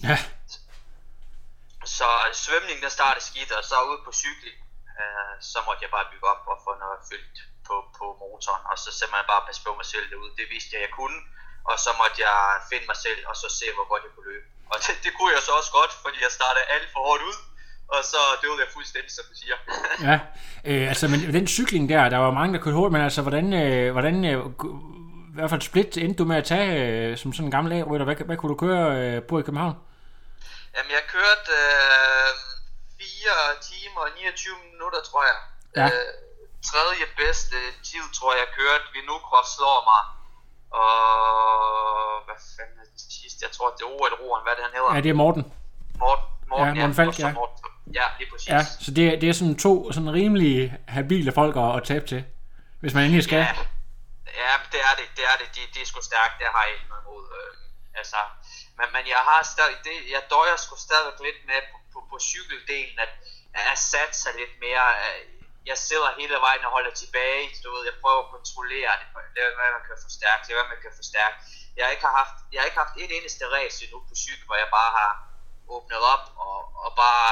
ja. 0.09 0.19
Så 1.85 2.09
svømningen 2.33 2.83
der 2.83 2.89
startede 2.99 3.25
skidt, 3.25 3.53
og 3.53 3.65
så 3.65 3.77
ude 3.91 4.01
på 4.07 4.13
cykling, 4.13 4.59
øh, 5.01 5.35
så 5.41 5.59
måtte 5.67 5.83
jeg 5.85 5.91
bare 5.97 6.11
bygge 6.13 6.27
op 6.33 6.43
og 6.53 6.59
få 6.67 6.73
noget 6.85 7.01
fyldt 7.11 7.39
på, 7.67 7.75
på 7.99 8.05
motoren, 8.21 8.65
og 8.71 8.77
så 8.83 8.91
simpelthen 8.99 9.33
bare 9.33 9.47
passe 9.47 9.63
på 9.67 9.73
mig 9.81 9.87
selv 9.95 10.07
derude. 10.11 10.33
Det 10.41 10.47
vidste 10.53 10.71
jeg, 10.75 10.81
jeg 10.87 10.93
kunne, 10.99 11.19
og 11.71 11.77
så 11.85 11.91
måtte 12.01 12.19
jeg 12.27 12.39
finde 12.71 12.87
mig 12.93 12.99
selv, 13.07 13.21
og 13.31 13.35
så 13.43 13.47
se, 13.59 13.67
hvor 13.75 13.87
godt 13.93 14.03
jeg 14.07 14.13
kunne 14.15 14.31
løbe. 14.33 14.47
Og 14.71 14.77
det, 14.85 14.95
det 15.05 15.13
kunne 15.17 15.33
jeg 15.37 15.43
så 15.43 15.53
også 15.61 15.73
godt, 15.79 15.93
fordi 16.05 16.19
jeg 16.27 16.33
startede 16.39 16.65
alt 16.75 16.89
for 16.93 17.01
hårdt 17.07 17.23
ud, 17.31 17.39
og 17.95 18.01
så 18.05 18.21
døde 18.43 18.59
jeg 18.65 18.69
fuldstændig, 18.77 19.11
som 19.13 19.25
du 19.31 19.35
siger. 19.43 19.57
Ja, 20.09 20.17
øh, 20.65 20.89
altså 20.89 21.09
men 21.09 21.21
den 21.39 21.47
cykling 21.47 21.89
der, 21.89 22.09
der 22.09 22.19
var 22.19 22.31
mange, 22.31 22.55
der 22.55 22.61
kørte 22.65 22.77
hurtigt, 22.77 22.93
men 22.93 23.03
altså 23.03 23.23
hvordan, 23.23 23.47
øh, 23.53 23.93
hvordan 23.93 24.25
øh, 24.25 24.41
i 25.33 25.35
hvert 25.35 25.51
fald 25.51 25.61
split 25.71 25.97
endte 25.97 26.19
du 26.19 26.25
med 26.25 26.37
at 26.37 26.45
tage 26.45 26.69
øh, 26.83 27.19
som 27.21 27.33
sådan 27.33 27.47
en 27.47 27.51
gammel 27.57 27.73
A-rytter? 27.73 28.07
Hvad, 28.09 28.17
hvad 28.17 28.37
kunne 28.37 28.53
du 28.55 28.59
køre 28.67 28.85
øh, 29.01 29.23
på 29.31 29.35
i 29.39 29.43
København? 29.47 29.77
Jamen, 30.77 30.93
jeg 30.99 31.05
kørte 31.15 31.51
øh, 31.63 32.31
4 33.01 33.63
timer 33.71 34.01
og 34.07 34.11
29 34.17 34.55
minutter, 34.71 35.01
tror 35.09 35.23
jeg. 35.31 35.39
Ja. 35.77 35.87
Øh, 35.87 36.13
tredje 36.71 37.05
bedste 37.23 37.57
tid, 37.89 38.05
tror 38.17 38.31
jeg, 38.33 38.41
jeg 38.45 38.51
kørte. 38.61 38.85
Vinugros 38.97 39.49
slår 39.57 39.79
mig. 39.91 40.03
Og 40.81 42.25
hvad 42.27 42.39
fanden 42.57 42.79
er 42.83 42.87
det 42.95 43.01
sidste? 43.21 43.39
Jeg 43.47 43.53
tror, 43.57 43.69
det 43.77 43.83
er 43.87 44.05
eller 44.07 44.19
Roen, 44.23 44.43
hvad 44.47 44.55
det 44.57 44.63
han 44.67 44.73
hedder. 44.77 44.95
Ja, 44.95 45.01
det 45.07 45.11
er 45.15 45.19
Morten. 45.25 45.45
Morten, 46.03 46.27
Morten, 46.51 46.75
Ja, 46.77 46.81
Morten 46.81 46.95
Falk, 47.01 47.19
ja. 47.19 47.33
Morten. 47.41 47.59
Ja, 47.99 48.07
lige 48.19 48.29
præcis. 48.33 48.49
Ja, 48.55 48.61
så 48.85 48.91
det, 48.97 49.05
er- 49.11 49.19
det 49.21 49.29
er 49.29 49.37
sådan 49.41 49.59
to 49.67 49.73
sådan 49.95 50.13
rimelig 50.21 50.55
habile 50.97 51.33
folk 51.41 51.55
at, 51.65 51.71
at 51.79 51.83
tabe 51.91 52.07
til, 52.13 52.21
hvis 52.81 52.95
man 52.95 53.03
endelig 53.05 53.25
skal. 53.31 53.43
Ja, 53.49 53.55
ja 54.45 54.53
det 54.73 54.81
er 54.89 54.95
det, 55.01 55.07
det 55.19 55.25
er 55.31 55.37
det. 55.41 55.47
De, 55.57 55.61
de 55.75 55.79
er 55.85 55.89
sgu 55.91 56.01
stærkt, 56.11 56.35
det 56.41 56.47
har 56.55 56.63
jeg 56.67 56.73
ikke 56.77 56.89
noget 56.93 57.03
imod. 57.07 57.25
Øh, 57.41 57.53
altså, 58.01 58.19
men, 58.79 58.87
men 58.95 59.05
jeg 59.15 59.23
har 59.29 59.41
stadig, 59.55 59.77
det, 59.89 59.97
jeg 60.15 60.23
døjer 60.35 60.57
sgu 60.65 60.75
stadig 60.89 61.13
lidt 61.27 61.41
med 61.51 61.61
på, 61.73 61.77
på, 61.93 61.99
på 62.11 62.17
cykeldelen, 62.31 62.97
at 63.05 63.11
jeg 63.71 63.77
satser 63.93 64.31
lidt 64.41 64.55
mere. 64.67 64.87
øh, 65.07 65.21
jeg 65.71 65.79
sidder 65.89 66.09
hele 66.21 66.37
vejen 66.47 66.63
og 66.67 66.73
holder 66.77 66.93
tilbage, 67.03 67.43
du 67.63 67.69
ved, 67.75 67.83
jeg 67.91 67.97
prøver 68.03 68.21
at 68.25 68.33
kontrollere 68.37 68.93
det, 69.01 69.07
det 69.35 69.41
er, 69.45 69.51
hvad 69.59 69.71
man 69.79 69.85
kan 69.89 69.99
forstærke, 70.07 70.41
det 70.45 70.51
er, 70.53 70.59
hvad 70.61 70.71
man 70.75 70.83
kan 70.85 70.95
forstærke. 71.01 71.37
Jeg 71.77 71.83
har 71.85 71.93
ikke 71.95 72.09
haft, 72.21 72.37
jeg 72.53 72.59
har 72.61 72.67
ikke 72.69 72.83
haft 72.85 72.95
et 73.05 73.13
eneste 73.19 73.45
race 73.57 73.77
endnu 73.85 73.99
på 74.09 74.15
cykel, 74.25 74.45
hvor 74.49 74.59
jeg 74.63 74.71
bare 74.79 74.93
har 75.01 75.13
åbnet 75.75 76.03
op 76.15 76.25
og, 76.47 76.59
og 76.85 76.91
bare 77.05 77.31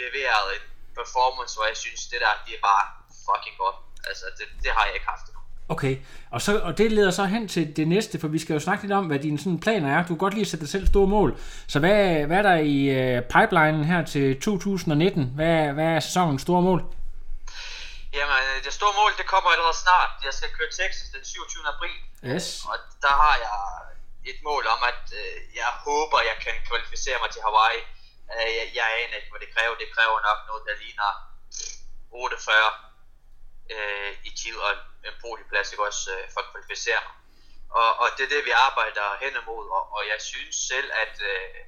leveret 0.00 0.46
en 0.56 0.64
performance, 0.98 1.52
hvor 1.56 1.66
jeg 1.72 1.78
synes, 1.84 2.00
det 2.12 2.18
der, 2.24 2.32
det 2.46 2.52
er 2.58 2.62
bare 2.70 2.84
fucking 3.26 3.56
godt. 3.64 3.78
Altså, 4.08 4.24
det, 4.38 4.46
det 4.64 4.70
har 4.76 4.84
jeg 4.88 4.94
ikke 4.98 5.10
haft 5.14 5.24
endnu. 5.28 5.42
Okay, 5.68 5.94
og, 6.30 6.42
så, 6.42 6.60
og 6.68 6.78
det 6.78 6.92
leder 6.92 7.10
så 7.10 7.24
hen 7.24 7.48
til 7.48 7.76
det 7.76 7.88
næste, 7.88 8.20
for 8.20 8.28
vi 8.28 8.38
skal 8.38 8.54
jo 8.54 8.60
snakke 8.60 8.82
lidt 8.84 8.92
om, 8.92 9.06
hvad 9.06 9.18
dine 9.18 9.38
sådan 9.38 9.60
planer 9.60 9.96
er. 9.96 10.02
Du 10.02 10.08
kan 10.08 10.16
godt 10.16 10.34
lige 10.34 10.44
sætte 10.44 10.64
dig 10.64 10.70
selv 10.70 10.86
store 10.86 11.06
mål. 11.06 11.38
Så 11.66 11.78
hvad, 11.78 12.26
hvad 12.26 12.38
er 12.38 12.42
der 12.42 12.56
i 12.56 12.78
øh, 12.84 13.22
pipelinen 13.22 13.84
her 13.84 14.04
til 14.04 14.40
2019? 14.40 15.32
Hvad, 15.34 15.72
hvad 15.72 15.84
er 15.84 16.00
sæsonens 16.00 16.42
store 16.42 16.62
mål? 16.62 16.95
Jamen, 18.18 18.36
øh, 18.48 18.64
det 18.64 18.72
store 18.78 18.94
mål, 19.00 19.12
det 19.20 19.26
kommer 19.32 19.50
allerede 19.50 19.78
snart. 19.84 20.10
Jeg 20.26 20.34
skal 20.38 20.50
køre 20.58 20.70
Texas 20.80 21.08
den 21.16 21.24
27. 21.24 21.68
april. 21.74 21.98
Yes. 22.32 22.46
Og 22.70 22.76
der 23.04 23.14
har 23.22 23.36
jeg 23.46 23.58
et 24.30 24.40
mål 24.48 24.64
om, 24.74 24.80
at 24.92 25.04
øh, 25.20 25.36
jeg 25.60 25.70
håber, 25.88 26.18
jeg 26.30 26.36
kan 26.44 26.54
kvalificere 26.68 27.18
mig 27.22 27.30
til 27.32 27.42
Hawaii. 27.46 27.82
Øh, 28.32 28.50
jeg, 28.58 28.66
jeg 28.78 28.86
aner 29.00 29.16
ikke, 29.18 29.32
hvad 29.32 29.42
det 29.44 29.50
kræver. 29.56 29.74
Det 29.82 29.88
kræver 29.96 30.18
nok 30.28 30.38
noget, 30.48 30.62
der 30.68 30.74
ligner 30.82 31.10
48 32.10 32.72
øh, 33.74 34.12
i 34.28 34.30
tid 34.40 34.56
og 34.66 34.70
en 35.08 35.16
podieplads, 35.24 35.72
ikke 35.72 35.86
også, 35.90 36.04
øh, 36.16 36.24
for 36.32 36.40
at 36.40 36.50
kvalificere 36.52 37.00
mig. 37.06 37.14
Og, 37.80 37.90
og 38.00 38.06
det 38.16 38.22
er 38.24 38.32
det, 38.34 38.48
vi 38.48 38.54
arbejder 38.68 39.06
hen 39.24 39.34
imod, 39.42 39.64
og, 39.76 39.84
og 39.96 40.02
jeg 40.12 40.20
synes 40.30 40.56
selv, 40.70 40.88
at, 41.04 41.14
øh, 41.32 41.58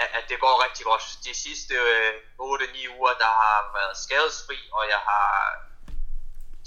at, 0.00 0.08
at 0.18 0.24
det 0.30 0.38
går 0.44 0.64
rigtig 0.66 0.84
godt. 0.90 1.04
De 1.26 1.34
sidste 1.44 1.74
øh, 1.74 2.14
8-9 2.40 2.96
uger, 2.96 3.14
der 3.22 3.32
har 3.42 3.58
været 3.78 3.96
skadesfri, 4.04 4.58
og 4.72 4.82
jeg 4.94 5.00
har 5.10 5.30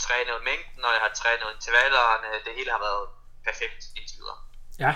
trænet 0.06 0.38
mængden, 0.50 0.82
og 0.88 0.92
jeg 0.96 1.02
har 1.06 1.14
trænet 1.22 1.48
intervallerne. 1.56 2.30
Det 2.46 2.54
hele 2.58 2.72
har 2.76 2.82
været 2.88 3.06
perfekt 3.48 3.82
indtil 3.98 4.18
videre. 4.22 4.40
Ja. 4.80 4.94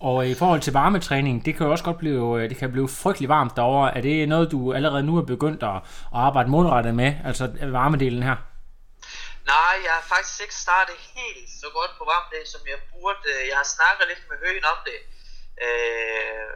Og 0.00 0.26
i 0.26 0.34
forhold 0.34 0.60
til 0.60 0.72
varmetræning, 0.72 1.44
det 1.44 1.56
kan 1.56 1.66
jo 1.66 1.72
også 1.72 1.84
godt 1.84 1.98
blive, 1.98 2.42
øh, 2.42 2.50
det 2.50 2.56
kan 2.56 2.72
blive 2.72 2.88
frygtelig 2.88 3.28
varmt 3.28 3.56
derovre. 3.56 3.96
Er 3.96 4.00
det 4.00 4.28
noget, 4.28 4.50
du 4.50 4.72
allerede 4.72 5.02
nu 5.02 5.16
er 5.16 5.26
begyndt 5.34 5.62
at, 5.62 5.76
at 6.16 6.20
arbejde 6.28 6.50
målrettet 6.50 6.94
med, 6.94 7.10
altså 7.24 7.44
varmedelen 7.78 8.22
her? 8.22 8.36
Nej, 9.52 9.74
jeg 9.86 9.92
har 9.98 10.04
faktisk 10.14 10.40
ikke 10.44 10.54
startet 10.66 10.96
helt 11.16 11.50
så 11.62 11.68
godt 11.78 11.92
på 11.98 12.04
varmdag, 12.12 12.42
som 12.54 12.60
jeg 12.72 12.78
burde. 12.90 13.28
Jeg 13.50 13.56
har 13.62 13.68
snakket 13.76 14.04
lidt 14.10 14.22
med 14.30 14.36
Høgen 14.44 14.64
om 14.72 14.78
det. 14.88 14.98
Øh, 15.66 16.50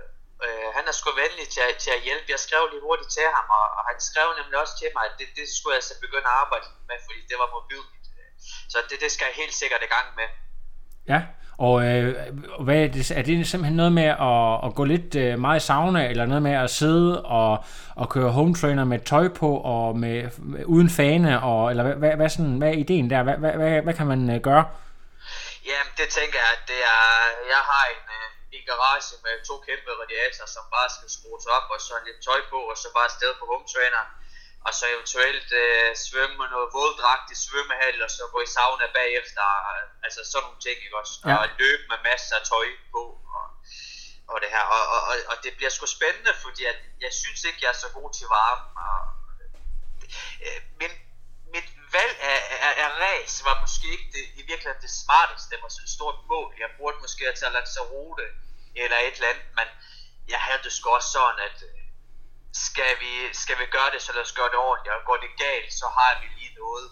øh, 0.45 0.69
han 0.77 0.85
er 0.91 0.95
sgu 0.99 1.09
venlig 1.25 1.47
til, 1.55 1.63
til 1.85 1.93
at 1.97 2.05
hjælpe. 2.07 2.27
Jeg 2.35 2.41
skrev 2.47 2.63
lige 2.73 2.87
hurtigt 2.89 3.11
til 3.17 3.27
ham, 3.37 3.47
og, 3.59 3.67
og 3.79 3.83
han 3.91 3.99
skrev 4.09 4.29
nemlig 4.39 4.57
også 4.63 4.75
til 4.81 4.91
mig, 4.97 5.05
at 5.11 5.15
det, 5.19 5.29
det 5.39 5.47
skulle 5.57 5.75
jeg 5.79 5.85
så 5.91 5.95
begynde 6.05 6.29
at 6.33 6.39
arbejde 6.43 6.67
med, 6.89 6.99
fordi 7.07 7.21
det 7.31 7.37
var 7.43 7.49
mobilt. 7.57 7.93
Så 8.73 8.79
det, 8.89 8.97
det 9.05 9.11
skal 9.15 9.27
jeg 9.29 9.37
helt 9.43 9.57
sikkert 9.61 9.83
i 9.87 9.93
gang 9.95 10.07
med. 10.19 10.29
Ja, 11.13 11.21
og 11.67 11.75
øh, 11.87 12.09
hvad 12.61 12.77
er, 12.85 12.89
det, 12.89 13.11
er 13.11 13.23
det 13.23 13.49
simpelthen 13.49 13.77
noget 13.77 13.93
med 13.93 14.09
at, 14.33 14.67
at 14.67 14.75
gå 14.75 14.85
lidt 14.85 15.15
øh, 15.15 15.39
meget 15.39 15.63
i 15.63 15.67
sauna, 15.67 16.09
eller 16.11 16.27
noget 16.27 16.43
med 16.43 16.53
at 16.53 16.71
sidde 16.71 17.25
og, 17.25 17.65
og 17.97 18.09
køre 18.09 18.31
home 18.31 18.55
trainer 18.55 18.85
med 18.85 18.99
tøj 19.01 19.29
på, 19.29 19.51
og 19.57 19.99
med, 19.99 20.31
med 20.39 20.65
uden 20.65 20.91
fane, 20.91 21.43
og, 21.43 21.71
eller 21.71 21.83
hvad, 21.85 21.95
hvad, 21.95 22.17
hvad, 22.17 22.29
sådan, 22.29 22.59
hvad 22.59 22.69
er 22.69 22.73
ideen 22.73 23.11
der? 23.11 23.23
Hvad, 23.23 23.37
hvad, 23.37 23.53
hvad, 23.53 23.83
hvad 23.83 23.95
kan 23.95 24.07
man 24.07 24.31
øh, 24.31 24.41
gøre? 24.41 24.65
Jamen, 25.67 25.93
det 25.97 26.09
tænker 26.19 26.39
jeg, 26.45 26.53
at 26.59 26.63
det 26.69 26.81
er, 26.97 27.07
jeg 27.55 27.63
har 27.71 27.85
en, 27.95 28.05
øh, 28.19 28.38
en 28.59 28.67
garage 28.71 29.15
med 29.25 29.35
to 29.49 29.55
kæmpe 29.69 29.91
radiatorer, 30.03 30.51
som 30.57 30.65
bare 30.77 30.91
skal 30.97 31.11
skrues 31.17 31.47
op, 31.57 31.67
og 31.75 31.79
så 31.87 31.95
lidt 32.07 32.21
tøj 32.29 32.41
på, 32.53 32.59
og 32.71 32.77
så 32.83 32.89
bare 32.97 33.09
afsted 33.11 33.33
på 33.41 33.45
home 33.51 33.67
trainer. 33.75 34.05
Og 34.67 34.73
så 34.79 34.85
eventuelt 34.95 35.51
øh, 35.63 35.97
svømme 36.07 36.37
med 36.41 36.49
noget 36.55 36.69
våddragt 36.77 37.27
i 37.35 37.37
svømmehal, 37.45 38.03
og 38.07 38.11
så 38.17 38.23
gå 38.35 38.39
i 38.47 38.51
sauna 38.57 38.87
bagefter. 38.99 39.45
Altså 40.07 40.21
sådan 40.31 40.45
nogle 40.47 40.61
ting, 40.67 40.77
ikke 40.85 40.99
også? 41.03 41.15
Ja. 41.27 41.37
Og 41.43 41.49
løbe 41.61 41.85
med 41.91 41.99
masser 42.09 42.37
af 42.37 42.45
tøj 42.53 42.69
på, 42.95 43.03
og, 43.37 43.47
og 44.33 44.37
det 44.43 44.51
her. 44.55 44.65
Og, 44.77 44.85
og, 44.95 45.01
og, 45.11 45.17
og 45.31 45.37
det 45.45 45.53
bliver 45.57 45.73
sgu 45.75 45.87
spændende, 45.87 46.33
fordi 46.45 46.63
at 46.73 46.79
jeg 47.05 47.13
synes 47.23 47.41
ikke, 47.49 47.59
jeg 47.63 47.71
er 47.75 47.81
så 47.85 47.89
god 47.99 48.11
til 48.19 48.27
varme. 48.37 48.65
Og, 48.87 49.01
øh, 50.47 50.61
min, 50.81 50.93
mit 51.55 51.69
valg 51.97 52.17
af, 52.33 52.41
af, 52.67 52.73
af 52.85 52.91
race 53.05 53.45
var 53.49 53.61
måske 53.65 53.87
ikke 53.97 54.09
det, 54.17 54.25
i 54.41 54.43
virkeligheden 54.51 54.83
det 54.87 54.93
smarteste. 55.03 55.51
Det 55.51 55.63
var 55.63 55.69
så 55.69 55.81
et 55.87 55.95
stort 55.99 56.19
mål. 56.33 56.49
Jeg 56.63 56.71
burde 56.79 56.99
måske 57.05 57.25
have 57.25 57.39
taget 57.41 57.55
Lanzarote 57.57 58.27
eller 58.85 58.99
et 59.07 59.15
eller 59.19 59.31
andet, 59.33 59.49
men 59.59 59.69
jeg 60.33 60.41
havde 60.47 60.63
det 60.65 60.73
sgu 60.73 60.87
også 60.99 61.11
sådan, 61.19 61.41
at 61.49 61.59
øh, 61.71 61.79
skal 62.67 62.93
vi, 63.03 63.13
skal 63.43 63.57
vi 63.61 63.67
gøre 63.77 63.91
det, 63.95 64.01
så 64.07 64.11
lad 64.17 64.23
os 64.29 64.35
gøre 64.39 64.51
det 64.53 64.61
ordentligt. 64.69 64.95
Og 64.97 65.03
går 65.09 65.19
det 65.25 65.33
galt, 65.47 65.71
så 65.81 65.87
har 65.99 66.13
vi 66.21 66.27
lige 66.39 66.55
noget 66.63 66.87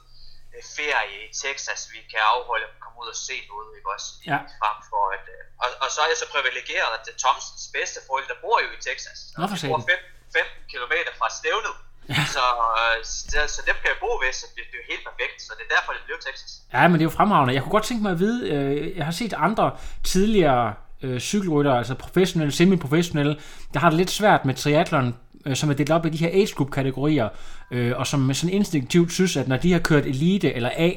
øh, 0.55 0.63
ferie 0.77 1.17
i 1.27 1.29
Texas, 1.45 1.81
vi 1.95 2.01
kan 2.13 2.23
afholde 2.35 2.67
og 2.71 2.75
komme 2.85 2.97
ud 3.03 3.09
og 3.15 3.19
se 3.29 3.37
noget, 3.53 3.69
ikke 3.79 3.91
også? 3.97 4.09
Ja. 4.31 4.39
Frem 4.61 4.79
for 4.91 5.03
at, 5.17 5.25
øh, 5.35 5.43
og, 5.63 5.69
og, 5.83 5.89
så 5.95 5.99
er 6.05 6.09
jeg 6.13 6.19
så 6.23 6.29
privilegeret, 6.37 6.93
at 6.99 7.05
Thompsons 7.23 7.67
bedste 7.77 7.99
forældre 8.09 8.35
bor 8.45 8.57
jo 8.65 8.69
i 8.77 8.79
Texas. 8.89 9.19
Nå, 9.39 9.43
for 9.51 9.59
bor 9.71 9.79
satan. 9.85 10.01
5, 10.35 10.43
15 10.43 10.73
km 10.73 10.95
fra 11.21 11.29
stævnet. 11.41 11.77
Ja. 12.09 12.23
Så, 12.37 12.45
øh, 12.81 12.97
så, 13.33 13.41
så 13.55 13.61
dem 13.69 13.77
kan 13.83 13.89
jeg 13.93 13.99
bo 14.05 14.11
ved, 14.23 14.33
så 14.41 14.47
det, 14.55 14.63
det 14.71 14.77
er 14.79 14.83
jo 14.83 14.89
helt 14.93 15.05
perfekt. 15.09 15.37
Så 15.47 15.51
det 15.59 15.65
er 15.69 15.73
derfor, 15.77 15.91
det 15.97 16.03
blev 16.09 16.19
Texas. 16.27 16.53
Ja, 16.75 16.83
men 16.89 16.95
det 16.99 17.05
er 17.05 17.11
jo 17.11 17.17
fremragende. 17.19 17.55
Jeg 17.55 17.63
kunne 17.63 17.77
godt 17.79 17.87
tænke 17.91 18.03
mig 18.07 18.13
at 18.17 18.21
vide, 18.25 18.41
øh, 18.53 18.97
jeg 18.99 19.05
har 19.09 19.17
set 19.23 19.33
andre 19.49 19.67
tidligere 20.13 20.75
øh, 21.03 21.21
cykelryttere, 21.21 21.79
altså 21.79 21.95
professionelle, 21.95 22.53
semi-professionelle, 22.53 23.37
der 23.75 23.81
har 23.81 23.91
det 23.91 23.97
lidt 23.97 24.11
svært 24.11 24.45
med 24.45 24.55
triathlon, 24.55 25.17
øh, 25.47 25.57
som 25.57 25.71
er 25.71 25.75
delt 25.75 25.91
op 25.91 26.07
i 26.07 26.11
de 26.11 26.19
her 26.19 26.29
age 26.29 26.55
group 26.55 26.71
kategorier, 26.71 27.29
øh, 27.71 27.93
og 27.97 28.07
som 28.07 28.35
sådan 28.35 28.55
instinktivt 28.55 29.13
synes, 29.13 29.37
at 29.37 29.49
når 29.49 29.57
de 29.57 29.73
har 29.73 29.81
kørt 29.81 30.07
elite 30.07 30.55
eller 30.55 30.71
A 30.77 30.91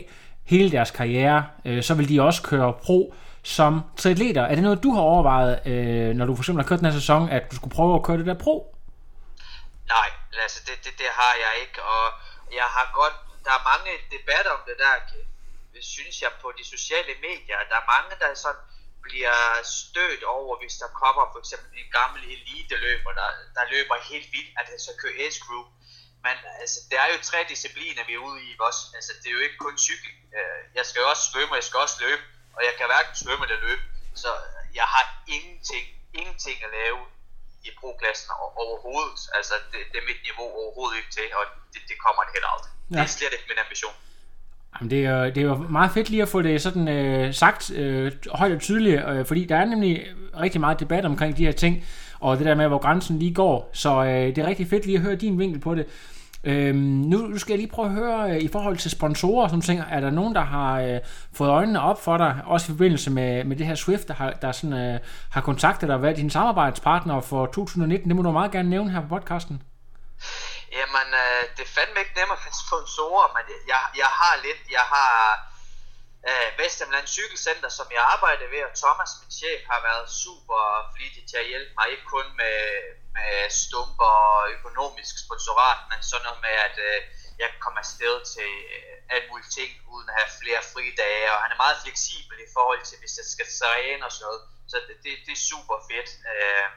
hele 0.44 0.72
deres 0.72 0.92
karriere, 0.92 1.46
øh, 1.66 1.84
så 1.84 1.94
vil 1.94 2.10
de 2.10 2.22
også 2.22 2.42
køre 2.42 2.74
pro 2.74 3.14
som 3.44 3.82
triatleter. 3.98 4.42
Er 4.42 4.56
det 4.56 4.64
noget, 4.64 4.84
du 4.84 4.92
har 4.96 5.02
overvejet, 5.02 5.68
øh, 5.72 6.16
når 6.18 6.26
du 6.26 6.36
for 6.36 6.42
eksempel 6.44 6.64
har 6.64 6.70
kørt 6.70 6.80
den 6.80 6.90
her 6.92 7.00
sæson, 7.02 7.30
at 7.30 7.44
du 7.52 7.56
skulle 7.56 7.76
prøve 7.76 7.96
at 7.96 8.04
køre 8.04 8.18
det 8.18 8.26
der 8.26 8.44
pro? 8.46 8.56
Nej, 9.96 10.10
altså 10.44 10.60
det, 10.68 10.76
det, 10.86 10.94
det 11.02 11.10
har 11.20 11.34
jeg 11.44 11.54
ikke, 11.64 11.80
og 11.94 12.06
jeg 12.60 12.68
har 12.76 12.86
godt, 13.00 13.16
der 13.46 13.54
er 13.60 13.64
mange 13.72 13.92
debatter 14.16 14.52
om 14.58 14.62
det 14.70 14.78
der, 14.84 14.94
synes 15.96 16.16
jeg, 16.24 16.32
på 16.42 16.48
de 16.58 16.64
sociale 16.76 17.14
medier. 17.28 17.60
Der 17.72 17.78
er 17.82 17.86
mange, 17.96 18.12
der 18.22 18.30
sådan 18.46 18.64
bliver 19.12 19.38
stødt 19.82 20.24
over, 20.38 20.54
hvis 20.62 20.76
der 20.82 20.90
kommer 21.02 21.24
for 21.34 21.40
eksempel 21.44 21.70
en 21.82 21.92
gammel 22.00 22.22
elite-løber, 22.36 23.12
der, 23.20 23.30
der 23.58 23.64
løber 23.74 23.96
helt 24.12 24.28
vildt, 24.36 24.52
at 24.60 24.66
han 24.72 24.80
så 24.88 24.92
kører 25.02 25.18
age 25.26 25.40
group. 25.46 25.68
Men 26.26 26.36
altså, 26.62 26.80
det 26.90 26.98
er 27.04 27.08
jo 27.14 27.18
tre 27.32 27.40
discipliner, 27.54 28.04
vi 28.10 28.14
er 28.14 28.24
ude 28.30 28.40
i 28.48 28.50
også. 28.68 28.82
Altså, 28.98 29.12
det 29.22 29.28
er 29.30 29.36
jo 29.38 29.44
ikke 29.48 29.58
kun 29.66 29.78
cykel. 29.88 30.12
Øh, 30.38 30.62
Jeg 30.78 30.86
skal 30.86 31.00
jo 31.04 31.08
også 31.14 31.24
svømme, 31.32 31.56
jeg 31.60 31.64
skal 31.70 31.80
også 31.86 31.98
løbe, 32.06 32.24
og 32.58 32.62
jeg 32.68 32.74
kan 32.78 32.86
hverken 32.92 33.16
svømme 33.24 33.44
eller 33.46 33.60
løbe. 33.68 33.84
Så 34.24 34.30
jeg 34.80 34.88
har 34.96 35.06
ingenting, 35.36 35.86
ingenting 36.20 36.58
at 36.66 36.72
lave 36.80 37.00
i 37.68 37.70
pro-klassen 37.80 38.30
overhovedet. 38.64 39.20
Altså, 39.38 39.54
det, 39.72 39.80
det 39.92 39.98
er 40.02 40.06
mit 40.12 40.22
niveau 40.28 40.48
overhovedet 40.62 40.98
ikke 41.00 41.12
til, 41.18 41.28
og 41.40 41.44
det, 41.74 41.82
det 41.90 41.98
kommer 42.06 42.22
det 42.24 42.32
heller 42.36 42.50
aldrig. 42.56 42.72
Ja. 42.92 42.96
Det 42.96 43.04
er 43.08 43.12
slet 43.18 43.34
ikke 43.34 43.50
min 43.52 43.64
ambition. 43.66 43.96
Jamen, 44.80 44.92
det, 44.92 45.06
er, 45.06 45.24
det 45.24 45.38
er 45.38 45.48
jo 45.48 45.56
meget 45.56 45.92
fedt 45.92 46.10
lige 46.10 46.22
at 46.22 46.28
få 46.28 46.42
det 46.42 46.62
sådan 46.62 46.88
øh, 46.88 47.34
sagt 47.34 47.72
øh, 47.72 48.12
højt 48.32 48.52
og 48.52 48.60
tydeligt, 48.60 49.02
øh, 49.10 49.26
fordi 49.26 49.46
der 49.46 49.56
er 49.56 49.66
nemlig 49.66 50.04
rigtig 50.40 50.62
meget 50.62 50.80
debat 50.80 51.06
omkring 51.06 51.38
de 51.38 51.46
her 51.46 51.52
ting, 51.52 51.84
og 52.20 52.38
det 52.38 52.46
der 52.46 52.56
med, 52.56 52.68
hvor 52.68 52.78
grænsen 52.78 53.20
lige 53.20 53.34
går. 53.34 53.70
Så 53.74 54.04
øh, 54.04 54.12
det 54.12 54.38
er 54.38 54.48
rigtig 54.48 54.68
fedt 54.68 54.86
lige 54.86 54.98
at 54.98 55.04
høre 55.04 55.16
din 55.16 55.40
vinkel 55.40 55.60
på 55.60 55.76
det. 55.76 55.86
Øhm, 56.44 56.78
nu, 56.78 57.18
nu 57.18 57.38
skal 57.38 57.54
jeg 57.54 57.60
lige 57.60 57.72
prøve 57.72 57.88
at 57.88 57.94
høre, 57.94 58.32
øh, 58.32 58.42
i 58.42 58.48
forhold 58.48 58.78
til 58.78 58.92
sponsorer, 58.92 59.48
som 59.48 59.62
tænker, 59.62 59.84
er 59.84 60.00
der 60.00 60.10
nogen, 60.10 60.36
der 60.36 60.42
har 60.42 60.82
øh, 60.82 61.00
fået 61.34 61.50
øjnene 61.50 61.82
op 61.82 62.04
for 62.04 62.18
dig, 62.18 62.42
også 62.46 62.72
i 62.72 62.74
forbindelse 62.74 63.12
med, 63.12 63.44
med 63.44 63.56
det 63.56 63.68
her 63.68 63.76
Swift, 63.76 64.08
der 64.08 64.14
har, 64.14 64.32
der 64.32 64.52
sådan, 64.52 64.78
øh, 64.78 65.00
har 65.30 65.42
kontaktet 65.42 65.88
dig 65.88 65.96
og 65.96 66.02
været 66.02 66.18
din 66.18 66.30
samarbejdspartner 66.30 67.22
for 67.22 67.46
2019? 67.46 68.10
Det 68.10 68.16
må 68.16 68.22
du 68.22 68.32
meget 68.32 68.52
gerne 68.52 68.70
nævne 68.70 68.92
her 68.92 69.02
på 69.02 69.08
podcasten. 69.08 69.62
Jamen, 70.78 71.08
øh, 71.24 71.44
det 71.56 71.64
er 71.64 71.76
fandme 71.78 72.00
ikke 72.00 72.18
nemmere 72.20 72.44
finde 72.44 72.60
sponsorer, 72.66 73.28
men 73.36 73.46
jeg, 73.72 73.82
jeg 74.02 74.12
har 74.22 74.36
lidt, 74.46 74.62
jeg 74.78 74.86
har 74.96 75.16
øh, 76.30 76.50
Vestemland 76.60 77.08
Cykelcenter, 77.08 77.70
som 77.70 77.88
jeg 77.96 78.04
arbejder 78.14 78.48
ved, 78.54 78.64
og 78.70 78.74
Thomas, 78.84 79.12
min 79.22 79.32
chef, 79.40 79.62
har 79.72 79.82
været 79.90 80.08
super 80.24 80.62
flittig 80.96 81.24
til 81.30 81.38
at 81.44 81.50
hjælpe 81.52 81.74
mig, 81.78 81.88
ikke 81.94 82.08
kun 82.16 82.28
med, 82.42 82.60
med 83.16 83.34
stumper 83.64 84.14
og 84.34 84.52
økonomisk 84.58 85.14
sponsorat, 85.26 85.80
men 85.90 86.00
sådan 86.10 86.26
noget 86.28 86.42
med, 86.48 86.56
at 86.68 86.76
øh, 86.88 87.00
jeg 87.42 87.48
kan 87.52 87.60
komme 87.66 87.80
afsted 87.86 88.16
til 88.36 88.52
øh, 88.76 88.96
alt 89.16 89.26
muligt 89.30 89.52
ting, 89.60 89.72
uden 89.94 90.08
at 90.10 90.18
have 90.20 90.32
flere 90.42 90.62
fridage, 90.74 91.32
og 91.34 91.40
han 91.44 91.52
er 91.52 91.64
meget 91.66 91.82
fleksibel 91.84 92.38
i 92.48 92.50
forhold 92.56 92.82
til, 92.86 92.98
hvis 93.02 93.18
jeg 93.20 93.28
skal 93.34 93.48
træne 93.60 94.06
og 94.08 94.12
sådan 94.12 94.26
noget, 94.28 94.42
så 94.72 94.76
det, 94.88 94.96
det, 95.04 95.12
det 95.26 95.34
er 95.38 95.48
super 95.52 95.78
fedt. 95.90 96.10
Øh, 96.34 96.68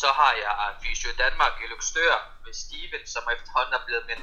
så 0.00 0.08
har 0.18 0.32
jeg 0.42 0.54
Fysio 0.82 1.10
Danmark 1.24 1.54
i 1.64 1.66
Luxdør 1.72 2.16
ved 2.44 2.54
Steven, 2.64 3.04
som 3.14 3.22
efterhånden 3.34 3.74
er 3.74 3.84
blevet 3.86 4.06
min 4.10 4.22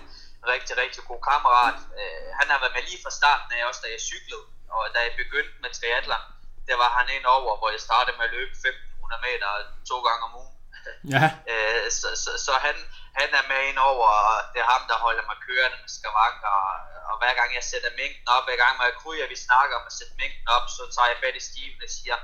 rigtig, 0.53 0.73
rigtig 0.83 1.01
god 1.09 1.21
kammerat. 1.29 1.79
Øh, 2.01 2.27
han 2.39 2.47
har 2.51 2.59
været 2.61 2.75
med 2.77 2.83
lige 2.89 3.03
fra 3.03 3.17
starten 3.19 3.49
af, 3.57 3.61
også 3.69 3.81
da 3.83 3.89
jeg 3.95 4.01
cyklede, 4.11 4.45
og 4.75 4.81
da 4.93 4.99
jeg 5.05 5.13
begyndte 5.23 5.55
med 5.63 5.71
triathlon, 5.77 6.25
der 6.69 6.75
var 6.83 6.89
han 6.97 7.07
ind 7.15 7.25
over, 7.37 7.51
hvor 7.59 7.69
jeg 7.75 7.81
startede 7.87 8.17
med 8.17 8.25
at 8.29 8.35
løbe 8.37 8.51
1500 8.51 9.21
meter 9.27 9.49
to 9.89 9.97
gange 10.07 10.23
om 10.27 10.35
ugen. 10.41 10.55
Ja. 11.13 11.25
Øh, 11.53 11.85
så, 11.99 12.09
så, 12.23 12.31
så 12.45 12.53
han, 12.65 12.75
han 13.19 13.29
er 13.39 13.45
med 13.51 13.61
ind 13.69 13.79
over, 13.91 14.07
og 14.29 14.35
det 14.51 14.59
er 14.61 14.71
ham, 14.73 14.83
der 14.91 15.03
holder 15.05 15.23
mig 15.29 15.37
kørende 15.47 15.77
med 15.83 15.91
skavanker, 15.97 16.53
og, 16.67 16.75
og 17.09 17.15
hver 17.21 17.33
gang 17.39 17.49
jeg 17.57 17.63
sætter 17.71 17.97
mængden 17.99 18.27
op, 18.35 18.43
hver 18.47 18.59
gang 18.63 18.73
jeg 18.87 18.99
kryger, 19.03 19.33
vi 19.33 19.45
snakker 19.47 19.73
om 19.79 19.85
at 19.89 19.97
sætte 19.99 20.13
mængden 20.21 20.47
op, 20.55 20.65
så 20.75 20.81
tager 20.95 21.11
jeg 21.11 21.21
fat 21.23 21.35
i 21.39 21.43
Steven 21.49 21.85
og 21.85 21.91
siger, 21.97 22.17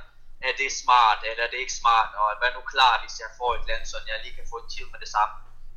er 0.48 0.54
det 0.62 0.70
smart, 0.84 1.20
eller 1.30 1.44
er 1.46 1.52
det 1.54 1.60
ikke 1.64 1.76
smart, 1.82 2.10
og 2.22 2.28
hvad 2.40 2.52
nu 2.58 2.62
klar, 2.74 2.94
hvis 3.04 3.16
jeg 3.24 3.30
får 3.40 3.52
et 3.58 3.64
land, 3.70 3.84
så 3.92 3.98
jeg 4.12 4.18
lige 4.24 4.36
kan 4.40 4.48
få 4.54 4.58
en 4.64 4.70
tid 4.76 4.86
med 4.94 5.00
det 5.04 5.12
samme. 5.18 5.36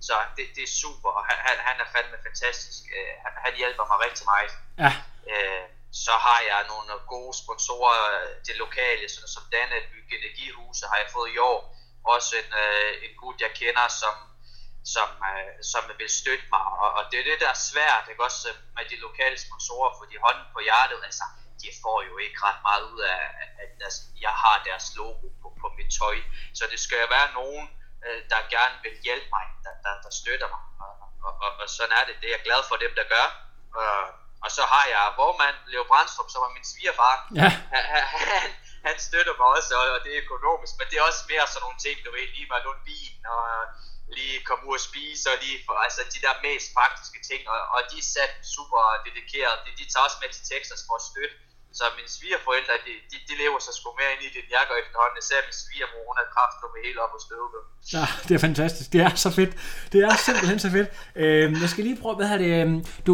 Så 0.08 0.14
det, 0.36 0.44
det 0.56 0.62
er 0.68 0.72
super, 0.82 1.10
og 1.18 1.22
han, 1.28 1.36
han- 1.66 1.80
er 1.84 1.88
fandme 1.94 2.18
fantastisk. 2.28 2.80
Øh, 2.98 3.12
Han, 3.24 3.32
han 3.44 3.54
hjælper 3.60 3.84
mig 3.90 3.98
rigtig 4.06 4.24
meget. 4.32 4.52
Ja. 4.82 4.90
Øh, 5.32 5.64
så 6.04 6.12
har 6.26 6.40
jeg 6.50 6.60
nogle 6.72 6.92
gode 7.14 7.32
sponsorer 7.42 8.00
til 8.46 8.54
lokale, 8.64 9.04
sådan 9.14 9.28
som 9.36 9.42
Danne 9.52 9.78
Bygge 9.92 10.14
Energihuse 10.20 10.86
har 10.90 10.96
jeg 11.02 11.08
fået 11.16 11.30
i 11.34 11.38
år. 11.50 11.60
Også 12.14 12.32
en, 12.42 12.50
øh, 12.64 12.92
en 13.04 13.12
gut, 13.20 13.36
jeg 13.44 13.52
kender, 13.60 13.88
som, 14.02 14.14
som, 14.94 15.08
øh, 15.30 15.52
som 15.72 15.82
vil 16.00 16.10
støtte 16.20 16.46
mig. 16.54 16.64
Og, 16.82 16.88
og 16.98 17.02
det 17.10 17.16
er 17.20 17.24
det, 17.30 17.38
der 17.44 17.50
er 17.56 17.60
svært, 17.72 18.04
ikke? 18.10 18.22
også 18.28 18.48
med 18.76 18.84
de 18.92 18.96
lokale 19.06 19.38
sponsorer, 19.46 19.90
for 19.98 20.04
de 20.10 20.16
hånden 20.26 20.46
på 20.54 20.58
hjertet, 20.68 21.00
altså, 21.08 21.24
de 21.62 21.68
får 21.82 21.98
jo 22.08 22.14
ikke 22.24 22.38
ret 22.46 22.60
meget 22.68 22.82
ud 22.92 23.00
af, 23.00 23.20
at 23.62 23.70
deres, 23.80 23.96
jeg 24.26 24.34
har 24.42 24.56
deres 24.68 24.86
logo 24.98 25.26
på, 25.42 25.48
på 25.60 25.66
mit 25.78 25.90
tøj. 25.98 26.16
Så 26.58 26.64
det 26.72 26.80
skal 26.84 26.98
jo 27.04 27.08
være 27.16 27.28
nogen, 27.40 27.66
øh, 28.06 28.20
der 28.30 28.40
gerne 28.56 28.76
vil 28.84 28.96
hjælpe 29.06 29.28
mig, 29.36 29.46
der, 29.64 29.74
der, 29.84 29.94
der 30.04 30.12
støtter 30.20 30.48
mig. 30.54 30.62
Og, 30.84 30.92
og, 31.26 31.32
og, 31.44 31.50
og 31.60 31.68
sådan 31.76 31.96
er 31.98 32.04
det. 32.06 32.14
Det 32.20 32.26
er 32.28 32.34
jeg 32.36 32.46
glad 32.48 32.60
for 32.70 32.76
dem, 32.84 32.92
der 32.98 33.06
gør. 33.14 33.26
Og, 33.80 33.96
og 34.44 34.50
så 34.56 34.62
har 34.72 34.84
jeg 34.94 35.14
vormand 35.22 35.56
Leo 35.72 35.84
Brandstrup, 35.90 36.28
som 36.30 36.42
er 36.46 36.52
min 36.56 36.66
svigerfar. 36.72 37.16
Ja. 37.40 37.48
Han, 37.72 37.84
han, 37.92 38.50
han 38.88 38.96
støtter 39.08 39.34
mig 39.40 39.48
også, 39.56 39.72
og 39.94 40.00
det 40.04 40.10
er 40.12 40.24
økonomisk, 40.26 40.72
men 40.78 40.86
det 40.90 40.96
er 40.98 41.04
også 41.10 41.24
mere 41.32 41.46
sådan 41.46 41.62
nogle 41.66 41.80
ting, 41.86 41.96
du 42.04 42.10
ved, 42.16 42.26
lige 42.36 42.48
med 42.50 42.64
låne 42.66 42.84
bilen, 42.88 43.22
og 43.36 43.46
lige 44.18 44.44
komme 44.48 44.64
ud 44.70 44.78
og 44.80 44.86
spise, 44.90 45.24
og 45.32 45.38
lige 45.44 45.58
for, 45.66 45.74
altså 45.86 46.00
de 46.14 46.20
der 46.24 46.34
mest 46.48 46.68
praktiske 46.78 47.20
ting, 47.28 47.40
og, 47.52 47.60
og 47.74 47.80
de 47.90 47.96
er 48.04 48.08
sat 48.14 48.32
super 48.54 48.82
dedikeret, 49.06 49.56
de, 49.64 49.70
de 49.80 49.84
tager 49.90 50.06
også 50.06 50.18
med 50.22 50.30
til 50.32 50.44
Texas 50.52 50.80
for 50.86 50.94
at 51.00 51.06
støtte, 51.10 51.36
så 51.78 51.84
mine 51.98 52.10
svigerforældre, 52.16 52.74
de, 52.86 52.92
de, 53.10 53.16
de 53.28 53.34
lever 53.42 53.58
så 53.66 53.72
sgu 53.78 53.88
mere 54.00 54.12
ind 54.14 54.22
i 54.26 54.28
det, 54.34 54.40
end 54.44 54.50
jeg 54.56 54.64
gør 54.68 54.76
efterhånden, 54.84 55.18
især 55.22 55.38
min 55.48 55.56
svigermor, 55.62 56.02
hun 56.10 56.16
er 56.22 56.26
med 56.74 56.80
helt 56.88 57.00
op 57.04 57.12
og 57.16 57.20
støvet. 57.26 57.52
Ja, 57.94 58.04
det 58.26 58.34
er 58.34 58.42
fantastisk. 58.48 58.88
Det 58.94 59.00
er 59.06 59.14
så 59.26 59.30
fedt. 59.38 59.52
Det 59.92 60.00
er 60.08 60.14
simpelthen 60.26 60.58
så 60.66 60.70
fedt. 60.76 60.88
Øh, 61.22 61.46
jeg 61.62 61.68
skal 61.72 61.84
lige 61.84 61.98
prøve, 62.02 62.16
hvad 62.16 62.28
her 62.32 62.38
det... 62.44 62.50
Øhm, 62.60 62.78
du, 63.06 63.12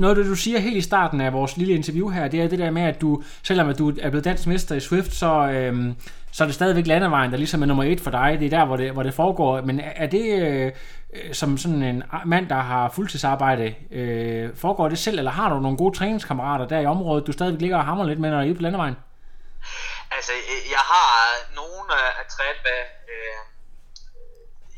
noget, 0.00 0.16
du, 0.16 0.30
du 0.30 0.34
siger 0.34 0.58
helt 0.58 0.76
i 0.76 0.80
starten 0.80 1.20
af 1.20 1.32
vores 1.32 1.56
lille 1.56 1.74
interview 1.74 2.08
her, 2.08 2.28
det 2.28 2.40
er 2.40 2.48
det 2.48 2.58
der 2.58 2.70
med, 2.70 2.82
at 2.82 3.00
du, 3.00 3.22
selvom 3.42 3.68
at 3.68 3.78
du 3.78 3.92
er 4.00 4.10
blevet 4.10 4.24
dansk 4.24 4.46
mester 4.46 4.74
i 4.74 4.80
Swift, 4.80 5.14
så, 5.14 5.32
øhm, 5.52 5.96
så 6.32 6.44
er 6.44 6.46
det 6.46 6.54
stadigvæk 6.54 6.86
landevejen, 6.86 7.30
der 7.30 7.36
ligesom 7.36 7.62
er 7.62 7.66
nummer 7.66 7.84
et 7.84 8.00
for 8.00 8.10
dig. 8.10 8.36
Det 8.40 8.46
er 8.46 8.58
der, 8.58 8.64
hvor 8.64 8.76
det, 8.76 8.92
hvor 8.92 9.02
det 9.02 9.14
foregår. 9.14 9.60
Men 9.60 9.80
er 9.80 10.06
det 10.06 10.42
øh, 10.42 10.72
øh, 11.14 11.34
som 11.34 11.58
sådan 11.58 11.82
en 11.82 12.02
mand, 12.26 12.48
der 12.48 12.60
har 12.60 12.90
fuldtidsarbejde, 12.90 13.74
øh, 13.90 14.56
foregår 14.56 14.88
det 14.88 14.98
selv, 14.98 15.18
eller 15.18 15.30
har 15.30 15.48
du 15.48 15.60
nogle 15.60 15.76
gode 15.76 15.96
træningskammerater 15.98 16.68
der 16.68 16.80
i 16.80 16.86
området, 16.86 17.26
du 17.26 17.32
stadigvæk 17.32 17.60
ligger 17.60 17.76
og 17.76 17.84
hammer 17.84 18.04
lidt 18.04 18.18
med, 18.20 18.30
når 18.30 18.36
du 18.36 18.42
er 18.42 18.48
ude 18.48 18.54
på 18.54 18.62
landevejen? 18.62 18.96
Altså, 20.16 20.32
øh, 20.32 20.62
jeg 20.76 20.84
har 20.92 21.14
nogen 21.60 21.86
øh, 21.98 22.20
at 22.20 22.26
træne 22.36 22.60
med. 22.68 22.80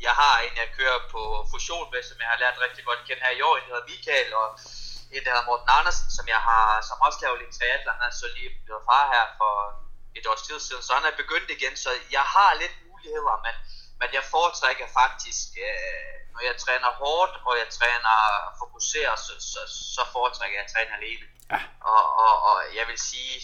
Jeg 0.07 0.15
har 0.21 0.35
en, 0.45 0.53
jeg 0.61 0.69
kører 0.77 0.99
på 1.13 1.21
fusion 1.51 1.87
med, 1.93 2.01
som 2.09 2.17
jeg 2.23 2.29
har 2.31 2.39
lært 2.43 2.63
rigtig 2.65 2.83
godt 2.87 2.99
at 3.01 3.07
kende 3.07 3.25
her 3.25 3.33
i 3.39 3.41
år. 3.47 3.53
En 3.55 3.63
der 3.67 3.73
hedder 3.73 3.89
Michael, 3.91 4.29
og 4.41 4.47
en 5.15 5.23
der 5.23 5.31
hedder 5.33 5.49
Morten 5.51 5.69
Andersen, 5.79 6.07
som 6.17 6.25
jeg 6.33 6.41
har, 6.49 6.67
som 6.89 6.97
også 7.05 7.19
laver 7.23 7.37
lidt 7.41 7.53
triathlon. 7.57 7.99
Han 8.01 8.09
er 8.11 8.17
så 8.23 8.27
lige 8.37 8.51
blevet 8.65 8.83
far 8.89 9.05
her 9.13 9.25
for 9.39 9.53
et 10.17 10.25
års 10.31 10.43
tid 10.47 10.59
siden, 10.67 10.83
så 10.85 10.91
han 10.97 11.05
er 11.09 11.21
begyndt 11.21 11.49
igen. 11.57 11.73
Så 11.83 11.89
jeg 12.17 12.25
har 12.35 12.49
lidt 12.61 12.75
muligheder, 12.87 13.35
men, 13.45 13.55
men 13.99 14.09
jeg 14.17 14.23
foretrækker 14.33 14.87
faktisk, 15.01 15.47
øh, 15.67 16.13
når 16.33 16.41
jeg 16.49 16.55
træner 16.65 16.89
hårdt, 17.01 17.33
og 17.47 17.53
jeg 17.61 17.67
træner 17.79 18.17
fokuseret, 18.61 19.17
så, 19.25 19.33
så, 19.51 19.61
så 19.95 20.03
foretrækker 20.15 20.55
jeg 20.57 20.65
at 20.67 20.71
træne 20.73 20.91
alene. 20.99 21.25
Ja. 21.53 21.59
Og, 21.93 22.03
og, 22.25 22.33
og 22.47 22.55
jeg 22.77 22.85
vil 22.89 22.99
sige, 23.11 23.35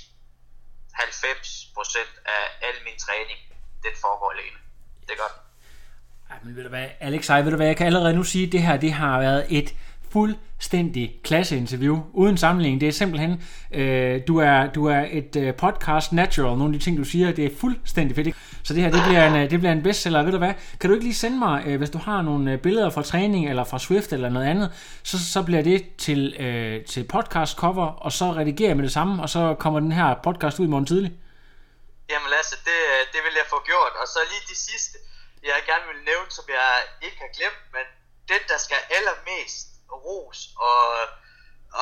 90% 0.99 2.29
af 2.35 2.43
al 2.67 2.77
min 2.87 2.97
træning, 3.05 3.39
den 3.85 3.93
foregår 4.03 4.29
alene. 4.35 4.59
Det 5.07 5.11
er 5.17 5.21
godt. 5.25 5.35
Ej, 6.29 6.37
men 6.43 6.55
ved 6.55 6.63
du 6.63 6.69
hvad, 6.69 6.89
Alex, 6.99 7.29
ej, 7.29 7.41
ved 7.41 7.51
du 7.51 7.57
hvad, 7.57 7.67
jeg 7.67 7.77
kan 7.77 7.85
allerede 7.85 8.13
nu 8.13 8.23
sige, 8.23 8.45
at 8.45 8.51
det 8.51 8.61
her 8.61 8.77
det 8.77 8.93
har 8.93 9.19
været 9.19 9.45
et 9.49 9.75
fuldstændig 10.11 11.15
klasseinterview, 11.23 11.99
uden 12.13 12.37
sammenligning. 12.37 12.81
Det 12.81 12.87
er 12.87 12.91
simpelthen, 12.91 13.43
øh, 13.73 14.21
du, 14.27 14.37
er, 14.37 14.67
du 14.67 14.85
er 14.85 15.05
et 15.11 15.35
øh, 15.35 15.55
podcast 15.55 16.11
natural, 16.13 16.57
nogle 16.57 16.73
af 16.73 16.79
de 16.79 16.85
ting, 16.85 16.97
du 16.97 17.03
siger, 17.03 17.31
det 17.31 17.45
er 17.45 17.49
fuldstændig 17.59 18.15
fedt. 18.15 18.35
Så 18.63 18.73
det 18.73 18.83
her, 18.83 18.91
det 18.91 19.03
bliver 19.07 19.27
en, 19.27 19.35
øh, 19.35 19.49
det 19.51 19.59
bliver 19.59 19.71
en 19.71 19.83
bestseller, 19.83 20.23
ved 20.23 20.31
du 20.31 20.37
hvad? 20.37 20.53
Kan 20.79 20.89
du 20.89 20.93
ikke 20.93 21.05
lige 21.05 21.15
sende 21.15 21.39
mig, 21.39 21.63
øh, 21.65 21.77
hvis 21.77 21.89
du 21.89 21.97
har 21.97 22.21
nogle 22.21 22.51
øh, 22.51 22.59
billeder 22.59 22.89
fra 22.89 23.03
træning, 23.03 23.49
eller 23.49 23.63
fra 23.63 23.79
Swift, 23.79 24.13
eller 24.13 24.29
noget 24.29 24.47
andet, 24.47 24.99
så, 25.03 25.31
så 25.33 25.43
bliver 25.43 25.61
det 25.61 25.95
til, 25.97 26.35
øh, 26.39 26.85
til 26.85 27.03
podcast 27.03 27.57
cover, 27.57 27.87
og 28.05 28.11
så 28.11 28.25
redigerer 28.39 28.69
jeg 28.69 28.77
med 28.77 28.83
det 28.83 28.93
samme, 28.93 29.21
og 29.23 29.29
så 29.29 29.55
kommer 29.59 29.79
den 29.79 29.91
her 29.91 30.15
podcast 30.23 30.59
ud 30.59 30.65
i 30.65 30.69
morgen 30.69 30.85
tidlig. 30.85 31.11
Jamen 32.11 32.29
Lasse, 32.35 32.55
det, 32.69 32.79
øh, 32.93 33.01
det 33.13 33.21
vil 33.25 33.35
jeg 33.41 33.47
få 33.53 33.59
gjort. 33.71 33.93
Og 34.01 34.07
så 34.13 34.19
lige 34.31 34.43
de 34.53 34.57
sidste, 34.69 34.95
jeg 35.43 35.59
gerne 35.71 35.85
vil 35.91 35.99
nævne, 36.09 36.29
som 36.37 36.45
jeg 36.57 36.71
ikke 37.05 37.19
har 37.23 37.31
glemt, 37.37 37.63
men 37.75 37.85
den, 38.31 38.41
der 38.51 38.57
skal 38.65 38.79
allermest 38.97 39.68
ros, 40.05 40.39
og, 40.67 40.83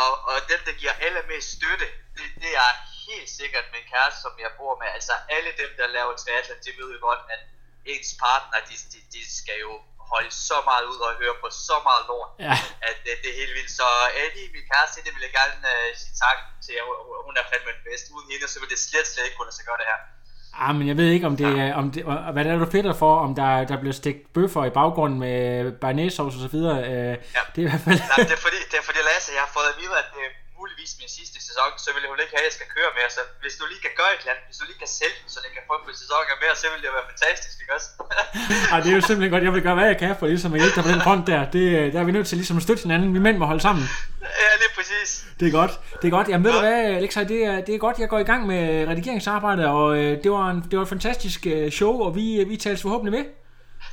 og, 0.02 0.12
og 0.30 0.36
den, 0.50 0.60
der 0.66 0.74
giver 0.82 0.94
allermest 1.08 1.48
støtte, 1.58 1.88
det, 2.18 2.28
det 2.44 2.54
er 2.66 2.72
helt 3.08 3.30
sikkert 3.40 3.66
min 3.74 3.86
kæreste, 3.94 4.22
som 4.22 4.34
jeg 4.44 4.52
bor 4.60 4.74
med. 4.82 4.88
Altså 4.98 5.14
alle 5.36 5.52
dem, 5.62 5.70
der 5.80 5.88
laver 5.88 6.14
triathlon, 6.16 6.58
de 6.66 6.72
ved 6.80 6.88
jo 6.96 7.00
godt, 7.08 7.20
at 7.34 7.40
ens 7.86 8.10
partner, 8.24 8.60
de, 8.70 8.76
de, 8.94 9.00
de 9.14 9.22
skal 9.40 9.58
jo 9.60 9.74
holde 10.14 10.32
så 10.32 10.58
meget 10.70 10.86
ud 10.94 11.00
og 11.08 11.12
høre 11.22 11.36
på 11.44 11.48
så 11.68 11.78
meget 11.88 12.04
lort, 12.10 12.32
Ja. 12.48 12.56
at 12.90 12.96
det, 13.06 13.14
det 13.24 13.30
er 13.34 13.38
helt 13.42 13.54
vildt. 13.58 13.72
Så 13.80 13.88
Eddie, 14.24 14.52
min 14.56 14.66
kæreste, 14.72 15.04
det 15.06 15.12
vil 15.16 15.26
jeg 15.28 15.34
gerne 15.42 15.58
uh, 15.74 15.90
sige 16.02 16.16
tak 16.26 16.38
til. 16.66 16.74
Hun- 16.88 17.24
Hun 17.28 17.34
er 17.40 17.44
fandme 17.52 17.72
den 17.78 17.84
bedste. 17.90 18.08
Uden 18.16 18.32
hende, 18.32 18.48
så 18.48 18.58
vil 18.60 18.70
det 18.74 18.80
slet, 18.88 19.08
slet 19.08 19.26
ikke 19.26 19.38
kunne 19.38 19.50
lade 19.50 19.60
sig 19.60 19.66
gøre 19.70 19.80
det 19.82 19.88
her. 19.92 20.00
Ah, 20.54 20.76
men 20.76 20.88
jeg 20.88 20.98
ved 20.98 21.10
ikke, 21.10 21.28
om 21.28 21.38
det 21.38 21.48
er, 21.60 21.74
om 21.76 21.92
det, 21.92 22.04
hvad 22.04 22.46
er 22.46 22.52
det, 22.52 22.60
du 22.60 22.72
fedter 22.72 22.94
for, 22.94 23.20
om 23.20 23.36
der, 23.36 23.64
der 23.64 23.78
bliver 23.80 23.94
stegt 23.94 24.34
bøffer 24.34 24.66
i 24.66 24.70
baggrunden 24.70 25.20
med 25.20 25.72
bearnaisesauce 25.72 26.38
og 26.38 26.42
så 26.42 26.48
videre. 26.48 26.78
Øh, 26.84 26.94
Ja. 27.38 27.42
Det 27.56 27.62
er 27.62 27.68
i 27.68 27.70
hvert 27.70 27.82
fald... 27.86 28.00
Nej, 28.00 28.20
det 28.30 28.34
er 28.40 28.42
fordi, 28.48 28.60
det 28.72 28.78
er 28.82 28.86
fordi 28.90 29.00
Lasse, 29.10 29.32
jeg 29.38 29.42
har 29.46 29.52
fået 29.58 29.68
at 29.74 29.78
vide, 29.82 29.94
at 30.02 30.06
det 30.14 30.22
er 30.28 30.32
muligvis 30.68 30.92
min 31.02 31.12
sidste 31.20 31.38
sæson, 31.48 31.70
så 31.86 31.90
vil 31.96 32.04
hun 32.12 32.20
ikke 32.24 32.34
have, 32.36 32.46
at 32.46 32.50
jeg 32.50 32.56
skal 32.60 32.70
køre 32.76 32.90
mere. 32.98 33.10
Så 33.18 33.22
hvis 33.44 33.56
du 33.60 33.64
lige 33.72 33.82
kan 33.86 33.94
gøre 34.00 34.12
et 34.16 34.20
eller 34.22 34.34
andet, 34.34 34.46
hvis 34.50 34.58
du 34.60 34.66
lige 34.70 34.80
kan 34.84 34.92
sælge 35.00 35.18
den, 35.22 35.28
så 35.34 35.38
det 35.44 35.50
kan 35.56 35.64
få 35.70 35.76
på 35.86 35.92
sæsoner 36.02 36.36
mere, 36.44 36.54
så 36.62 36.66
vil 36.72 36.80
det 36.86 36.90
være 36.98 37.08
fantastisk, 37.12 37.56
ikke 37.64 37.74
også? 37.78 37.90
Ej, 38.72 38.78
det 38.84 38.90
er 38.92 38.98
jo 39.00 39.04
simpelthen 39.10 39.32
godt. 39.36 39.44
Jeg 39.48 39.54
vil 39.56 39.64
gøre, 39.68 39.78
hvad 39.80 39.88
jeg 39.94 40.00
kan 40.04 40.12
for 40.20 40.26
ligesom 40.34 40.52
at 40.56 40.60
hjælpe 40.62 40.76
dig 40.78 40.84
på 40.88 40.92
den 40.96 41.02
front 41.08 41.24
der. 41.32 41.42
Det, 41.56 41.66
øh, 41.78 41.86
der 41.94 42.00
er 42.02 42.08
vi 42.10 42.14
nødt 42.18 42.28
til 42.30 42.38
ligesom 42.42 42.58
at 42.60 42.64
støtte 42.68 42.82
hinanden. 42.86 43.08
Vi 43.18 43.22
mænd 43.26 43.38
må 43.42 43.46
holde 43.52 43.64
sammen. 43.68 43.84
ja, 44.44 44.52
lige 44.62 44.74
præcis. 44.78 45.10
Det 45.40 45.46
er 45.50 45.54
godt. 45.60 45.74
Det 46.02 46.06
er 46.10 46.14
godt. 46.18 46.28
Jamen 46.32 46.44
ved 46.46 46.54
du 46.58 46.62
hvad, 46.68 46.80
Alexej, 47.02 47.24
det 47.34 47.40
er, 47.52 47.56
det 47.68 47.72
er 47.76 47.82
godt. 47.88 47.98
Jeg 48.04 48.10
går 48.14 48.20
i 48.26 48.30
gang 48.32 48.42
med 48.52 48.62
redigeringsarbejdet, 48.92 49.66
og 49.78 49.88
øh, 50.00 50.12
det, 50.24 50.30
var 50.36 50.46
en, 50.54 50.60
det 50.70 50.76
var 50.80 50.84
et 50.88 50.94
fantastisk 50.96 51.40
øh, 51.54 51.72
show, 51.80 51.94
og 52.06 52.16
vi, 52.18 52.26
vi 52.52 52.56
tales 52.66 52.82
forhåbentlig 52.86 53.14
ved. 53.20 53.26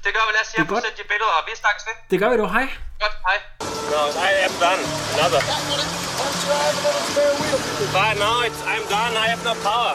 Det 0.05 0.11
gør 0.17 0.25
vi. 0.29 0.33
Det 0.33 0.41
er 0.41 0.47
Jeg 0.59 0.67
får 0.69 0.75
godt. 0.75 0.85
sendt 0.85 0.99
de 1.03 1.05
billeder, 1.13 1.33
og 1.39 1.43
vi 1.49 1.53
snakkes 1.63 1.83
ved. 1.89 1.95
Det 2.11 2.17
gør 2.23 2.29
vi 2.33 2.37
du. 2.43 2.47
Hej. 2.57 2.67
Godt, 3.03 3.17
hej. 3.29 3.39
No, 3.93 4.01
I 4.29 4.33
am 4.49 4.55
done. 4.65 4.83
Another. 5.15 5.41
But 7.97 8.15
no, 8.25 8.31
it's, 8.47 8.61
I'm 8.73 8.85
done. 8.95 9.13
I 9.25 9.27
have 9.33 9.43
no 9.49 9.55
power. 9.69 9.95